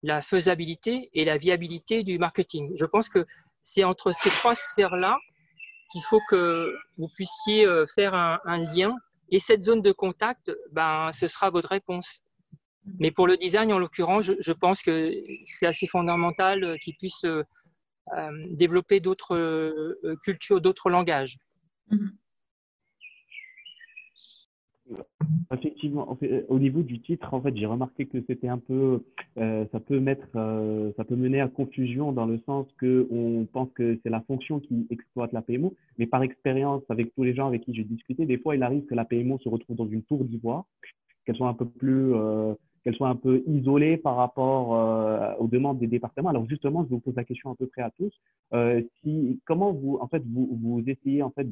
la 0.02 0.22
faisabilité 0.22 1.10
et 1.14 1.26
la 1.26 1.38
viabilité 1.38 2.04
du 2.04 2.18
marketing. 2.18 2.72
Je 2.76 2.86
pense 2.86 3.10
que 3.10 3.26
c'est 3.62 3.84
entre 3.84 4.12
ces 4.12 4.30
trois 4.30 4.56
sphères-là 4.56 5.18
qu'il 5.92 6.02
faut 6.04 6.22
que 6.28 6.76
vous 6.98 7.08
puissiez 7.16 7.66
euh, 7.66 7.86
faire 7.86 8.16
un, 8.16 8.58
lien. 8.76 8.96
Et 9.30 9.40
cette 9.40 9.62
zone 9.62 9.82
de 9.82 9.92
contact, 9.92 10.52
ben, 10.72 11.12
ce 11.14 11.28
sera 11.28 11.50
votre 11.50 11.70
réponse. 11.70 12.20
Mais 13.00 13.12
pour 13.12 13.28
le 13.28 13.38
design, 13.38 13.72
en 13.72 13.80
l'occurrence, 13.80 14.26
je, 14.26 14.34
je, 14.40 14.52
pense 14.52 14.82
que 14.82 15.14
c'est 15.46 15.68
assez 15.68 15.88
fondamental 15.88 16.78
qu'il 16.80 16.94
puisse 16.96 17.24
euh, 17.26 17.44
développer 18.52 19.00
d'autres 19.00 19.36
euh, 19.36 20.16
cultures, 20.24 20.62
d'autres 20.62 20.90
langages. 20.90 21.38
Mhm. 21.90 22.12
Effectivement, 25.52 26.18
au 26.50 26.60
niveau 26.60 26.82
du 26.82 27.00
titre, 27.00 27.34
en 27.34 27.42
fait, 27.42 27.56
j'ai 27.56 27.66
remarqué 27.66 28.06
que 28.06 28.18
c'était 28.28 28.50
un 28.50 28.58
peu, 28.58 29.04
euh, 29.38 29.66
ça 29.72 29.80
peut 29.80 30.00
mettre, 30.00 30.28
ça 30.98 31.04
peut 31.04 31.16
mener 31.16 31.42
à 31.42 31.48
confusion 31.48 32.12
dans 32.12 32.26
le 32.26 32.40
sens 32.46 32.68
que 32.78 33.08
on 33.10 33.46
pense 33.46 33.70
que 33.74 34.00
c'est 34.04 34.10
la 34.10 34.22
fonction 34.22 34.60
qui 34.60 34.88
exploite 34.90 35.32
la 35.32 35.42
PMO, 35.42 35.76
mais 35.98 36.06
par 36.06 36.22
expérience 36.24 36.84
avec 36.90 37.14
tous 37.16 37.24
les 37.24 37.34
gens 37.34 37.48
avec 37.48 37.64
qui 37.64 37.74
j'ai 37.74 37.84
discuté, 37.84 38.26
des 38.26 38.38
fois 38.38 38.56
il 38.56 38.64
arrive 38.64 38.86
que 38.86 38.96
la 38.96 39.06
PMO 39.06 39.40
se 39.40 39.50
retrouve 39.50 39.78
dans 39.78 39.88
une 39.88 40.04
tour 40.04 40.26
d'ivoire, 40.26 40.66
qu'elle 41.26 41.36
soit 41.36 41.48
un 41.48 41.54
peu 41.54 41.66
plus 41.66 42.14
qu'elle 42.84 42.96
soit 42.96 43.08
un 43.08 43.16
peu 43.16 43.44
isolée 43.48 43.98
par 43.98 44.16
rapport 44.18 44.76
euh, 44.76 45.34
aux 45.40 45.48
demandes 45.48 45.80
des 45.80 45.88
départements. 45.88 46.30
Alors 46.30 46.48
justement, 46.50 46.84
je 46.84 46.90
vous 46.90 47.00
pose 47.00 47.16
la 47.16 47.24
question 47.24 47.52
à 47.52 47.56
peu 47.56 47.68
près 47.68 47.82
à 47.82 47.92
tous. 47.92 48.12
Euh, 48.54 48.82
comment 49.46 49.72
vous, 49.72 49.98
en 50.02 50.08
fait, 50.08 50.22
vous, 50.26 50.84
essayez 50.86 51.24
en 51.24 51.32
fait 51.32 51.48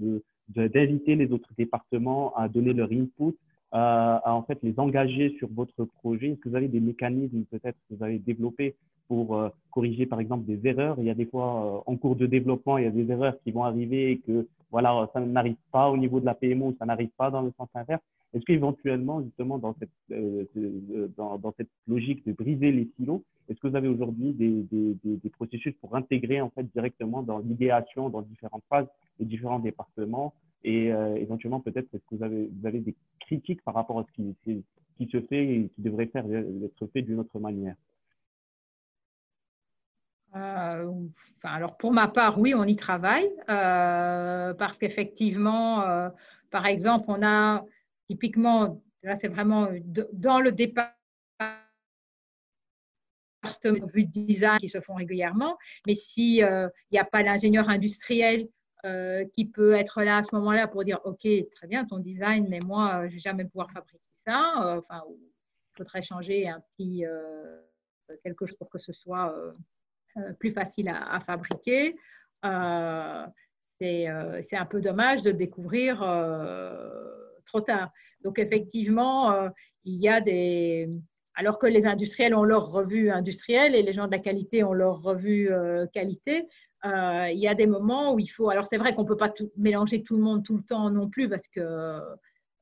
d'inviter 0.49 1.15
les 1.15 1.31
autres 1.31 1.49
départements 1.57 2.35
à 2.35 2.47
donner 2.49 2.73
leur 2.73 2.91
input, 2.91 3.35
à, 3.71 4.17
à, 4.17 4.33
en 4.33 4.43
fait 4.43 4.59
les 4.61 4.77
engager 4.77 5.35
sur 5.37 5.47
votre 5.53 5.85
projet? 5.85 6.31
Est-ce 6.31 6.39
que 6.41 6.49
vous 6.49 6.55
avez 6.55 6.67
des 6.67 6.81
mécanismes 6.81 7.43
peut-être 7.45 7.77
que 7.89 7.95
vous 7.95 8.03
avez 8.03 8.19
développés 8.19 8.75
pour 9.07 9.37
euh, 9.37 9.49
corriger 9.71 10.05
par 10.05 10.19
exemple 10.19 10.45
des 10.45 10.59
erreurs? 10.67 10.95
Il 10.99 11.05
y 11.05 11.09
a 11.09 11.15
des 11.15 11.25
fois 11.25 11.81
en 11.85 11.95
cours 11.95 12.17
de 12.17 12.25
développement, 12.25 12.77
il 12.77 12.83
y 12.83 12.87
a 12.87 12.91
des 12.91 13.09
erreurs 13.09 13.35
qui 13.43 13.51
vont 13.51 13.63
arriver 13.63 14.11
et 14.11 14.17
que 14.19 14.47
voilà, 14.69 15.09
ça 15.13 15.19
n'arrive 15.21 15.55
pas 15.71 15.89
au 15.89 15.97
niveau 15.97 16.19
de 16.19 16.25
la 16.25 16.33
PMO, 16.33 16.75
ça 16.79 16.85
n'arrive 16.85 17.09
pas 17.17 17.29
dans 17.29 17.41
le 17.41 17.51
sens 17.57 17.67
inverse. 17.75 18.01
Est-ce 18.33 18.45
qu'éventuellement, 18.45 19.21
justement, 19.21 19.57
dans 19.57 19.75
cette, 19.77 19.89
euh, 20.11 20.45
euh, 20.55 21.07
dans, 21.17 21.53
cette 21.57 21.69
logique 21.87 22.25
de 22.25 22.31
briser 22.31 22.71
les 22.71 22.89
silos, 22.95 23.25
est-ce 23.49 23.59
que 23.59 23.67
vous 23.67 23.75
avez 23.75 23.89
aujourd'hui 23.89 24.31
des, 24.33 25.29
processus 25.33 25.73
pour 25.81 25.95
intégrer 25.95 26.39
en 26.39 26.49
fait 26.49 26.63
directement 26.71 27.23
dans 27.23 27.39
l'idéation, 27.39 28.09
dans 28.09 28.21
différentes 28.21 28.63
phases, 28.69 28.87
les 29.19 29.25
différents 29.25 29.59
départements 29.59 30.33
et 30.63 30.93
euh, 30.93 31.15
éventuellement 31.15 31.59
peut-être 31.59 31.87
est-ce 31.93 32.03
que 32.03 32.15
vous 32.15 32.23
avez, 32.23 32.79
des 32.79 32.95
critiques 33.19 33.61
par 33.63 33.73
rapport 33.73 33.99
à 33.99 34.05
ce 34.05 34.11
qui, 34.13 34.63
se 35.11 35.19
fait 35.21 35.43
et 35.43 35.69
qui 35.75 35.81
devrait 35.81 36.05
faire 36.05 36.25
être 36.31 36.87
fait 36.93 37.01
d'une 37.01 37.19
autre 37.19 37.39
manière? 37.39 37.75
Alors 41.43 41.75
pour 41.77 41.91
ma 41.91 42.07
part, 42.07 42.39
oui, 42.39 42.53
on 42.53 42.63
y 42.63 42.75
travaille 42.75 43.29
parce 43.47 44.77
qu'effectivement, 44.77 45.83
par 46.51 46.67
exemple, 46.67 47.05
on 47.07 47.25
a 47.25 47.65
typiquement, 48.11 48.83
là 49.03 49.15
c'est 49.19 49.27
vraiment 49.27 49.69
dans 50.13 50.39
le 50.39 50.51
département 50.51 50.95
vue 53.93 54.05
de 54.05 54.11
design 54.11 54.57
qui 54.57 54.69
se 54.69 54.81
font 54.81 54.95
régulièrement, 54.95 55.57
mais 55.87 55.95
s'il 55.95 56.69
n'y 56.91 56.99
a 56.99 57.05
pas 57.05 57.23
l'ingénieur 57.23 57.69
industriel 57.69 58.47
qui 59.33 59.45
peut 59.45 59.73
être 59.73 60.01
là 60.03 60.17
à 60.17 60.23
ce 60.23 60.35
moment-là 60.35 60.67
pour 60.67 60.83
dire 60.83 60.99
ok 61.05 61.27
très 61.55 61.67
bien 61.67 61.85
ton 61.85 61.99
design 61.99 62.47
mais 62.49 62.59
moi 62.61 63.01
je 63.01 63.05
ne 63.05 63.11
vais 63.11 63.19
jamais 63.19 63.45
pouvoir 63.45 63.69
fabriquer 63.71 63.99
ça 64.25 64.53
enfin 64.79 65.03
il 65.07 65.77
faudrait 65.77 66.01
changer 66.01 66.49
un 66.49 66.59
petit 66.61 67.03
quelque 68.23 68.47
chose 68.47 68.57
pour 68.57 68.71
que 68.71 68.79
ce 68.79 68.91
soit 68.91 69.35
euh, 70.17 70.33
plus 70.33 70.51
facile 70.51 70.89
à, 70.89 71.19
fabriquer. 71.21 71.95
Euh, 72.43 73.25
euh, 73.81 74.41
c'est 74.49 74.57
un 74.57 74.65
peu 74.65 74.81
dommage 74.81 75.21
de 75.21 75.31
découvrir 75.31 75.99
trop 77.51 77.61
tard. 77.61 77.89
Donc 78.23 78.39
effectivement, 78.39 79.49
il 79.83 79.95
y 79.95 80.07
a 80.07 80.21
des, 80.21 80.89
alors 81.35 81.57
que 81.57 81.67
les 81.67 81.85
industriels 81.85 82.35
ont 82.35 82.43
leur 82.43 82.71
revue 82.71 83.09
industrielle 83.09 83.75
et 83.75 83.81
les 83.81 83.93
gens 83.93 84.05
de 84.05 84.11
la 84.11 84.19
qualité 84.19 84.63
ont 84.63 84.73
leur 84.73 85.01
revue 85.01 85.49
qualité, 85.93 86.47
il 86.83 87.39
y 87.39 87.47
a 87.47 87.55
des 87.55 87.67
moments 87.67 88.13
où 88.13 88.19
il 88.19 88.27
faut. 88.27 88.49
Alors 88.49 88.67
c'est 88.69 88.77
vrai 88.77 88.93
qu'on 88.93 89.03
ne 89.03 89.07
peut 89.07 89.17
pas 89.17 89.33
mélanger 89.57 90.03
tout 90.03 90.17
le 90.17 90.23
monde 90.23 90.43
tout 90.43 90.57
le 90.57 90.63
temps 90.63 90.89
non 90.89 91.09
plus 91.09 91.27
parce 91.27 91.47
que 91.47 91.99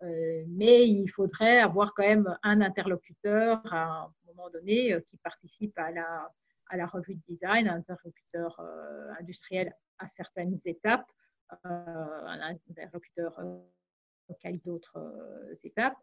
euh, 0.02 0.44
mais 0.48 0.88
il 0.88 1.08
faudrait 1.10 1.60
avoir 1.60 1.94
quand 1.94 2.08
même 2.08 2.38
un 2.44 2.62
interlocuteur 2.62 3.62
à 3.74 4.04
un 4.04 4.14
moment 4.28 4.50
donné 4.50 4.94
euh, 4.94 5.02
qui 5.02 5.18
participe 5.18 5.78
à 5.78 5.92
la, 5.92 6.32
à 6.70 6.78
la 6.78 6.86
revue 6.86 7.16
de 7.16 7.22
design, 7.28 7.68
un 7.68 7.78
interlocuteur 7.78 8.58
euh, 8.60 9.12
industriel 9.20 9.76
à 9.98 10.08
certaines 10.08 10.60
étapes, 10.64 11.06
un 11.64 12.56
interlocuteur 12.70 13.42
à 14.44 14.52
d'autres 14.66 14.98
étapes. 15.64 15.98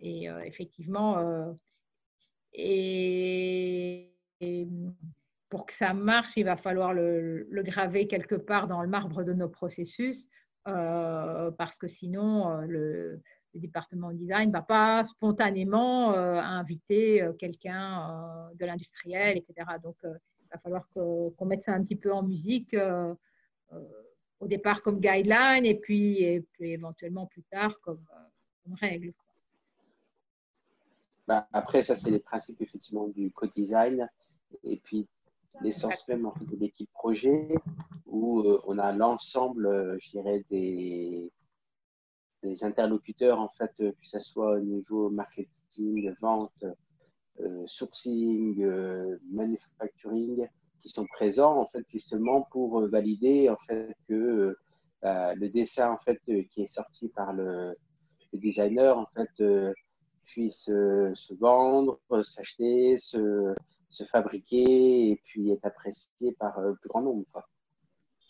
et 0.00 0.28
effectivement, 0.44 1.54
et, 2.52 4.10
pour 5.48 5.66
que 5.66 5.74
ça 5.78 5.94
marche, 5.94 6.32
il 6.36 6.44
va 6.44 6.56
falloir 6.56 6.92
le, 6.92 7.46
le, 7.50 7.62
graver 7.62 8.06
quelque 8.06 8.34
part 8.34 8.68
dans 8.68 8.82
le 8.82 8.88
marbre 8.88 9.22
de 9.24 9.32
nos 9.32 9.48
processus. 9.48 10.28
Euh, 10.68 11.50
parce 11.52 11.78
que 11.78 11.88
sinon, 11.88 12.50
euh, 12.50 12.66
le, 12.66 13.22
département 13.54 14.12
design 14.12 14.50
ne 14.50 14.52
va 14.52 14.62
pas 14.62 15.04
spontanément 15.04 16.14
euh, 16.14 16.34
inviter 16.34 17.26
quelqu'un 17.40 18.48
de 18.54 18.64
l'industriel, 18.64 19.36
etc. 19.36 19.66
Donc, 19.82 19.96
il 20.04 20.48
va 20.52 20.58
falloir 20.58 20.88
qu'on 20.90 21.34
mette 21.44 21.64
ça 21.64 21.72
un 21.72 21.82
petit 21.82 21.96
peu 21.96 22.12
en 22.12 22.22
musique 22.22 22.76
au 24.40 24.46
départ 24.46 24.82
comme 24.82 25.00
guideline 25.00 25.64
et 25.64 25.74
puis, 25.74 26.44
éventuellement 26.60 27.26
plus 27.26 27.42
tard 27.44 27.78
comme, 27.80 28.04
règle. 28.80 29.14
Bah, 31.26 31.48
après, 31.52 31.82
ça, 31.82 31.96
c'est 31.96 32.10
les 32.10 32.20
principes 32.20 32.60
effectivement 32.60 33.08
du 33.08 33.30
co-design. 33.30 34.08
Et 34.62 34.76
puis, 34.76 35.08
l'essence 35.62 36.06
même 36.08 36.26
en 36.26 36.32
fait, 36.32 36.44
de 36.44 36.56
l'équipe 36.56 36.90
projet 36.92 37.48
où 38.06 38.40
euh, 38.40 38.60
on 38.66 38.78
a 38.78 38.92
l'ensemble, 38.92 39.66
euh, 39.66 39.98
je 40.00 40.10
dirais, 40.10 40.44
des, 40.50 41.30
interlocuteurs, 42.62 43.40
en 43.40 43.48
fait, 43.50 43.72
euh, 43.80 43.92
que 43.92 44.06
ce 44.06 44.20
soit 44.20 44.56
au 44.56 44.60
niveau 44.60 45.10
marketing, 45.10 46.14
vente, 46.20 46.64
sourcing, 47.66 48.66
manufacturing, 49.30 50.48
qui 50.82 50.88
sont 50.88 51.06
présents, 51.06 51.58
en 51.58 51.66
fait, 51.66 51.84
justement 51.92 52.42
pour 52.50 52.86
valider, 52.88 53.48
en 53.48 53.56
fait, 53.66 53.94
que 54.08 54.56
le 55.02 55.48
dessin, 55.48 55.92
en 55.92 55.98
fait, 55.98 56.20
qui 56.24 56.62
est 56.62 56.72
sorti 56.72 57.08
par 57.08 57.32
le, 57.32 57.76
le 58.32 58.38
designer, 58.38 58.98
en 58.98 59.06
fait, 59.14 59.74
puisse 60.26 60.64
se 60.64 61.34
vendre, 61.34 61.98
s'acheter, 62.24 62.98
se 62.98 63.54
se 63.90 64.04
fabriquer 64.04 65.10
et 65.10 65.16
puis 65.24 65.50
être 65.50 65.64
apprécié 65.64 66.32
par 66.38 66.60
le 66.60 66.76
plus 66.76 66.88
grand 66.88 67.02
nombre. 67.02 67.48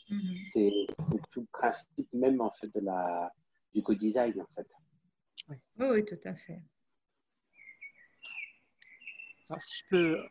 Mhm. 0.08 0.36
C'est 0.52 0.86
tout 1.30 1.40
le 1.40 1.46
principe 1.52 2.12
même 2.12 2.40
en 2.40 2.50
fait 2.52 2.68
de 2.74 2.80
la, 2.80 3.32
du 3.74 3.82
co-design 3.82 4.40
en 4.40 4.46
fait. 4.54 4.66
Oui. 5.48 5.56
oui, 5.78 6.04
tout 6.04 6.18
à 6.24 6.34
fait. 6.34 6.62
si 9.58 9.78
je 9.78 9.84
peux, 9.88 10.24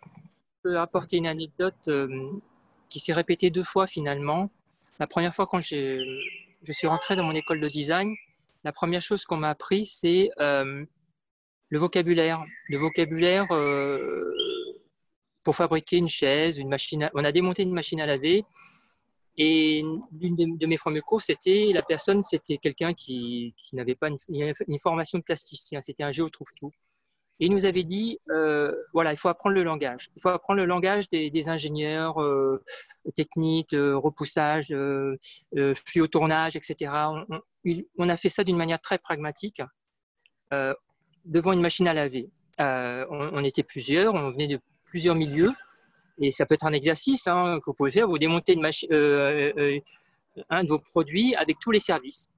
apporter 0.65 1.17
une 1.17 1.27
anecdote 1.27 1.87
euh, 1.87 2.31
qui 2.89 2.99
s'est 2.99 3.13
répétée 3.13 3.49
deux 3.49 3.63
fois 3.63 3.87
finalement. 3.87 4.49
La 4.99 5.07
première 5.07 5.33
fois 5.33 5.47
quand 5.47 5.59
je 5.59 6.21
suis 6.69 6.87
rentré 6.87 7.15
dans 7.15 7.23
mon 7.23 7.35
école 7.35 7.59
de 7.61 7.69
design, 7.69 8.15
la 8.63 8.71
première 8.71 9.01
chose 9.01 9.23
qu'on 9.25 9.37
m'a 9.37 9.49
appris, 9.49 9.85
c'est 9.85 10.29
euh, 10.39 10.85
le 11.69 11.79
vocabulaire. 11.79 12.43
Le 12.69 12.77
vocabulaire 12.77 13.51
euh, 13.51 14.01
pour 15.43 15.55
fabriquer 15.55 15.97
une 15.97 16.09
chaise, 16.09 16.57
une 16.57 16.69
machine. 16.69 17.09
On 17.13 17.23
a 17.23 17.31
démonté 17.31 17.63
une 17.63 17.73
machine 17.73 18.01
à 18.01 18.05
laver. 18.05 18.43
Et 19.37 19.83
l'une 20.19 20.57
de, 20.57 20.65
mes 20.65 20.77
premiers 20.77 21.01
cours, 21.01 21.21
c'était 21.21 21.71
la 21.71 21.83
personne, 21.83 22.23
c'était 22.23 22.57
quelqu'un 22.57 22.93
qui, 22.93 23.53
n'avait 23.73 23.93
pas 23.93 24.09
une, 24.09 24.79
formation 24.79 25.19
de 25.19 25.23
plasticien, 25.23 25.79
c'était 25.79 26.03
un 26.03 26.11
géo 26.11 26.27
trouve-tout. 26.27 26.71
Et 27.39 27.45
il 27.45 27.51
nous 27.51 27.65
avait 27.65 27.83
dit, 27.83 28.19
euh, 28.31 28.73
voilà, 28.93 29.13
il 29.13 29.17
faut 29.17 29.29
apprendre 29.29 29.55
le 29.55 29.63
langage. 29.63 30.09
Il 30.15 30.21
faut 30.21 30.29
apprendre 30.29 30.57
le 30.57 30.65
langage 30.65 31.07
des, 31.09 31.49
ingénieurs 31.49 32.21
euh, 32.21 32.63
techniques, 33.15 33.73
repoussage, 33.73 34.71
euh, 34.71 35.15
au 35.55 36.07
tournage, 36.07 36.55
etc. 36.55 36.91
On, 37.97 38.09
a 38.09 38.17
fait 38.17 38.29
ça 38.29 38.43
d'une 38.43 38.57
manière 38.57 38.81
très 38.81 38.97
pragmatique 38.97 39.61
euh, 40.53 40.73
devant 41.25 41.53
une 41.53 41.61
machine 41.61 41.87
à 41.87 41.93
laver. 41.93 42.29
On, 42.59 43.29
on, 43.33 43.43
était 43.43 43.63
plusieurs, 43.63 44.15
on 44.15 44.29
venait 44.31 44.47
de 44.47 44.59
plusieurs 44.85 45.15
milieux. 45.15 45.53
Et 46.19 46.31
ça 46.31 46.45
peut 46.45 46.55
être 46.55 46.65
un 46.65 46.73
exercice 46.73 47.27
hein, 47.27 47.59
que 47.59 47.65
vous 47.67 47.73
pouvez 47.75 47.91
faire. 47.91 48.07
Vous 48.07 48.17
démontez 48.17 48.53
une 48.53 48.65
euh, 48.65 49.53
euh, 49.57 49.79
un 50.49 50.63
de 50.63 50.69
vos 50.69 50.79
produits 50.79 51.35
avec 51.35 51.59
tous 51.59 51.71
les 51.71 51.79
services. 51.79 52.29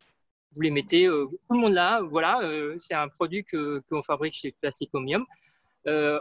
Vous 0.56 0.62
les 0.62 0.72
mettez, 0.72 1.06
euh, 1.06 1.26
tout 1.26 1.54
le 1.54 1.60
monde 1.60 1.74
là, 1.74 2.02
voilà, 2.02 2.42
c'est 2.80 2.96
un 2.96 3.08
produit 3.08 3.44
que 3.44 3.82
qu'on 3.90 4.02
fabrique 4.02 4.34
chez 4.34 4.52
Plasticomium. 4.52 5.26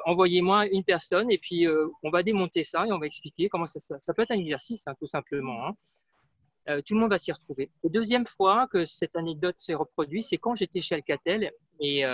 Envoyez-moi 0.07 0.67
une 0.69 0.85
personne 0.85 1.31
et 1.31 1.39
puis 1.39 1.67
on 2.03 2.11
va 2.11 2.23
démonter 2.23 2.63
ça 2.65 2.87
et 2.87 2.93
on 2.93 2.99
va 2.99 3.07
expliquer 3.07 3.49
comment 3.49 3.67
ça 3.67 3.81
fait. 3.81 4.01
Ça 4.01 4.15
peut 4.15 4.23
être 4.23 4.31
un 4.31 4.39
exercice, 4.39 4.87
hein, 4.87 4.95
tout 4.99 5.07
simplement. 5.07 5.67
Hein. 5.67 6.81
tout 6.87 6.95
le 6.95 7.01
monde 7.01 7.11
va 7.11 7.19
s'y 7.19 7.33
retrouver. 7.33 7.71
La 7.83 7.91
deuxième 7.91 8.25
fois 8.25 8.67
que 8.69 8.85
cette 8.85 9.15
anecdote 9.17 9.59
s'est 9.59 9.75
reproduite, 9.75 10.25
c'est 10.25 10.39
quand 10.39 10.55
j'étais 10.55 10.81
chez 10.81 10.95
Alcatel 10.95 11.53
et 11.81 12.05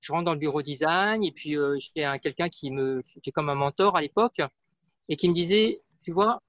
je 0.00 0.12
rentre 0.12 0.24
dans 0.24 0.32
le 0.32 0.38
bureau 0.38 0.62
design 0.62 1.22
et 1.22 1.32
puis 1.32 1.56
euh, 1.56 1.78
j'ai 1.78 2.18
quelqu'un 2.22 2.48
qui 2.48 2.70
me 2.70 3.02
qui 3.02 3.20
est 3.24 3.32
comme 3.32 3.50
un 3.50 3.54
mentor 3.54 3.96
à 3.96 4.00
l'époque 4.00 4.40
et 5.08 5.16
qui 5.16 5.28
me 5.28 5.34
disait 5.34 5.80
tu 6.02 6.12
vois 6.12 6.42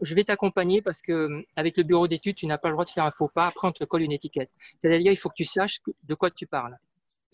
je 0.00 0.14
vais 0.14 0.24
t'accompagner 0.24 0.82
parce 0.82 1.02
que 1.02 1.44
avec 1.56 1.76
le 1.76 1.82
bureau 1.82 2.08
d'études 2.08 2.36
tu 2.36 2.46
n'as 2.46 2.58
pas 2.58 2.68
le 2.68 2.74
droit 2.74 2.84
de 2.84 2.90
faire 2.90 3.04
un 3.04 3.10
faux 3.10 3.28
pas. 3.28 3.46
Après 3.46 3.68
on 3.68 3.72
te 3.72 3.84
colle 3.84 4.02
une 4.02 4.12
étiquette. 4.12 4.50
C'est-à-dire 4.80 5.12
il 5.12 5.16
faut 5.16 5.28
que 5.28 5.34
tu 5.34 5.44
saches 5.44 5.80
de 6.04 6.14
quoi 6.14 6.30
tu 6.30 6.46
parles. 6.46 6.76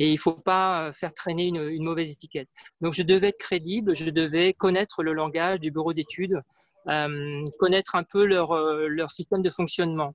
Et 0.00 0.10
il 0.10 0.18
faut 0.18 0.32
pas 0.32 0.90
faire 0.92 1.14
traîner 1.14 1.46
une, 1.46 1.84
mauvaise 1.84 2.10
étiquette. 2.10 2.48
Donc 2.80 2.94
je 2.94 3.02
devais 3.02 3.28
être 3.28 3.38
crédible 3.38 3.94
je 3.94 4.10
devais 4.10 4.52
connaître 4.52 5.02
le 5.02 5.12
langage 5.12 5.60
du 5.60 5.70
bureau 5.70 5.92
d'études 5.92 6.42
euh, 6.88 7.44
connaître 7.58 7.94
un 7.94 8.04
peu 8.04 8.26
leur 8.26 8.52
euh, 8.52 8.88
leur 8.88 9.10
système 9.10 9.42
de 9.42 9.50
fonctionnement. 9.50 10.14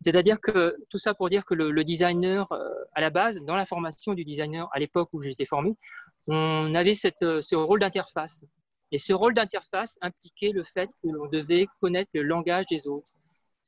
C'est-à-dire 0.00 0.40
que 0.40 0.76
tout 0.90 0.98
ça 0.98 1.14
pour 1.14 1.28
dire 1.28 1.44
que 1.44 1.54
le, 1.54 1.84
designer, 1.84 2.50
euh, 2.52 2.68
à 2.94 3.00
la 3.00 3.10
base, 3.10 3.40
dans 3.42 3.56
la 3.56 3.64
formation 3.64 4.14
du 4.14 4.24
designer, 4.24 4.68
à 4.72 4.78
l'époque 4.78 5.08
où 5.12 5.20
j'étais 5.20 5.44
formé, 5.44 5.74
on 6.26 6.74
avait 6.74 6.94
euh, 7.22 7.40
ce 7.40 7.54
rôle 7.54 7.80
d'interface. 7.80 8.44
Et 8.92 8.98
ce 8.98 9.12
rôle 9.12 9.34
d'interface 9.34 9.98
impliquait 10.00 10.52
le 10.52 10.62
fait 10.62 10.88
que 11.02 11.08
l'on 11.08 11.26
devait 11.26 11.66
connaître 11.80 12.10
le 12.14 12.22
langage 12.22 12.66
des 12.66 12.86
autres. 12.86 13.12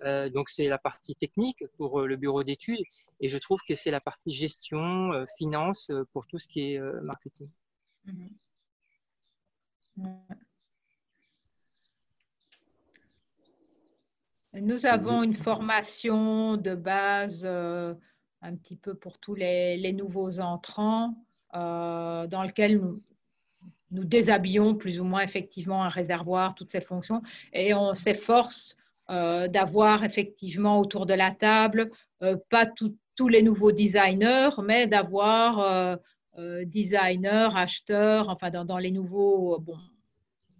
Euh, 0.02 0.28
donc 0.28 0.48
c'est 0.48 0.68
la 0.68 0.78
partie 0.78 1.16
technique 1.16 1.64
pour 1.76 2.02
le 2.02 2.16
bureau 2.16 2.44
d'études 2.44 2.84
et 3.18 3.26
je 3.26 3.36
trouve 3.36 3.58
que 3.66 3.74
c'est 3.74 3.90
la 3.90 4.00
partie 4.00 4.30
gestion, 4.30 5.10
finance 5.38 5.90
pour 6.12 6.28
tout 6.28 6.38
ce 6.38 6.46
qui 6.46 6.74
est 6.74 6.80
marketing. 7.02 7.48
Mm-hmm. 8.06 8.28
Nous 14.54 14.86
avons 14.86 15.22
une 15.22 15.36
formation 15.36 16.56
de 16.56 16.74
base 16.74 17.42
euh, 17.44 17.94
un 18.40 18.56
petit 18.56 18.76
peu 18.76 18.94
pour 18.94 19.18
tous 19.18 19.34
les, 19.34 19.92
nouveaux 19.92 20.40
entrants 20.40 21.14
euh, 21.54 22.26
dans 22.26 22.42
lequel 22.42 22.80
nous, 22.80 23.02
nous 23.90 24.04
déshabillons 24.04 24.74
plus 24.74 25.00
ou 25.00 25.04
moins 25.04 25.22
effectivement 25.22 25.84
un 25.84 25.88
réservoir, 25.88 26.54
toutes 26.54 26.70
ces 26.70 26.80
fonctions, 26.80 27.22
et 27.52 27.74
on 27.74 27.94
s'efforce 27.94 28.76
euh, 29.10 29.48
d'avoir 29.48 30.04
effectivement 30.04 30.78
autour 30.80 31.06
de 31.06 31.14
la 31.14 31.30
table 31.30 31.90
pas 32.50 32.64
tous 33.16 33.28
les 33.28 33.42
nouveaux 33.42 33.70
designers, 33.70 34.50
mais 34.62 34.88
d'avoir 34.88 35.98
designers, 36.64 37.50
acheteurs, 37.54 38.28
enfin 38.28 38.50
dans, 38.50 38.78
les 38.78 38.90
nouveaux, 38.90 39.60
bon, 39.60 39.76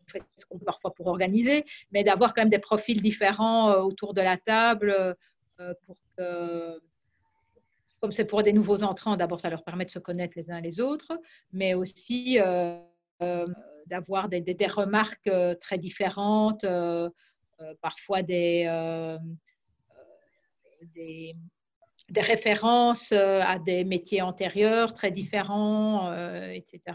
fait 0.09 0.23
ce 0.39 0.47
qu'on 0.47 0.59
peut 0.59 0.65
parfois 0.65 0.93
pour 0.95 1.07
organiser, 1.07 1.65
mais 1.93 2.05
d'avoir 2.05 2.35
quand 2.35 2.43
même 2.43 2.51
des 2.51 2.59
profils 2.59 3.01
différents 3.01 3.71
euh, 3.71 3.81
autour 3.81 4.15
de 4.15 4.21
la 4.21 4.37
table 4.37 5.17
euh, 5.61 5.75
pour 5.87 5.97
que, 6.17 6.81
comme 8.01 8.13
c'est 8.13 8.25
pour 8.25 8.43
des 8.43 8.53
nouveaux 8.53 8.83
entrants, 8.83 9.17
d'abord 9.17 9.41
ça 9.41 9.51
leur 9.51 9.63
permet 9.63 9.85
de 9.85 9.91
se 9.91 9.99
connaître 9.99 10.35
les 10.37 10.51
uns 10.51 10.61
les 10.61 10.81
autres, 10.81 11.13
mais 11.53 11.75
aussi 11.75 12.39
euh, 12.41 12.79
d'avoir 13.87 14.29
des, 14.29 14.41
des, 14.41 14.67
remarques 14.67 15.31
très 15.61 15.79
différentes, 15.79 16.65
parfois 17.81 18.23
des, 18.23 19.17
des, 20.95 21.35
références 22.17 23.13
à 23.13 23.59
des 23.59 23.85
métiers 23.85 24.23
antérieurs 24.23 24.95
très 24.95 25.11
différents, 25.11 26.13
etc. 26.53 26.95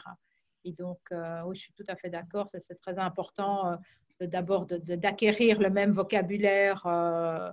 Et 0.65 0.71
donc, 0.71 0.99
euh, 1.11 1.41
oui, 1.45 1.55
je 1.55 1.61
suis 1.61 1.73
tout 1.73 1.85
à 1.87 1.95
fait 1.95 2.09
d'accord, 2.09 2.47
c'est 2.49 2.79
très 2.79 2.97
important 2.97 3.73
euh, 4.21 4.27
d'abord 4.27 4.65
d'acquérir 4.65 5.59
le 5.59 5.69
même 5.69 5.91
vocabulaire 5.91 6.85
euh, 6.85 7.51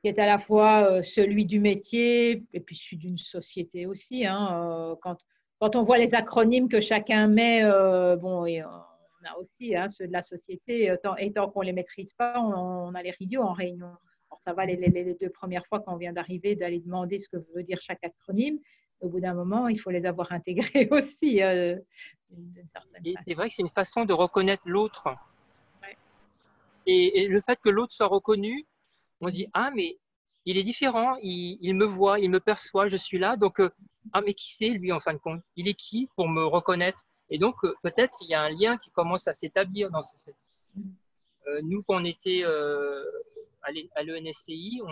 qui 0.00 0.08
est 0.08 0.18
à 0.18 0.26
la 0.26 0.38
fois 0.38 1.02
celui 1.02 1.46
du 1.46 1.58
métier 1.58 2.44
et 2.52 2.60
puis 2.60 2.76
celui 2.76 2.98
d'une 2.98 3.18
société 3.18 3.86
aussi. 3.86 4.26
Hein, 4.26 4.96
quand, 5.02 5.16
quand 5.64 5.76
on 5.76 5.82
voit 5.82 5.96
les 5.96 6.14
acronymes 6.14 6.68
que 6.68 6.82
chacun 6.82 7.26
met, 7.26 7.62
bon, 8.20 8.44
et, 8.44 8.62
on 8.62 8.68
a 8.68 9.38
aussi 9.38 9.74
hein, 9.74 9.88
ceux 9.88 10.06
de 10.06 10.12
la 10.12 10.22
société, 10.22 10.94
et 11.18 11.32
tant 11.32 11.50
qu'on 11.50 11.60
ne 11.60 11.66
les 11.66 11.72
maîtrise 11.72 12.12
pas, 12.18 12.38
on, 12.38 12.94
a 12.94 13.02
les 13.02 13.12
rideaux 13.12 13.40
en 13.40 13.54
réunion. 13.54 13.86
Alors, 13.86 14.40
ça 14.44 14.52
va 14.52 14.66
les, 14.66 14.76
les, 14.76 15.14
deux 15.14 15.30
premières 15.30 15.64
fois 15.66 15.80
quand 15.80 15.94
on 15.94 15.96
vient 15.96 16.12
d'arriver 16.12 16.54
d'aller 16.54 16.80
demander 16.80 17.18
ce 17.18 17.28
que 17.30 17.42
veut 17.54 17.62
dire 17.62 17.78
chaque 17.80 18.04
acronyme. 18.04 18.58
Au 19.00 19.08
bout 19.08 19.20
d'un 19.20 19.32
moment, 19.32 19.68
il 19.68 19.80
faut 19.80 19.88
les 19.88 20.04
avoir 20.04 20.32
intégrés 20.32 20.86
aussi. 20.90 21.42
Euh, 21.42 21.78
c'est 23.26 23.32
vrai 23.32 23.48
que 23.48 23.54
c'est 23.54 23.62
une 23.62 23.68
façon 23.68 24.04
de 24.04 24.12
reconnaître 24.12 24.64
l'autre. 24.66 25.08
Et, 26.86 27.26
le 27.26 27.40
fait 27.40 27.58
que 27.58 27.70
l'autre 27.70 27.94
soit 27.94 28.08
reconnu, 28.08 28.66
on 29.22 29.28
se 29.30 29.36
dit 29.36 29.48
Ah, 29.54 29.70
mais 29.74 29.96
il 30.44 30.58
est 30.58 30.62
différent, 30.62 31.16
il, 31.22 31.72
me 31.72 31.86
voit, 31.86 32.20
il 32.20 32.28
me 32.28 32.38
perçoit, 32.38 32.86
je 32.86 32.98
suis 32.98 33.16
là. 33.16 33.36
Donc, 33.38 33.60
euh, 33.60 33.70
ah, 34.12 34.20
mais 34.20 34.34
qui 34.34 34.52
c'est 34.52 34.70
lui 34.70 34.92
en 34.92 35.00
fin 35.00 35.12
de 35.12 35.18
compte? 35.18 35.42
Il 35.56 35.68
est 35.68 35.74
qui 35.74 36.08
pour 36.16 36.28
me 36.28 36.44
reconnaître? 36.44 37.04
Et 37.30 37.38
donc, 37.38 37.56
euh, 37.64 37.74
peut-être 37.82 38.18
il 38.22 38.28
y 38.28 38.34
a 38.34 38.42
un 38.42 38.50
lien 38.50 38.76
qui 38.76 38.90
commence 38.90 39.28
à 39.28 39.34
s'établir 39.34 39.90
dans 39.90 40.02
ce 40.02 40.14
fait. 40.18 40.34
Euh, 41.46 41.60
nous, 41.62 41.82
quand 41.82 42.00
on 42.00 42.04
était 42.04 42.44
à 42.44 44.02
l'ENSCI, 44.02 44.82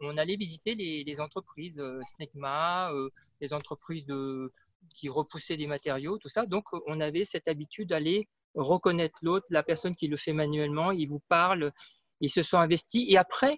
on, 0.00 0.16
allait 0.16 0.36
visiter 0.36 0.74
les, 0.74 1.20
entreprises, 1.20 1.82
SNECMA, 2.04 2.92
les 3.40 3.52
entreprises 3.52 4.06
de, 4.06 4.52
qui 4.94 5.08
repoussaient 5.08 5.56
des 5.56 5.66
matériaux, 5.66 6.18
tout 6.18 6.28
ça. 6.28 6.46
Donc, 6.46 6.66
on 6.86 7.00
avait 7.00 7.24
cette 7.24 7.48
habitude 7.48 7.88
d'aller 7.88 8.28
reconnaître 8.54 9.18
l'autre, 9.22 9.46
la 9.50 9.62
personne 9.62 9.96
qui 9.96 10.08
le 10.08 10.16
fait 10.16 10.32
manuellement, 10.32 10.92
il 10.92 11.08
vous 11.08 11.20
parle, 11.28 11.72
ils 12.20 12.30
se 12.30 12.42
sont 12.42 12.58
investis. 12.58 13.04
Et 13.08 13.16
après, 13.16 13.50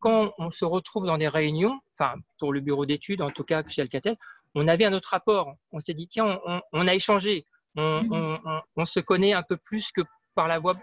quand 0.00 0.32
on 0.38 0.50
se 0.50 0.64
retrouve 0.64 1.06
dans 1.06 1.18
des 1.18 1.28
réunions, 1.28 1.78
enfin, 1.98 2.14
pour 2.38 2.52
le 2.52 2.60
bureau 2.60 2.86
d'études, 2.86 3.22
en 3.22 3.30
tout 3.30 3.44
cas 3.44 3.62
chez 3.66 3.82
Alcatel, 3.82 4.16
on 4.58 4.68
avait 4.68 4.84
un 4.84 4.92
autre 4.92 5.10
rapport. 5.10 5.54
On 5.72 5.80
s'est 5.80 5.94
dit, 5.94 6.08
tiens, 6.08 6.40
on, 6.72 6.86
a 6.86 6.94
échangé. 6.94 7.44
Mm-hmm. 7.76 8.62
On, 8.76 8.84
se 8.84 9.00
connaît 9.00 9.32
un 9.32 9.42
peu 9.42 9.56
plus 9.56 9.92
que 9.92 10.02
par 10.34 10.48
la 10.48 10.58
voie, 10.58 10.76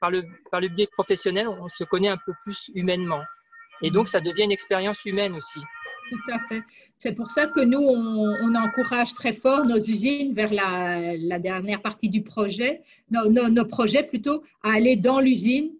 par, 0.00 0.10
le, 0.10 0.22
par 0.50 0.60
le 0.60 0.68
biais 0.68 0.88
professionnel, 0.92 1.48
on 1.48 1.68
se 1.68 1.84
connaît 1.84 2.08
un 2.08 2.18
peu 2.26 2.32
plus 2.42 2.70
humainement. 2.74 3.22
Et 3.82 3.90
donc, 3.90 4.08
ça 4.08 4.20
devient 4.20 4.44
une 4.44 4.52
expérience 4.52 5.04
humaine 5.04 5.34
aussi. 5.34 5.60
Tout 6.10 6.32
à 6.32 6.38
fait. 6.48 6.62
C'est 6.98 7.12
pour 7.12 7.30
ça 7.30 7.46
que 7.46 7.60
nous, 7.60 7.80
on, 7.80 8.54
encourage 8.54 9.14
très 9.14 9.32
fort 9.32 9.66
nos 9.66 9.78
usines 9.78 10.34
vers 10.34 10.52
la, 10.52 11.38
dernière 11.38 11.82
partie 11.82 12.08
du 12.08 12.22
projet, 12.22 12.82
nos, 13.10 13.64
projets 13.64 14.02
plutôt, 14.02 14.42
à 14.62 14.74
aller 14.74 14.96
dans 14.96 15.20
l'usine 15.20 15.70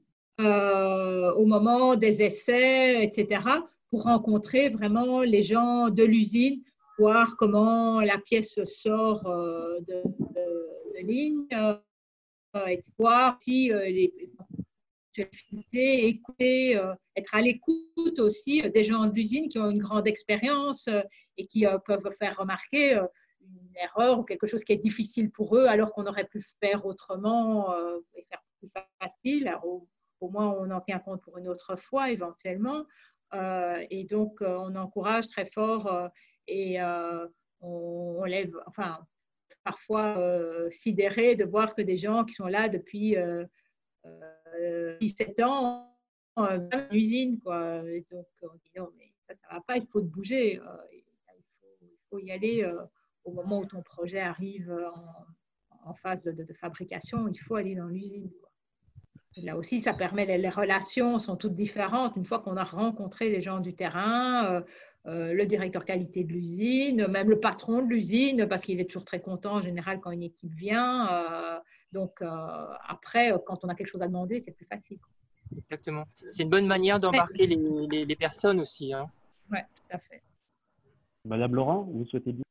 euh, 0.40 1.32
au 1.34 1.44
moment 1.44 1.96
des 1.96 2.22
essais, 2.22 3.05
etc., 3.05 3.42
pour 3.90 4.05
rencontrer 4.05 4.70
vraiment 4.70 5.20
les 5.20 5.42
gens 5.42 5.88
de 5.88 6.02
l'usine, 6.02 6.62
voir 6.99 7.36
comment 7.36 8.01
la 8.01 8.18
pièce 8.18 8.62
sort 8.64 9.26
euh, 9.26 9.80
de, 9.80 10.03
ligne, 11.01 11.47
euh, 11.53 11.76
et 12.66 12.80
voir 12.99 13.36
si 13.40 13.68
les 13.68 14.12
écouter, 15.22 16.76
euh, 16.76 16.95
être 17.16 17.34
à 17.34 17.40
l'écoute 17.40 18.18
aussi 18.18 18.62
euh, 18.62 18.68
des 18.68 18.84
gens 18.84 19.07
de 19.07 19.14
l'usine 19.14 19.49
qui 19.49 19.59
ont 19.59 19.70
une 19.70 19.78
grande 19.78 20.07
expérience 20.07 20.88
euh, 20.88 21.03
et 21.36 21.47
qui 21.47 21.66
peuvent 21.86 22.14
faire 22.18 22.36
remarquer 22.38 22.95
une 23.40 23.76
erreur 23.76 24.20
ou 24.20 24.22
quelque 24.22 24.47
chose 24.47 24.62
qui 24.62 24.72
est 24.72 24.76
difficile 24.76 25.30
pour 25.30 25.57
eux 25.57 25.66
alors 25.66 25.92
qu'on 25.92 26.07
aurait 26.07 26.26
pu 26.26 26.45
faire 26.61 26.86
autrement 26.86 27.74
et 28.14 28.24
faire 28.30 28.40
plus 28.61 28.70
facile. 29.03 29.53
au, 29.64 29.88
moins, 30.20 30.57
on 30.61 30.70
en 30.70 30.80
tient 30.80 31.01
compte 31.01 31.22
pour 31.22 31.38
une 31.38 31.49
autre 31.49 31.74
fois 31.74 32.11
éventuellement. 32.12 32.84
et 33.32 34.07
donc, 34.09 34.36
on 34.42 34.76
encourage 34.76 35.26
très 35.26 35.47
fort 35.47 36.09
et 36.47 36.80
on, 36.82 38.20
on, 38.20 38.24
lève, 38.24 38.55
enfin, 38.66 38.99
parfois 39.62 40.70
sidéré 40.70 41.36
de 41.36 41.45
voir 41.45 41.74
que 41.74 41.82
des 41.82 41.97
gens 41.97 42.24
qui 42.24 42.34
sont 42.34 42.47
là 42.47 42.68
depuis 42.68 43.16
17 45.01 45.40
ans, 45.40 45.95
euh, 46.38 46.59
dans 46.59 46.88
l'usine. 46.90 47.40
Quoi. 47.40 47.82
donc, 48.11 48.26
on 48.42 48.55
dit 48.55 48.70
non, 48.76 48.90
mais 48.97 49.12
ça, 49.28 49.34
ça 49.34 49.55
va 49.55 49.61
pas, 49.61 49.76
il 49.76 49.86
faut 49.86 50.01
te 50.01 50.07
bouger. 50.07 50.59
Euh, 50.59 50.62
il, 50.92 51.05
faut, 52.11 52.18
y 52.18 52.32
aller 52.32 52.62
euh, 52.62 52.82
au 53.24 53.32
moment 53.32 53.61
où 53.61 53.64
ton 53.64 53.82
projet 53.82 54.20
arrive 54.20 54.72
en, 55.84 55.95
phase 55.95 56.24
de, 56.24 56.53
fabrication, 56.55 57.28
il 57.28 57.38
faut 57.38 57.57
aller 57.57 57.74
dans 57.74 57.86
l'usine. 57.86 58.30
Là 59.42 59.57
aussi, 59.57 59.80
ça 59.80 59.95
permet, 59.95 60.26
les, 60.38 60.49
relations 60.49 61.18
sont 61.18 61.36
toutes 61.36 61.55
différentes. 61.55 62.16
Une 62.16 62.24
fois 62.24 62.38
qu'on 62.40 62.57
a 62.57 62.64
rencontré 62.64 63.30
les 63.30 63.40
gens 63.40 63.61
du 63.61 63.74
terrain, 63.74 64.62
le 65.07 65.44
directeur 65.44 65.84
qualité 65.84 66.24
de 66.24 66.32
l'usine, 66.32 67.07
même 67.09 67.28
le 67.28 67.38
patron 67.38 67.82
de 67.82 67.88
l'usine, 67.88 68.46
parce 68.48 68.62
qu'il 68.62 68.80
est 68.80 68.86
toujours 68.86 69.05
très 69.05 69.20
content 69.20 69.57
en 69.57 69.62
général 69.62 70.00
quand 70.00 70.11
une 70.11 70.22
équipe 70.22 70.55
vient. 70.55 71.62
Donc, 71.94 72.20
euh, 72.22 72.26
après, 72.88 73.32
euh, 73.32 73.38
quand 73.38 73.64
on 73.64 73.68
a 73.68 73.74
quelque 73.76 73.86
chose 73.86 74.02
à 74.02 74.09
demander, 74.09 74.40
c'est 74.40 74.50
plus 74.50 74.66
facile. 74.66 74.98
Exactement. 75.57 76.05
C'est 76.28 76.42
une 76.42 76.50
bonne 76.50 76.66
manière 76.66 76.98
d'embarquer 76.98 77.46
les, 77.46 78.16
personnes 78.16 78.59
aussi. 78.59 78.92
Hein. 78.92 79.09
Oui, 79.52 79.61
tout 79.61 79.96
à 79.96 79.98
fait. 79.98 80.20
Madame 81.24 81.55
Laurent, 81.55 81.82
vous 81.82 82.05
souhaitez 82.07 82.32
dire? 82.32 82.44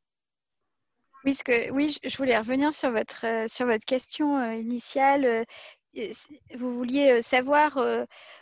Oui, 1.25 1.35
que, 1.43 1.71
oui, 1.71 1.97
je 2.01 2.17
voulais 2.17 2.37
revenir 2.37 2.73
sur 2.73 2.91
votre, 2.91 3.25
euh, 3.25 3.47
sur 3.47 3.65
votre 3.65 3.83
question 3.83 4.51
initiale 4.53 5.45
vous 6.55 6.75
vouliez 6.75 7.21
savoir 7.21 7.77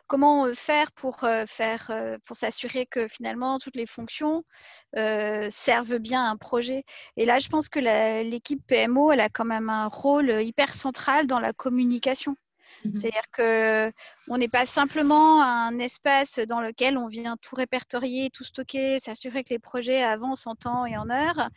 comment 0.07 0.53
faire 0.53 0.91
pour 0.93 1.25
faire 1.47 1.91
pour 2.25 2.37
s'assurer 2.37 2.85
que 2.85 3.07
finalement 3.07 3.59
toutes 3.59 3.75
les 3.75 3.85
fonctions 3.85 4.43
servent 4.95 5.97
bien 5.97 6.29
un 6.29 6.37
projet. 6.37 6.83
Et 7.17 7.25
là, 7.25 7.39
je 7.39 7.49
pense 7.49 7.67
que 7.69 7.79
l'équipe 8.23 8.65
PMO, 8.67 9.11
elle 9.11 9.19
a 9.19 9.29
quand 9.29 9.45
même 9.45 9.69
un 9.69 9.87
rôle 9.87 10.41
hyper 10.41 10.73
central 10.73 11.27
dans 11.27 11.39
la 11.39 11.53
communication. 11.53 12.35
Mmh 12.85 12.97
C'est-à-dire 12.97 13.31
que 13.31 13.91
on 14.27 14.37
n'est 14.37 14.47
pas 14.47 14.65
simplement 14.65 15.43
un 15.43 15.77
espace 15.79 16.39
dans 16.39 16.61
lequel 16.61 16.97
on 16.97 17.07
vient 17.07 17.35
tout 17.37 17.55
répertorier, 17.55 18.29
tout 18.29 18.43
stocker, 18.43 18.97
s'assurer 18.99 19.43
que 19.43 19.53
les 19.53 19.59
projets 19.59 20.01
avancent 20.01 20.47
en 20.47 20.55
temps 20.55 20.85
et 20.85 20.97
en 20.97 21.09
heure. 21.09 21.49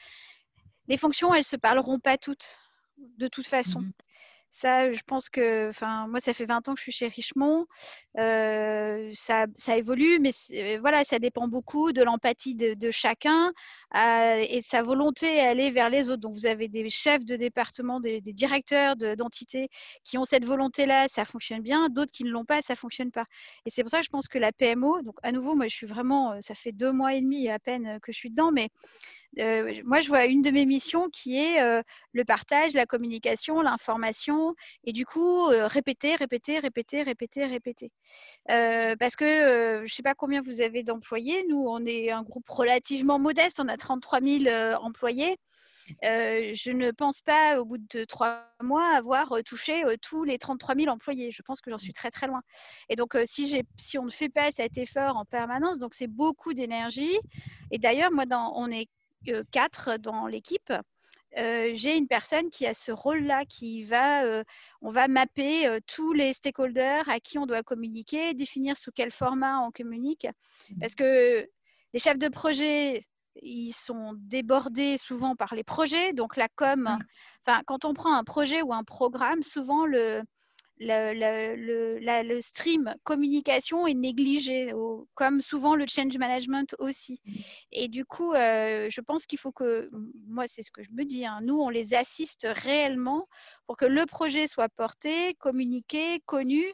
Les 0.89 0.97
fonctions, 0.97 1.33
elles 1.33 1.45
se 1.45 1.57
parleront 1.57 1.99
pas 1.99 2.19
toutes, 2.19 2.59
de 2.99 3.29
toute 3.29 3.47
façon. 3.47 3.81
Mmh 3.81 3.93
ça, 4.55 4.93
je 4.93 5.03
pense 5.05 5.29
que, 5.29 5.69
enfin, 5.69 6.07
moi, 6.07 6.21
ça 6.21 6.33
fait 6.33 6.45
20 6.47 6.69
ans 6.69 6.75
que 6.75 6.79
je 6.79 6.85
suis 6.85 6.93
chez 6.93 7.09
Richemont. 7.09 7.67
Euh, 8.19 9.11
ça, 9.13 9.47
ça, 9.57 9.77
évolue, 9.77 10.21
mais 10.21 10.31
euh, 10.53 10.79
voilà, 10.81 11.03
ça 11.03 11.19
dépend 11.19 11.49
beaucoup 11.49 11.91
de 11.93 12.03
l'empathie 12.05 12.55
de, 12.55 12.91
chacun 12.93 13.53
euh, 13.97 14.45
et 14.49 14.61
sa 14.61 14.83
volonté 14.83 15.41
à 15.41 15.49
aller 15.51 15.73
vers 15.73 15.91
les 15.91 16.09
autres. 16.09 16.21
Donc, 16.21 16.35
vous 16.35 16.47
avez 16.47 16.69
des 16.69 16.89
chefs 16.89 17.25
de 17.25 17.35
département, 17.35 17.99
des, 17.99 18.21
directeurs 18.21 18.95
d'entités 18.97 19.71
qui 20.05 20.19
ont 20.19 20.25
cette 20.25 20.45
volonté-là, 20.45 21.09
ça 21.09 21.25
fonctionne 21.25 21.61
bien. 21.61 21.89
D'autres 21.89 22.13
qui 22.13 22.23
ne 22.23 22.31
l'ont 22.31 22.45
pas, 22.45 22.63
ça 22.63 22.77
fonctionne 22.77 23.11
pas. 23.11 23.25
Et 23.67 23.71
c'est 23.71 23.83
pour 23.83 23.91
ça 23.91 23.99
que 23.99 24.05
je 24.05 24.11
pense 24.11 24.29
que 24.29 24.39
la 24.39 24.53
PMO, 24.53 25.03
donc 25.03 25.17
à 25.25 25.33
nouveau, 25.33 25.57
moi, 25.57 25.67
je 25.67 25.75
suis 25.75 25.89
vraiment, 25.89 26.41
ça 26.41 26.55
fait 26.55 26.73
deux 26.73 26.93
mois 26.93 27.15
et 27.15 27.21
demi 27.21 27.49
à 27.49 27.59
peine 27.59 27.99
que 28.03 28.13
je 28.13 28.19
suis 28.19 28.31
dedans, 28.31 28.53
mais 28.53 28.69
euh, 29.39 29.83
moi, 29.85 30.01
je 30.01 30.09
vois 30.09 30.27
une 30.27 30.43
de 30.43 30.51
mes 30.51 30.67
missions 30.67 31.09
qui 31.11 31.39
est 31.39 31.61
euh, 31.61 31.83
le 32.13 32.25
partage, 32.25 32.75
la 32.75 32.87
communication, 32.87 33.61
l'information, 33.63 34.55
et 34.85 34.93
du 34.93 35.07
coup, 35.07 35.49
euh, 35.49 35.67
répéter, 35.67 36.15
répéter, 36.17 36.59
répéter, 36.59 37.03
répéter, 37.03 37.47
répéter. 37.47 37.91
parce 38.47 39.17
que 39.17 39.25
je 39.25 39.83
ne 39.83 39.89
sais 39.89 40.03
pas 40.03 40.15
combien 40.15 40.41
vous 40.43 40.61
avez 40.61 40.83
d'employés. 40.83 41.45
Nous, 41.49 41.65
on 41.67 41.85
est 41.85 42.11
un 42.11 42.23
groupe 42.23 42.49
relativement 42.49 43.19
modeste. 43.19 43.61
On 43.61 43.69
a 43.69 43.77
33 43.77 44.21
000 44.21 44.45
employés. 44.83 45.37
je 46.03 46.71
ne 46.71 46.91
pense 46.93 47.21
pas, 47.21 47.61
au 47.61 47.65
bout 47.65 47.79
de 47.79 48.05
trois 48.05 48.47
mois, 48.63 48.95
avoir 48.97 49.33
touché 49.45 49.83
tous 50.03 50.25
les 50.25 50.39
33 50.39 50.75
000 50.77 50.89
employés. 50.89 51.31
Je 51.31 51.43
pense 51.43 51.61
que 51.61 51.71
j'en 51.71 51.79
suis 51.79 51.93
très 51.93 52.11
très 52.11 52.27
loin. 52.27 52.43
Et 52.89 52.97
donc, 52.97 53.17
si, 53.27 53.65
on 53.99 54.05
ne 54.05 54.11
fait 54.11 54.29
pas 54.29 54.51
cet 54.53 54.79
effort 54.79 55.17
en 55.17 55.25
permanence, 55.25 55.79
donc 55.79 55.95
c'est 55.95 56.07
beaucoup 56.07 56.55
d'énergie. 56.55 57.19
Et 57.71 57.79
d'ailleurs, 57.79 58.13
moi, 58.13 58.25
on 58.55 58.71
est 58.71 58.89
quatre 59.51 59.97
dans 59.99 60.27
l'équipe. 60.27 60.73
Euh, 61.39 61.71
j'ai 61.75 61.97
une 61.97 62.07
personne 62.07 62.49
qui 62.49 62.67
a 62.67 62.75
ce 62.75 62.93
rôle-là, 62.93 63.45
qui 63.45 63.83
va, 63.83 64.25
euh, 64.25 64.45
on 64.83 64.91
va 64.91 65.09
mapper 65.09 65.67
euh, 65.67 65.81
tous 65.87 66.13
les 66.13 66.33
stakeholders 66.33 67.09
à 67.09 67.19
qui 67.19 67.39
on 67.39 67.47
doit 67.47 67.63
communiquer, 67.63 68.35
définir 68.35 68.77
sous 68.77 68.93
quel 68.95 69.11
format 69.11 69.59
on 69.61 69.71
communique, 69.71 70.27
mmh. 70.71 70.79
parce 70.81 70.95
que 70.95 71.49
les 71.93 71.99
chefs 71.99 72.19
de 72.19 72.29
projet, 72.29 73.05
ils 73.43 73.73
sont 73.73 74.13
débordés 74.17 74.97
souvent 74.97 75.35
par 75.35 75.55
les 75.55 75.65
projets, 75.65 76.13
donc 76.13 76.37
la 76.37 76.49
com, 76.49 76.99
enfin, 77.45 77.63
quand 77.67 77.85
on 77.85 77.95
prend 77.95 78.15
un 78.15 78.25
projet 78.25 78.63
ou 78.63 78.73
un 78.73 78.85
programme, 78.85 79.43
souvent 79.43 79.87
le, 79.87 80.23
le, 80.81 82.23
le, 82.23 82.41
stream 82.41 82.95
communication 83.05 83.87
est 83.87 83.95
négligé, 83.95 84.73
comme 85.15 85.41
souvent 85.41 85.77
le 85.77 85.87
change 85.87 86.17
management 86.19 86.75
aussi. 86.79 87.21
Mm. 87.25 87.33
Et 87.73 87.89
du 87.89 88.05
coup, 88.05 88.33
euh, 88.33 88.89
je 88.91 89.01
pense 89.01 89.27
qu'il 89.27 89.39
faut 89.39 89.53
que, 89.53 89.91
moi 90.27 90.45
c'est 90.47 90.63
ce 90.63 90.71
que 90.71 90.83
je 90.83 90.91
me 90.93 91.05
dis, 91.05 91.25
hein, 91.25 91.41
nous 91.43 91.61
on 91.61 91.69
les 91.69 91.95
assiste 91.95 92.47
réellement 92.51 93.29
pour 93.67 93.77
que 93.77 93.85
le 93.85 94.05
projet 94.07 94.47
soit 94.47 94.69
porté, 94.69 95.35
communiqué, 95.35 96.21
connu. 96.27 96.65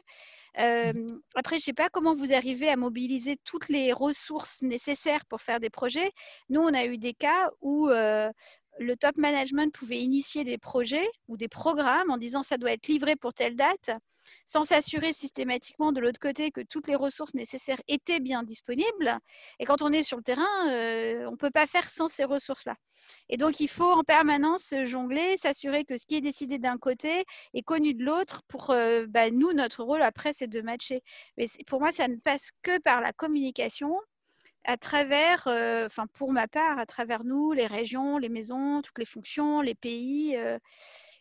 après, 0.55 1.51
je 1.51 1.55
ne 1.55 1.59
sais 1.59 1.73
pas 1.73 1.89
comment 1.89 2.15
vous 2.15 2.33
arrivez 2.33 2.69
à 2.69 2.75
mobiliser 2.75 3.37
toutes 3.45 3.69
les 3.69 3.93
ressources 3.93 4.61
nécessaires 4.61 5.25
pour 5.25 5.41
faire 5.41 5.59
des 5.59 5.69
projets. 5.69 6.11
Nous, 6.49 6.59
on 6.59 6.73
a 6.73 6.85
eu 6.85 6.97
des 6.97 7.13
cas 7.13 7.49
où 7.61 7.89
le 8.81 8.95
top 8.95 9.17
management 9.17 9.73
pouvait 9.73 9.99
initier 9.99 10.43
des 10.43 10.57
projets 10.57 11.09
ou 11.27 11.37
des 11.37 11.47
programmes 11.47 12.09
en 12.11 12.17
disant 12.17 12.43
ça 12.43 12.57
doit 12.57 12.71
être 12.71 12.87
livré 12.87 13.15
pour 13.15 13.33
telle 13.33 13.55
date 13.55 13.91
sans 14.45 14.63
s'assurer 14.63 15.13
systématiquement 15.13 15.91
de 15.91 15.99
l'autre 15.99 16.19
côté 16.19 16.51
que 16.51 16.61
toutes 16.61 16.87
les 16.87 16.95
ressources 16.95 17.33
nécessaires 17.33 17.81
étaient 17.87 18.19
bien 18.19 18.43
disponibles. 18.43 19.17
Et 19.59 19.65
quand 19.65 19.81
on 19.81 19.91
est 19.91 20.03
sur 20.03 20.17
le 20.17 20.23
terrain, 20.23 20.69
euh, 20.69 21.25
on 21.27 21.31
ne 21.31 21.37
peut 21.37 21.51
pas 21.51 21.67
faire 21.67 21.89
sans 21.89 22.07
ces 22.07 22.23
ressources-là. 22.23 22.75
Et 23.29 23.37
donc, 23.37 23.59
il 23.59 23.67
faut 23.69 23.91
en 23.91 24.03
permanence 24.03 24.73
jongler, 24.83 25.37
s'assurer 25.37 25.85
que 25.85 25.97
ce 25.97 26.05
qui 26.05 26.15
est 26.15 26.21
décidé 26.21 26.57
d'un 26.57 26.77
côté 26.77 27.23
est 27.53 27.63
connu 27.63 27.93
de 27.93 28.03
l'autre 28.03 28.41
pour, 28.47 28.71
euh, 28.71 29.05
bah, 29.07 29.31
nous, 29.31 29.53
notre 29.53 29.83
rôle 29.83 30.03
après, 30.03 30.33
c'est 30.33 30.47
de 30.47 30.61
matcher. 30.61 31.01
Mais 31.37 31.47
pour 31.67 31.79
moi, 31.79 31.91
ça 31.91 32.07
ne 32.07 32.17
passe 32.17 32.51
que 32.61 32.77
par 32.79 33.01
la 33.01 33.13
communication 33.13 33.95
à 34.63 34.77
travers, 34.77 35.47
euh, 35.47 35.85
enfin 35.85 36.07
pour 36.13 36.31
ma 36.31 36.47
part, 36.47 36.79
à 36.79 36.85
travers 36.85 37.23
nous, 37.23 37.51
les 37.51 37.67
régions, 37.67 38.17
les 38.17 38.29
maisons, 38.29 38.81
toutes 38.81 38.99
les 38.99 39.05
fonctions, 39.05 39.61
les 39.61 39.75
pays. 39.75 40.37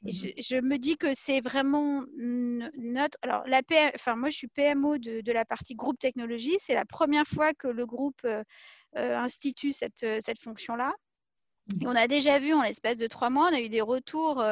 Mmh 0.02 0.10
je, 0.10 0.60
me 0.60 0.78
dis 0.78 0.96
que 0.96 1.12
c'est 1.14 1.40
vraiment 1.40 2.04
notre. 2.16 3.18
Alors, 3.22 3.42
la 3.46 3.60
enfin, 3.94 4.16
moi, 4.16 4.30
je 4.30 4.36
suis 4.36 4.48
PMO 4.48 4.96
de, 4.96 5.32
la 5.32 5.44
partie 5.44 5.74
groupe 5.74 5.98
technologie. 5.98 6.56
C'est 6.58 6.74
la 6.74 6.86
première 6.86 7.26
fois 7.26 7.52
que 7.52 7.68
le 7.68 7.84
groupe 7.84 8.20
euh, 8.24 8.42
euh, 8.96 9.16
institue 9.18 9.72
cette, 9.72 10.02
euh, 10.04 10.18
cette 10.24 10.40
fonction-là. 10.40 10.90
On 11.84 11.96
a 11.96 12.08
déjà 12.08 12.38
vu 12.38 12.52
en 12.52 12.62
l'espace 12.62 12.96
de 12.96 13.06
trois 13.06 13.30
mois, 13.30 13.48
on 13.50 13.54
a 13.54 13.60
eu 13.60 13.68
des 13.68 13.80
retours 13.80 14.42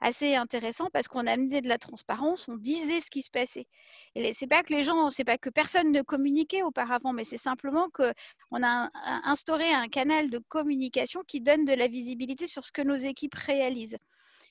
assez 0.00 0.34
intéressants 0.34 0.88
parce 0.92 1.08
qu'on 1.08 1.26
a 1.26 1.32
amené 1.32 1.60
de 1.60 1.68
la 1.68 1.78
transparence, 1.78 2.48
on 2.48 2.56
disait 2.56 3.00
ce 3.00 3.10
qui 3.10 3.22
se 3.22 3.30
passait. 3.30 3.66
Et 4.14 4.32
c'est 4.32 4.46
pas 4.46 4.62
que 4.62 4.72
les 4.72 4.82
gens, 4.82 5.10
c'est 5.10 5.24
pas 5.24 5.38
que 5.38 5.50
personne 5.50 5.92
ne 5.92 6.02
communiquait 6.02 6.62
auparavant, 6.62 7.12
mais 7.12 7.24
c'est 7.24 7.38
simplement 7.38 7.88
qu'on 7.90 8.62
a 8.62 8.90
instauré 9.24 9.72
un 9.72 9.88
canal 9.88 10.30
de 10.30 10.38
communication 10.38 11.22
qui 11.26 11.40
donne 11.40 11.64
de 11.64 11.72
la 11.72 11.88
visibilité 11.88 12.46
sur 12.46 12.64
ce 12.64 12.72
que 12.72 12.82
nos 12.82 12.96
équipes 12.96 13.34
réalisent 13.34 13.98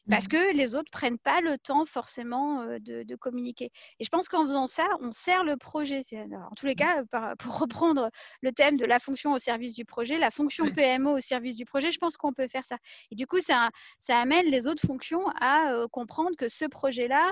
parce 0.10 0.26
mmh. 0.26 0.30
que 0.30 0.56
les 0.56 0.76
autres 0.76 0.89
prennent 0.91 1.18
pas 1.18 1.41
le 1.41 1.58
temps 1.58 1.86
forcément 1.86 2.66
de, 2.80 3.16
communiquer. 3.16 3.72
Et 4.00 4.04
je 4.04 4.10
pense 4.10 4.28
qu'en 4.30 4.43
faisant 4.45 4.68
ça, 4.68 4.88
on 5.02 5.12
sert 5.12 5.43
le 5.43 5.58
projet. 5.58 6.02
en 6.34 6.56
tous 6.56 6.66
les 6.66 6.74
mmh. 6.74 6.76
cas, 6.76 7.04
pour 7.39 7.60
reprendre 7.60 8.10
le 8.41 8.52
thème 8.52 8.78
de 8.78 8.86
la 8.86 9.00
fonction 9.00 9.34
au 9.34 9.39
service 9.39 9.74
du 9.74 9.86
projet, 9.86 10.18
la 10.18 10.32
fonction 10.32 10.72
PMO 10.72 11.18
au 11.18 11.20
service 11.20 11.56
du 11.56 11.66
projet, 11.66 11.91
je 11.91 12.00
pense 12.00 12.18
qu'on 12.18 12.34
peut 12.34 12.47
faire 12.47 12.66
ça. 12.66 12.78
Et 13.12 13.16
du 13.16 13.28
coup, 13.28 13.39
ça, 13.39 13.70
ça 14.00 14.20
amène 14.20 14.45
les 14.45 14.68
autres 14.68 14.86
fonctions 14.86 15.28
à 15.41 15.86
comprendre 15.91 16.36
que 16.38 16.50
ce 16.50 16.66
projet-là, 16.66 17.32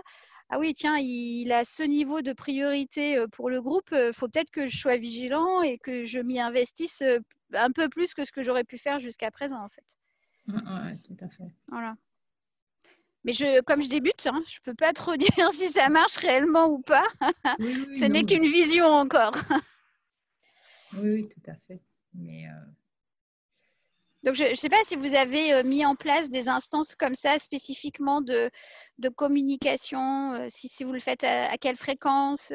ah 0.50 0.60
oui, 0.60 0.74
tiens, 0.74 0.98
il 0.98 1.52
a 1.52 1.66
ce 1.66 1.84
niveau 1.84 2.22
de 2.22 2.32
priorité 2.32 3.26
pour 3.34 3.50
le 3.50 3.62
groupe, 3.62 3.90
il 3.92 4.14
faut 4.14 4.28
peut-être 4.30 4.52
que 4.52 4.68
je 4.68 4.78
sois 4.78 4.96
vigilant 4.98 5.62
et 5.62 5.78
que 5.78 6.06
je 6.06 6.20
m'y 6.20 6.40
investisse 6.40 7.04
un 7.54 7.72
peu 7.72 7.90
plus 7.90 8.14
que 8.14 8.24
ce 8.24 8.32
que 8.32 8.42
j'aurais 8.42 8.64
pu 8.64 8.78
faire 8.78 9.00
jusqu'à 9.00 9.32
présent, 9.32 9.62
en 9.64 9.70
fait. 9.70 9.98
Oui, 10.48 11.00
tout 11.04 11.18
à 11.20 11.28
fait. 11.28 11.52
Voilà. 11.68 11.96
Mais 13.28 13.34
je, 13.34 13.62
comme 13.62 13.84
je 13.84 13.90
débute, 13.90 14.26
hein, 14.26 14.42
je 14.48 14.60
ne 14.60 14.72
peux 14.72 14.74
pas 14.74 14.94
trop 14.94 15.18
dire 15.18 15.52
si 15.52 15.70
ça 15.70 15.90
marche 15.90 16.16
réellement 16.16 16.68
ou 16.68 16.80
pas. 16.80 17.04
Ce 17.60 18.06
n'est 18.06 18.24
qu'une 18.24 18.46
vision 18.46 18.86
encore. 18.86 19.36
oui, 20.98 21.28
tout 21.28 21.52
à 21.52 21.56
fait. 21.68 21.82
Mais, 22.14 22.48
euh, 22.48 22.72
Donc, 24.24 24.36
je 24.36 24.46
ne 24.46 24.56
sais 24.56 24.70
pas 24.70 24.82
si 24.86 24.96
vous 24.96 25.14
avez 25.14 25.54
euh, 25.54 25.64
mis 25.64 25.86
en 25.86 25.96
place 25.96 26.30
des 26.30 26.48
instances 26.48 26.96
comme 26.96 27.16
ça 27.16 27.38
spécifiquement 27.38 28.22
de, 28.22 28.50
de 28.98 29.10
communication, 29.10 30.34
euh, 30.36 30.46
si, 30.48 30.70
si, 30.70 30.86
vous 30.86 30.94
le 30.94 31.00
faites 31.00 31.26
à, 31.26 31.58
quelle 31.58 31.76
fréquence 31.76 32.54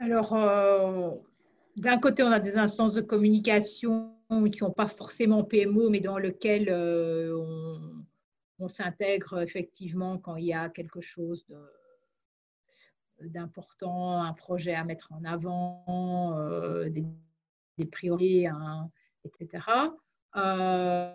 Alors, 0.00 0.34
d'un 1.76 1.98
côté, 1.98 2.24
on 2.24 2.32
a 2.32 2.40
des 2.40 2.58
instances 2.58 2.94
de 2.94 3.02
communication 3.02 4.16
qui 4.28 4.34
ne 4.34 4.52
sont 4.52 4.72
pas 4.72 4.88
forcément 4.88 5.44
PMO, 5.44 5.90
mais 5.90 6.00
dans 6.00 6.18
lesquelles 6.18 6.72
on 6.72 8.04
on 8.58 8.68
s'intègre 8.68 9.40
effectivement 9.40 10.18
quand 10.18 10.36
il 10.36 10.46
y 10.46 10.52
a 10.52 10.68
quelque 10.68 11.00
chose 11.00 11.44
d'important, 13.20 14.22
un 14.22 14.32
projet 14.32 14.74
à 14.74 14.84
mettre 14.84 15.12
en 15.12 15.24
avant, 15.24 16.34
euh, 16.38 16.88
des, 16.88 17.84
priorités, 17.86 18.46
hein, 18.46 18.90
etc. 19.24 19.64
Euh, 20.36 21.12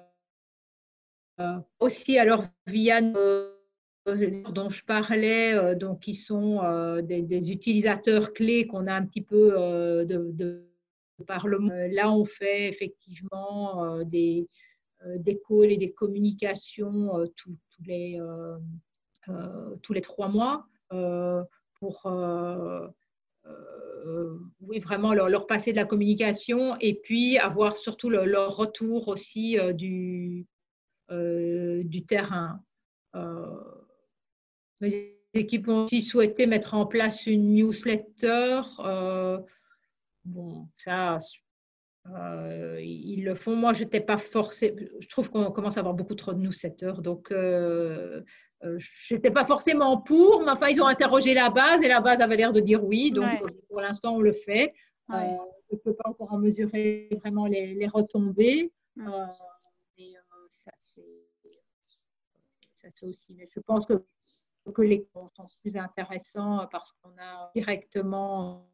euh, 1.39 1.59
aussi, 1.79 2.17
alors, 2.17 2.45
via 2.67 3.01
dont 3.01 4.69
je 4.69 4.83
parlais, 4.83 5.75
donc 5.75 6.01
qui 6.01 6.15
sont 6.15 7.01
des, 7.03 7.51
utilisateurs 7.51 8.33
clés 8.33 8.67
qu'on 8.67 8.87
a 8.87 8.93
un 8.93 9.05
petit 9.05 9.21
peu 9.21 9.51
de, 10.05 10.31
de. 10.31 10.67
Là, 11.27 12.11
on 12.11 12.25
fait 12.25 12.67
effectivement 12.67 14.03
des, 14.03 14.47
des 15.05 15.39
calls 15.47 15.71
et 15.71 15.77
des 15.77 15.91
communications 15.91 17.17
euh, 17.17 17.25
tous, 17.37 17.57
les, 17.85 18.19
euh, 18.19 19.75
tous 19.81 19.93
les 19.93 20.01
trois 20.01 20.27
mois 20.27 20.67
pour 21.79 22.01
vraiment 24.83 25.13
leur, 25.13 25.47
passer 25.47 25.71
de 25.71 25.77
la 25.77 25.85
communication 25.85 26.75
et 26.79 26.95
puis 26.95 27.37
avoir 27.37 27.75
surtout 27.75 28.09
leur 28.09 28.55
retour 28.55 29.07
aussi 29.07 29.57
du, 29.73 30.45
du 31.09 32.05
terrain. 32.07 32.59
les 34.81 35.17
équipes 35.33 35.69
ont 35.69 35.85
aussi 35.85 36.01
souhaité 36.01 36.45
mettre 36.45 36.73
en 36.73 36.85
place 36.85 37.25
une 37.25 37.55
newsletter. 37.55 38.61
bon, 40.25 40.67
ça, 40.75 41.19
euh, 42.09 42.79
ils 42.81 43.23
le 43.23 43.35
font. 43.35 43.55
Moi, 43.55 43.73
je 43.73 43.83
n'étais 43.83 43.99
pas 44.01 44.17
forcée. 44.17 44.75
Je 44.99 45.07
trouve 45.07 45.29
qu'on 45.29 45.51
commence 45.51 45.77
à 45.77 45.81
avoir 45.81 45.93
beaucoup 45.93 46.15
trop 46.15 46.33
de 46.33 46.39
nous 46.39 46.51
cette 46.51 46.81
heure. 46.83 47.01
Donc, 47.01 47.31
euh, 47.31 48.21
euh, 48.63 48.77
je 48.79 49.15
n'étais 49.15 49.31
pas 49.31 49.45
forcément 49.45 50.01
pour. 50.01 50.43
Mais 50.43 50.51
enfin, 50.51 50.69
ils 50.69 50.81
ont 50.81 50.87
interrogé 50.87 51.33
la 51.33 51.49
base 51.49 51.81
et 51.83 51.87
la 51.87 52.01
base 52.01 52.21
avait 52.21 52.37
l'air 52.37 52.53
de 52.53 52.59
dire 52.59 52.83
oui. 52.83 53.11
Donc, 53.11 53.29
pour 53.69 53.81
l'instant, 53.81 54.15
on 54.15 54.21
le 54.21 54.33
fait. 54.33 54.73
je 55.09 55.15
ne 55.15 55.77
peux 55.77 55.93
pas 55.93 56.09
encore 56.09 56.33
en 56.33 56.39
mesurer 56.39 57.09
vraiment 57.19 57.45
les, 57.45 57.87
retombées. 57.87 58.71
mais 58.95 60.13
ça, 60.49 60.71
c'est 60.79 61.03
aussi. 63.03 63.33
Mais 63.35 63.47
je 63.53 63.59
pense 63.59 63.85
que, 63.85 63.93
que 64.73 64.81
les 64.81 65.05
comptes 65.13 65.35
sont 65.35 65.45
plus 65.61 65.77
intéressants 65.77 66.67
parce 66.71 66.91
qu'on 67.01 67.11
a 67.19 67.51
directement 67.55 68.70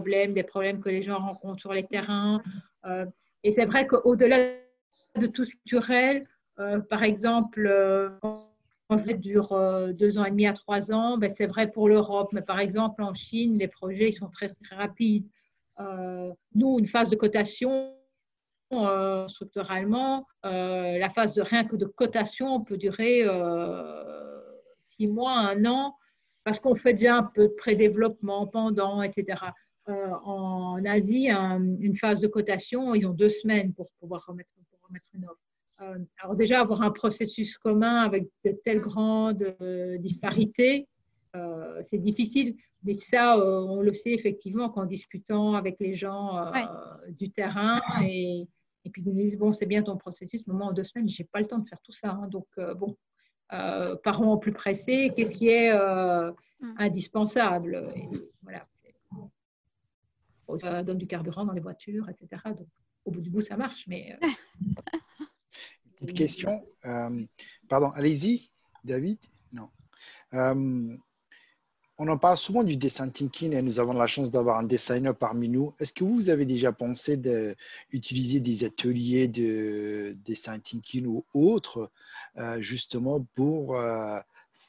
des 0.00 0.42
problèmes 0.42 0.80
que 0.80 0.88
les 0.88 1.02
gens 1.02 1.18
rencontrent 1.18 1.60
sur 1.60 1.72
les 1.72 1.84
terrains. 1.84 2.42
Euh, 2.86 3.06
et 3.42 3.52
c'est 3.52 3.64
vrai 3.64 3.86
qu'au-delà 3.86 4.54
de 5.16 5.26
tout 5.26 5.44
ce 5.44 5.52
culturel, 5.52 6.26
euh, 6.58 6.80
par 6.80 7.02
exemple, 7.02 7.66
euh, 7.66 8.10
quand 8.20 8.98
ça 8.98 9.12
dure 9.12 9.56
deux 9.94 10.18
ans 10.18 10.24
et 10.24 10.30
demi 10.30 10.46
à 10.46 10.52
trois 10.52 10.92
ans, 10.92 11.16
ben 11.16 11.32
c'est 11.34 11.46
vrai 11.46 11.70
pour 11.70 11.88
l'Europe, 11.88 12.30
mais 12.32 12.42
par 12.42 12.60
exemple 12.60 13.02
en 13.02 13.14
Chine, 13.14 13.58
les 13.58 13.68
projets 13.68 14.10
ils 14.10 14.12
sont 14.12 14.28
très, 14.28 14.50
très 14.50 14.76
rapides. 14.76 15.26
nous, 16.54 16.78
une 16.78 16.86
phase 16.86 17.08
de 17.08 17.16
cotation, 17.16 17.94
structurellement, 19.28 20.26
la 20.42 21.08
phase 21.14 21.32
de 21.34 21.42
rien 21.42 21.64
que 21.64 21.76
de 21.76 21.86
cotation 21.86 22.62
peut 22.62 22.76
durer 22.76 23.24
six 24.78 25.06
mois, 25.06 25.32
un 25.32 25.64
an, 25.64 25.96
parce 26.44 26.60
qu'on 26.60 26.74
fait 26.74 26.92
déjà 26.92 27.16
un 27.16 27.22
peu 27.22 27.48
de 27.48 27.54
pré-développement 27.54 28.46
pendant, 28.46 29.02
etc. 29.02 29.38
Euh, 29.90 30.10
en 30.24 30.82
Asie 30.86 31.28
une 31.28 31.96
phase 31.96 32.20
de 32.20 32.26
cotation, 32.26 32.94
ils 32.94 33.06
ont 33.06 33.12
deux 33.12 33.28
semaines 33.28 33.74
pour 33.74 33.90
pouvoir 34.00 34.24
remettre, 34.26 34.48
une 35.12 35.24
offre. 35.26 35.40
Euh, 35.82 35.98
alors 36.22 36.36
déjà, 36.36 36.60
avoir 36.60 36.82
un 36.82 36.90
processus 36.90 37.58
commun 37.58 38.02
avec 38.02 38.26
de 38.44 38.52
telles 38.64 38.80
grandes 38.80 39.54
euh, 39.60 39.98
disparités, 39.98 40.88
c'est 41.82 41.98
difficile. 41.98 42.54
Mais 42.84 42.94
ça, 42.94 43.36
on 43.36 43.80
le 43.80 43.92
sait 43.92 44.12
effectivement 44.12 44.70
qu'en 44.70 44.84
discutant 44.84 45.54
avec 45.54 45.80
les 45.80 45.96
gens 45.96 46.52
du 47.08 47.32
terrain 47.32 47.80
et, 48.02 48.46
et 48.84 48.90
puis 48.90 49.02
ils 49.02 49.08
nous 49.08 49.16
disent, 49.16 49.36
bon, 49.36 49.52
c'est 49.52 49.66
bien 49.66 49.82
ton 49.82 49.96
processus, 49.96 50.46
mais 50.46 50.54
moi, 50.54 50.66
en 50.66 50.72
deux 50.72 50.84
semaines, 50.84 51.08
je 51.08 51.20
n'ai 51.20 51.28
pas 51.32 51.40
le 51.40 51.48
temps 51.48 51.58
de 51.58 51.68
faire 51.68 51.80
tout 51.80 51.92
ça. 51.92 52.10
Hein. 52.10 52.28
donc, 52.28 52.46
bon, 52.76 52.96
parons 53.48 54.34
au 54.34 54.38
plus 54.38 54.52
pressé, 54.52 55.10
qu'est-ce 55.16 55.32
qui 55.34 55.48
est 55.48 55.74
mm. 55.74 56.74
indispensable? 56.78 57.92
Voilà 58.42 58.64
ça 60.58 60.82
donne 60.82 60.98
du 60.98 61.06
carburant 61.06 61.44
dans 61.44 61.52
les 61.52 61.60
voitures, 61.60 62.08
etc. 62.08 62.42
Donc, 62.46 62.68
au 63.04 63.10
bout 63.10 63.20
du 63.20 63.30
bout, 63.30 63.42
ça 63.42 63.56
marche. 63.56 63.84
Mais, 63.86 64.16
euh, 64.22 64.28
Petite 66.00 66.16
question. 66.16 66.64
Euh, 66.84 67.24
pardon, 67.68 67.90
allez-y, 67.90 68.50
David. 68.82 69.18
Non. 69.52 69.68
Euh, 70.34 70.96
on 71.96 72.08
en 72.08 72.18
parle 72.18 72.36
souvent 72.36 72.64
du 72.64 72.76
design 72.76 73.12
thinking 73.12 73.52
et 73.52 73.62
nous 73.62 73.78
avons 73.78 73.92
la 73.92 74.08
chance 74.08 74.30
d'avoir 74.30 74.58
un 74.58 74.64
designer 74.64 75.16
parmi 75.16 75.48
nous. 75.48 75.74
Est-ce 75.78 75.92
que 75.92 76.02
vous 76.02 76.28
avez 76.28 76.44
déjà 76.44 76.72
pensé 76.72 77.16
d'utiliser 77.16 78.40
des 78.40 78.64
ateliers 78.64 79.28
de 79.28 80.16
design 80.24 80.60
thinking 80.60 81.06
ou 81.06 81.24
autres, 81.32 81.92
justement 82.58 83.24
pour 83.36 83.80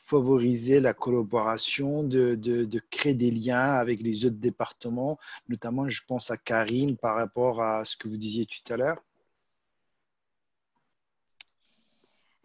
favoriser 0.06 0.80
la 0.80 0.94
collaboration, 0.94 2.04
de, 2.04 2.36
de, 2.36 2.80
créer 2.92 3.14
des 3.14 3.32
liens 3.32 3.74
avec 3.74 4.02
les 4.02 4.26
autres 4.26 4.38
départements, 4.38 5.18
notamment 5.50 5.90
je 5.90 6.02
pense 6.08 6.32
à 6.32 6.38
Karine 6.38 6.98
par 6.98 7.16
rapport 7.16 7.62
à 7.62 7.86
ce 7.86 7.98
que 7.98 8.08
vous 8.08 8.18
disiez 8.18 8.46
tout 8.46 8.74
à 8.74 8.78
l'heure 8.78 9.02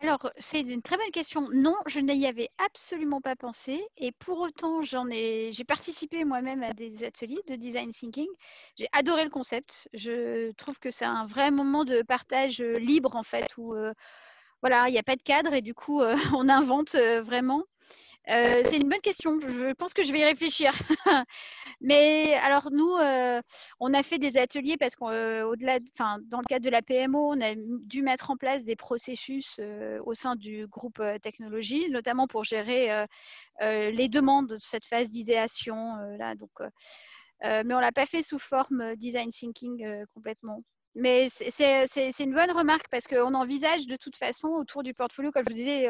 Alors, 0.03 0.31
c'est 0.39 0.63
une 0.63 0.81
très 0.81 0.97
bonne 0.97 1.11
question. 1.11 1.49
Non, 1.53 1.77
je 1.87 2.01
n'y 2.01 2.27
avais 2.27 2.49
absolument 2.57 3.21
pas 3.21 3.37
pensé. 3.37 3.87
Et 3.99 4.13
pour 4.13 4.39
autant, 4.41 4.81
j'en 4.81 5.07
ai, 5.11 5.51
j'ai 5.53 5.65
participé 5.65 6.25
moi-même 6.25 6.63
à 6.63 6.73
des 6.73 7.05
ateliers 7.05 7.43
de 7.47 7.55
design 7.55 7.93
thinking. 7.93 8.29
J'ai 8.77 8.89
adoré 8.93 9.25
le 9.25 9.31
concept. 9.31 9.91
Je 9.93 10.53
trouve 10.53 10.79
que 10.79 10.91
c'est 10.91 11.05
un 11.05 11.27
vrai 11.27 11.51
moment 11.51 11.85
de 11.85 12.01
partage 12.01 12.63
euh, 12.63 12.79
libre, 12.79 13.15
en 13.15 13.23
fait, 13.23 13.47
où 13.59 13.75
euh, 13.75 13.93
voilà, 14.63 14.89
il 14.89 14.93
n'y 14.93 14.99
a 14.99 15.03
pas 15.03 15.17
de 15.17 15.23
cadre 15.23 15.55
et 15.55 15.63
du 15.63 15.75
coup, 15.75 16.01
euh, 16.01 16.17
on 16.37 16.49
invente 16.49 16.95
vraiment. 16.95 17.65
Euh, 18.29 18.63
c'est 18.65 18.77
une 18.77 18.89
bonne 18.89 19.01
question. 19.01 19.41
Je 19.41 19.73
pense 19.73 19.95
que 19.95 20.03
je 20.03 20.13
vais 20.13 20.21
y 20.21 20.25
réfléchir. 20.25 20.73
Mais 21.81 22.35
alors 22.35 22.71
nous, 22.71 22.95
euh, 22.97 23.41
on 23.81 23.95
a 23.95 24.03
fait 24.03 24.19
des 24.19 24.37
ateliers 24.37 24.77
parce 24.77 24.95
qu'au-delà, 24.95 25.79
enfin, 25.95 26.19
dans 26.27 26.41
le 26.41 26.45
cadre 26.45 26.65
de 26.65 26.71
la 26.71 26.83
PMO, 26.83 27.33
on 27.33 27.41
a 27.41 27.55
dû 27.57 28.03
mettre 28.03 28.31
en 28.31 28.37
place 28.37 28.63
des 28.63 28.77
processus 28.77 29.59
au 30.05 30.13
sein 30.15 30.37
du 30.37 30.67
groupe 30.67 31.03
technologie, 31.23 31.89
notamment 31.91 32.27
pour 32.27 32.45
gérer 32.45 33.07
les 33.61 34.09
demandes 34.09 34.49
de 34.49 34.57
cette 34.57 34.85
phase 34.85 35.11
d'idéation 35.11 35.97
là. 36.19 36.35
Donc, 36.35 36.53
mais 37.43 37.75
on 37.75 37.81
l'a 37.81 37.93
pas 37.93 38.07
fait 38.07 38.23
sous 38.23 38.39
forme 38.39 38.95
design 38.97 39.31
thinking 39.31 40.05
complètement. 40.15 40.59
Mais 40.95 41.29
c'est 41.29 42.21
une 42.21 42.35
bonne 42.35 42.51
remarque 42.51 42.89
parce 42.91 43.07
qu'on 43.07 43.35
envisage 43.35 43.87
de 43.87 43.97
toute 43.97 44.17
façon 44.17 44.49
autour 44.49 44.83
du 44.83 44.95
portfolio, 44.95 45.31
comme 45.31 45.45
je 45.45 45.51
vous 45.51 45.59
disais, 45.59 45.89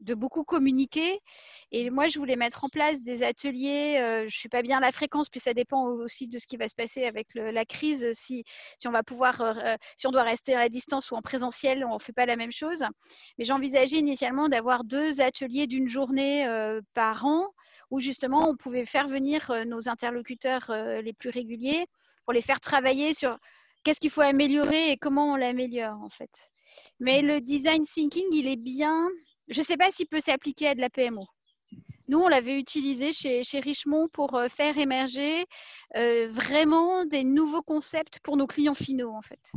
de 0.00 0.14
beaucoup 0.14 0.44
communiquer. 0.44 1.20
Et 1.72 1.90
moi, 1.90 2.08
je 2.08 2.18
voulais 2.18 2.36
mettre 2.36 2.64
en 2.64 2.68
place 2.70 3.02
des 3.02 3.22
ateliers. 3.22 3.96
je 3.98 4.24
ne 4.24 4.28
suis 4.30 4.48
pas 4.48 4.62
bien 4.62 4.80
la 4.80 4.92
fréquence, 4.92 5.28
puis 5.28 5.40
ça 5.40 5.52
dépend 5.52 5.84
aussi 5.84 6.26
de 6.26 6.38
ce 6.38 6.46
qui 6.46 6.56
va 6.56 6.68
se 6.68 6.74
passer 6.74 7.04
avec 7.04 7.28
la 7.34 7.64
crise. 7.66 8.08
Si, 8.14 8.44
si 8.78 8.88
on 8.88 8.92
va 8.92 9.02
pouvoir, 9.02 9.42
si 9.96 10.06
on 10.06 10.10
doit 10.10 10.22
rester 10.22 10.54
à 10.54 10.68
distance 10.70 11.10
ou 11.10 11.16
en 11.16 11.22
présentiel, 11.22 11.84
on 11.84 11.94
ne 11.94 11.98
fait 11.98 12.14
pas 12.14 12.26
la 12.26 12.36
même 12.36 12.52
chose. 12.52 12.82
Mais 13.38 13.44
j'envisageais 13.44 13.98
initialement 13.98 14.48
d'avoir 14.48 14.84
deux 14.84 15.20
ateliers 15.20 15.66
d'une 15.66 15.86
journée 15.86 16.46
par 16.94 17.26
an 17.26 17.46
où 17.90 18.00
justement 18.00 18.48
on 18.48 18.56
pouvait 18.56 18.86
faire 18.86 19.06
venir 19.06 19.52
nos 19.66 19.88
interlocuteurs 19.88 20.72
les 21.02 21.12
plus 21.12 21.28
réguliers 21.28 21.84
pour 22.24 22.32
les 22.32 22.40
faire 22.42 22.60
travailler 22.60 23.12
sur 23.12 23.36
qu'est-ce 23.82 24.00
qu'il 24.00 24.10
faut 24.10 24.20
améliorer 24.20 24.92
et 24.92 24.96
comment 24.96 25.32
on 25.32 25.36
l'améliore 25.36 26.00
en 26.02 26.10
fait. 26.10 26.50
Mais 27.00 27.22
le 27.22 27.40
design 27.40 27.84
thinking, 27.84 28.26
il 28.32 28.46
est 28.48 28.56
bien. 28.60 29.08
Je 29.48 29.60
ne 29.60 29.64
sais 29.64 29.76
pas 29.76 29.90
s'il 29.90 30.06
peut 30.06 30.20
s'appliquer 30.20 30.68
à 30.68 30.74
de 30.74 30.80
la 30.80 30.90
PMO. 30.90 31.26
Nous, 32.08 32.18
on 32.18 32.28
l'avait 32.28 32.58
utilisé 32.58 33.12
chez, 33.12 33.44
chez, 33.44 33.60
Richemont 33.60 34.08
pour 34.08 34.34
euh, 34.34 34.48
faire 34.48 34.76
émerger 34.78 35.44
euh, 35.96 36.28
vraiment 36.28 37.04
des 37.04 37.22
nouveaux 37.22 37.62
concepts 37.62 38.18
pour 38.24 38.36
nos 38.36 38.48
clients 38.48 38.74
finaux, 38.74 39.12
en 39.14 39.22
fait. 39.22 39.52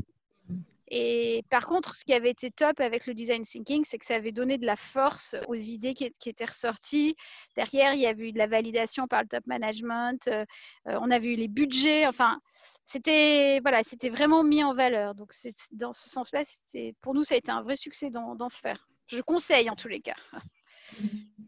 Et 0.95 1.43
par 1.49 1.65
contre, 1.65 1.95
ce 1.95 2.05
qui 2.05 2.13
avait 2.13 2.29
été 2.29 2.51
top 2.51 2.79
avec 2.79 3.07
le 3.07 3.15
design 3.15 3.41
thinking, 3.41 3.83
c'est 3.83 3.97
que 3.97 4.05
ça 4.05 4.13
avait 4.13 4.31
donné 4.31 4.59
de 4.59 4.65
la 4.67 4.75
force 4.75 5.35
aux 5.47 5.55
idées 5.55 5.95
qui, 5.95 6.05
étaient 6.05 6.45
ressorties. 6.45 7.15
Derrière, 7.55 7.95
il 7.95 8.01
y 8.01 8.05
avait 8.05 8.29
eu 8.29 8.31
de 8.31 8.37
la 8.37 8.45
validation 8.45 9.07
par 9.07 9.23
le 9.23 9.27
top 9.27 9.43
management. 9.47 10.27
Euh, 10.27 10.45
euh, 10.87 10.99
on 11.01 11.09
avait 11.09 11.33
eu 11.33 11.35
les 11.35 11.47
budgets. 11.47 12.05
Enfin, 12.05 12.39
c'était 12.85 13.59
voilà, 13.61 13.81
c'était 13.83 14.09
vraiment 14.09 14.43
mis 14.43 14.63
en 14.63 14.75
valeur. 14.75 15.15
Donc, 15.15 15.33
dans 15.71 15.93
ce 15.93 16.09
sens-là, 16.09 16.43
pour 17.01 17.15
nous, 17.15 17.23
ça 17.23 17.33
a 17.33 17.39
été 17.39 17.51
un 17.51 17.63
vrai 17.63 17.75
succès 17.75 18.11
d'en 18.11 18.49
faire. 18.49 18.85
Je 19.07 19.21
conseille 19.21 19.71
en 19.71 19.75
tous 19.75 19.87
les 19.87 19.99
cas. 19.99 20.17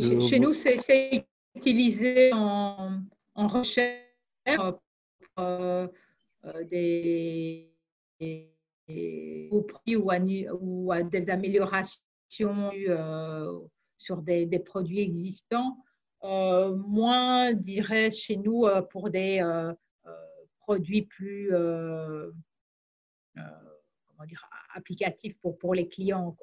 chez, 0.00 0.38
nous, 0.38 0.54
c'est 0.54 1.26
utilisé 1.54 2.32
en, 2.32 3.02
recherche. 3.36 4.00
Euh, 4.48 4.72
euh, 5.38 5.88
des, 6.70 7.70
au 9.50 9.62
prix 9.62 9.96
ou 9.96 10.10
à, 10.10 10.16
à 10.96 11.02
des 11.02 11.30
améliorations 11.30 12.00
euh, 12.40 13.60
sur 13.96 14.22
des, 14.22 14.46
des, 14.46 14.58
produits 14.58 15.00
existants. 15.00 15.78
Euh, 16.22 16.74
moins, 16.76 17.52
dirais 17.52 18.10
chez 18.10 18.36
nous, 18.36 18.66
pour 18.90 19.10
des 19.10 19.42
produits 20.60 21.02
plus 21.02 21.54
applicatifs 24.74 25.36
pour, 25.40 25.74
les 25.74 25.88
clients. 25.88 26.36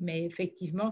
Mais 0.00 0.24
effectivement, 0.24 0.90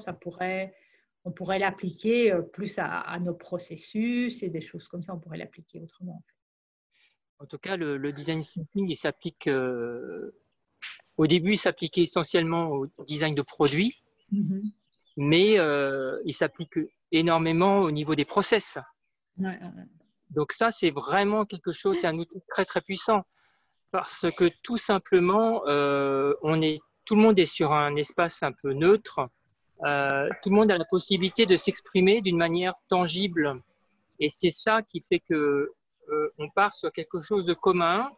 on 1.25 1.33
pourrait 1.33 1.59
l'appliquer 1.59 2.37
plus 2.53 2.75
à, 2.79 3.19
nos 3.21 3.35
processus 3.35 4.43
et 4.43 4.49
des 4.49 4.61
choses 4.61 4.89
comme 4.89 5.03
ça, 5.03 5.15
on 5.15 5.19
pourrait 5.19 5.39
l'appliquer 5.39 5.81
autrement. 5.81 6.23
En 6.23 6.36
tout 7.45 7.59
cas, 7.59 7.77
le, 7.77 8.13
design 8.13 8.43
thinking, 8.43 8.89
il 8.89 8.97
s'applique. 8.97 9.47
Euh, 9.47 10.35
au 11.19 11.27
début, 11.27 11.53
il 11.53 11.59
s'appliquait 11.59 12.03
essentiellement 12.03 12.69
au 12.71 12.89
design 13.05 13.35
de 13.35 13.43
produits, 13.43 13.95
mm-hmm. 14.33 14.63
mais 15.19 15.59
euh, 15.59 16.19
il 16.25 16.33
s'applique 16.33 16.79
énormément 17.13 17.79
au 17.79 17.91
niveau 17.91 18.15
des 18.15 18.25
process. 18.25 18.79
Donc 20.31 20.53
ça, 20.53 20.71
c'est 20.71 20.91
vraiment 20.91 21.45
quelque 21.45 21.73
chose, 21.73 21.99
c'est 22.01 22.07
un 22.07 22.19
outil 22.19 22.41
très 22.49 22.65
très 22.65 22.81
puissant 22.81 23.25
parce 23.93 24.27
que 24.37 24.51
tout 24.63 24.77
simplement, 24.77 25.63
euh, 25.69 26.35
on 26.43 26.61
est, 26.61 26.79
tout 27.05 27.15
le 27.15 27.23
monde 27.23 27.39
est 27.39 27.47
sur 27.47 27.73
un 27.73 27.97
espace 27.97 28.43
un 28.43 28.53
peu 28.53 28.73
neutre. 28.73 29.29
tout 29.79 30.51
le 30.51 30.55
monde 30.55 30.71
a 30.71 30.77
la 30.77 30.85
possibilité 30.85 31.47
de 31.47 31.57
s'exprimer 31.57 32.21
d'une 32.21 32.37
manière 32.37 32.75
tangible, 32.89 33.63
et 34.21 34.29
c'est 34.29 34.51
ça 34.51 34.83
qui 34.83 35.03
fait 35.03 35.21
que 35.21 35.73
euh, 36.11 36.33
on 36.39 36.49
part 36.51 36.73
sur 36.73 36.93
quelque 36.93 37.21
chose 37.21 37.45
de 37.45 37.55
commun, 37.55 38.11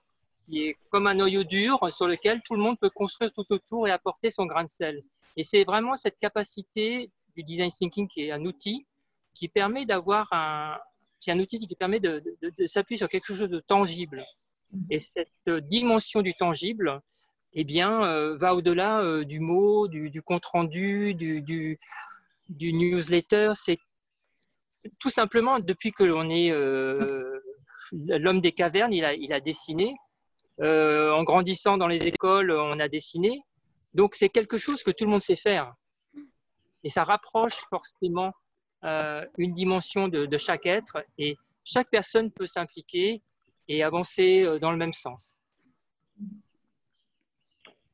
qui 0.48 0.64
est 0.64 0.76
comme 0.90 1.06
un 1.06 1.14
noyau 1.14 1.44
dur 1.44 1.78
sur 1.92 2.06
lequel 2.06 2.40
tout 2.42 2.54
le 2.54 2.62
monde 2.62 2.78
peut 2.80 2.90
construire 2.90 3.32
tout 3.32 3.44
autour 3.50 3.86
et 3.86 3.90
apporter 3.90 4.30
son 4.30 4.46
grain 4.46 4.64
de 4.64 4.68
sel. 4.68 5.02
Et 5.36 5.42
c'est 5.42 5.64
vraiment 5.64 5.94
cette 5.94 6.18
capacité 6.18 7.10
du 7.36 7.42
design 7.42 7.70
thinking 7.70 8.08
qui 8.08 8.22
est 8.22 8.32
un 8.32 8.44
outil 8.44 8.86
qui 9.34 9.48
permet 9.48 9.86
d'avoir 9.86 10.32
un, 10.32 10.76
qui 11.20 11.30
un 11.30 11.38
outil 11.38 11.58
qui 11.58 11.76
permet 11.76 12.00
de, 12.00 12.22
s'appuyer 12.66 12.98
sur 12.98 13.08
quelque 13.08 13.26
chose 13.26 13.48
de 13.48 13.60
tangible. 13.60 14.24
Et 14.90 14.98
cette 14.98 15.48
dimension 15.48 16.22
du 16.22 16.34
tangible, 16.34 17.00
eh 17.54 17.64
bien, 17.64 18.04
euh, 18.04 18.36
va 18.36 18.54
au-delà 18.54 19.02
euh, 19.02 19.24
du 19.24 19.40
mot, 19.40 19.88
du, 19.88 20.22
compte 20.22 20.44
rendu, 20.44 21.14
du, 21.14 21.40
du, 21.42 22.72
newsletter. 22.72 23.52
C'est 23.54 23.78
tout 24.98 25.10
simplement 25.10 25.58
depuis 25.58 25.92
que 25.92 26.04
l'on 26.04 26.28
est 26.28 26.52
l'homme 27.92 28.40
des 28.40 28.52
cavernes, 28.52 28.92
il 28.92 29.04
a, 29.04 29.40
dessiné. 29.40 29.94
Euh, 30.60 31.12
en 31.12 31.22
grandissant 31.22 31.76
dans 31.76 31.86
les 31.86 32.06
écoles, 32.06 32.50
on 32.50 32.80
a 32.80 32.88
dessiné. 32.88 33.42
Donc 33.94 34.14
c'est 34.14 34.28
quelque 34.28 34.58
chose 34.58 34.82
que 34.82 34.90
tout 34.90 35.04
le 35.04 35.10
monde 35.10 35.22
sait 35.22 35.36
faire. 35.36 35.74
Et 36.84 36.88
ça 36.88 37.04
rapproche 37.04 37.56
forcément 37.70 38.32
euh, 38.84 39.24
une 39.38 39.52
dimension 39.52 40.08
de, 40.08 40.38
chaque 40.38 40.66
être 40.66 41.04
et 41.16 41.36
chaque 41.64 41.90
personne 41.90 42.30
peut 42.30 42.46
s'impliquer 42.46 43.22
et 43.66 43.82
avancer 43.82 44.44
euh, 44.44 44.58
dans 44.58 44.70
le 44.70 44.76
même 44.76 44.92
sens. 44.92 45.34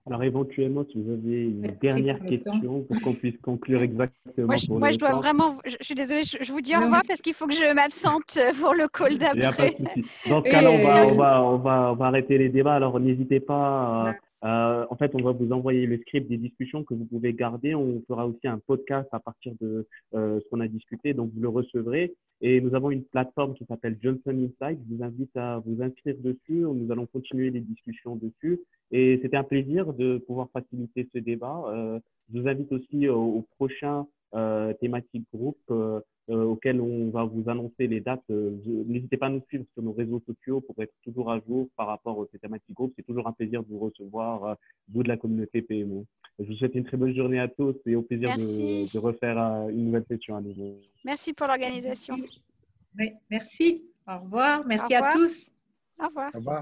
Alors 0.07 0.23
éventuellement, 0.23 0.85
si 0.91 1.01
vous 1.01 1.13
avez 1.13 1.45
une 1.45 1.75
dernière 1.81 2.21
question 2.21 2.83
pour 2.83 3.01
qu'on 3.01 3.15
puisse 3.15 3.39
conclure 3.43 3.81
exactement. 3.83 4.47
Moi, 4.47 4.57
je, 4.57 4.71
moi, 4.71 4.91
je 4.91 4.99
dois 4.99 5.13
vraiment, 5.13 5.59
je, 5.65 5.77
suis 5.81 5.95
désolée, 5.95 6.25
je, 6.25 6.53
vous 6.53 6.61
dis 6.61 6.77
au 6.77 6.81
revoir 6.81 7.03
parce 7.09 7.23
qu'il 7.23 7.33
faut 7.33 7.47
que 7.47 7.55
je 7.55 7.75
m'absente 7.75 8.39
pour 8.61 8.75
le 8.75 8.87
call 8.89 9.17
d'après. 9.17 9.77
Dans 10.29 10.45
ce 10.45 10.51
cas-là, 10.51 10.71
on 10.71 10.85
va, 10.85 11.07
on, 11.07 11.15
va, 11.15 11.43
on, 11.43 11.57
va, 11.57 11.93
on 11.93 11.95
va 11.97 12.07
arrêter 12.07 12.37
les 12.37 12.51
débats. 12.51 12.75
Alors 12.75 13.01
n'hésitez 13.01 13.41
pas 13.41 14.15
euh, 14.45 14.85
en 14.91 14.97
fait, 14.97 15.11
on 15.15 15.23
va 15.23 15.33
vous 15.33 15.53
envoyer 15.53 15.87
le 15.87 15.99
script 15.99 16.29
des 16.29 16.37
discussions 16.37 16.85
que 16.85 16.93
vous 16.93 17.07
pouvez 17.07 17.33
garder. 17.33 17.75
On 17.75 18.03
fera 18.07 18.27
aussi 18.27 18.47
un 18.47 18.59
podcast 18.59 19.09
à 19.13 19.19
partir 19.19 19.55
de 19.61 19.87
euh, 20.15 20.39
ce 20.41 20.49
qu'on 20.51 20.61
a 20.61 20.69
discuté, 20.69 21.15
donc 21.15 21.31
vous 21.35 21.41
le 21.41 21.49
recevrez. 21.49 22.15
Et 22.43 22.61
nous 22.61 22.75
avons 22.75 22.91
une 22.91 23.05
plateforme 23.05 23.55
qui 23.55 23.65
s'appelle 23.65 23.97
Johnson 24.03 24.31
Insight. 24.31 24.79
Je 24.87 24.97
vous 24.97 25.03
invite 25.03 25.35
à 25.37 25.63
vous 25.65 25.83
inscrire 25.83 26.17
dessus. 26.19 26.61
Nous 26.61 26.93
allons 26.93 27.07
continuer 27.07 27.51
les 27.51 27.61
discussions 27.61 28.17
dessus. 28.17 28.61
Et 28.91 29.19
c'était 29.23 29.37
un 29.37 29.45
plaisir 29.45 29.95
de 29.95 30.19
pouvoir 30.19 30.49
faciliter 30.53 31.09
ce 31.15 31.19
débat. 31.21 31.63
Euh, 31.69 31.99
je 32.33 32.41
vous 32.41 32.49
invite 32.49 32.71
aussi 32.73 33.09
au, 33.09 33.23
au 33.23 33.47
prochain 33.57 34.07
thématique 34.81 35.23
groupe 35.33 35.63
auquel 36.29 36.81
on 36.81 37.11
va 37.11 37.25
vous 37.25 37.49
annoncer 37.49 37.87
les 37.87 38.01
dates. 38.01 38.23
Euh, 38.31 38.57
n'hésitez 38.87 39.17
pas 39.17 39.27
à 39.27 39.31
nous 39.31 39.43
suivre 39.49 39.65
sur 39.75 39.83
nos 39.83 39.93
réseaux 39.93 40.23
sociaux 40.27 40.61
pour 40.61 40.75
être 40.83 40.95
toujours 41.03 41.31
à 41.31 41.41
jour 41.41 41.69
par 41.77 41.87
rapport 41.89 42.17
aux 42.19 42.27
thématiques 42.27 42.75
groupes. 42.75 42.93
C'est 42.97 43.07
toujours 43.07 43.27
un 43.27 43.33
plaisir 43.33 43.63
de 43.63 43.69
vous 43.69 43.79
recevoir, 43.79 44.45
euh, 44.45 44.55
vous 44.93 45.03
de 45.03 45.09
la 45.09 45.17
communauté 45.17 45.63
PMO. 45.63 46.07
Je 46.39 46.45
vous 46.45 46.55
souhaite 46.55 46.75
une 46.75 46.85
très 46.85 46.97
bonne 46.97 47.15
journée 47.15 47.39
à 47.39 47.49
tous 47.49 47.77
et 47.87 47.95
au 47.95 48.03
plaisir 48.03 48.37
de, 48.37 48.99
refaire 48.99 49.39
une 49.69 49.87
nouvelle 49.87 50.05
session 50.09 50.37
à 50.37 50.41
nouveau. 50.41 50.81
Merci 51.05 51.33
pour 51.33 51.47
l'organisation. 51.47 52.17
merci. 53.31 53.85
Au 54.07 54.19
revoir. 54.19 54.67
Merci 54.67 54.95
à 54.95 55.13
tous. 55.13 55.51
Au 55.99 56.09
revoir. 56.09 56.31
Au 56.35 56.39
revoir. 56.39 56.59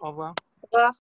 Au 0.00 0.08
revoir. 0.08 0.34
Au 0.70 0.70
revoir. 0.70 0.92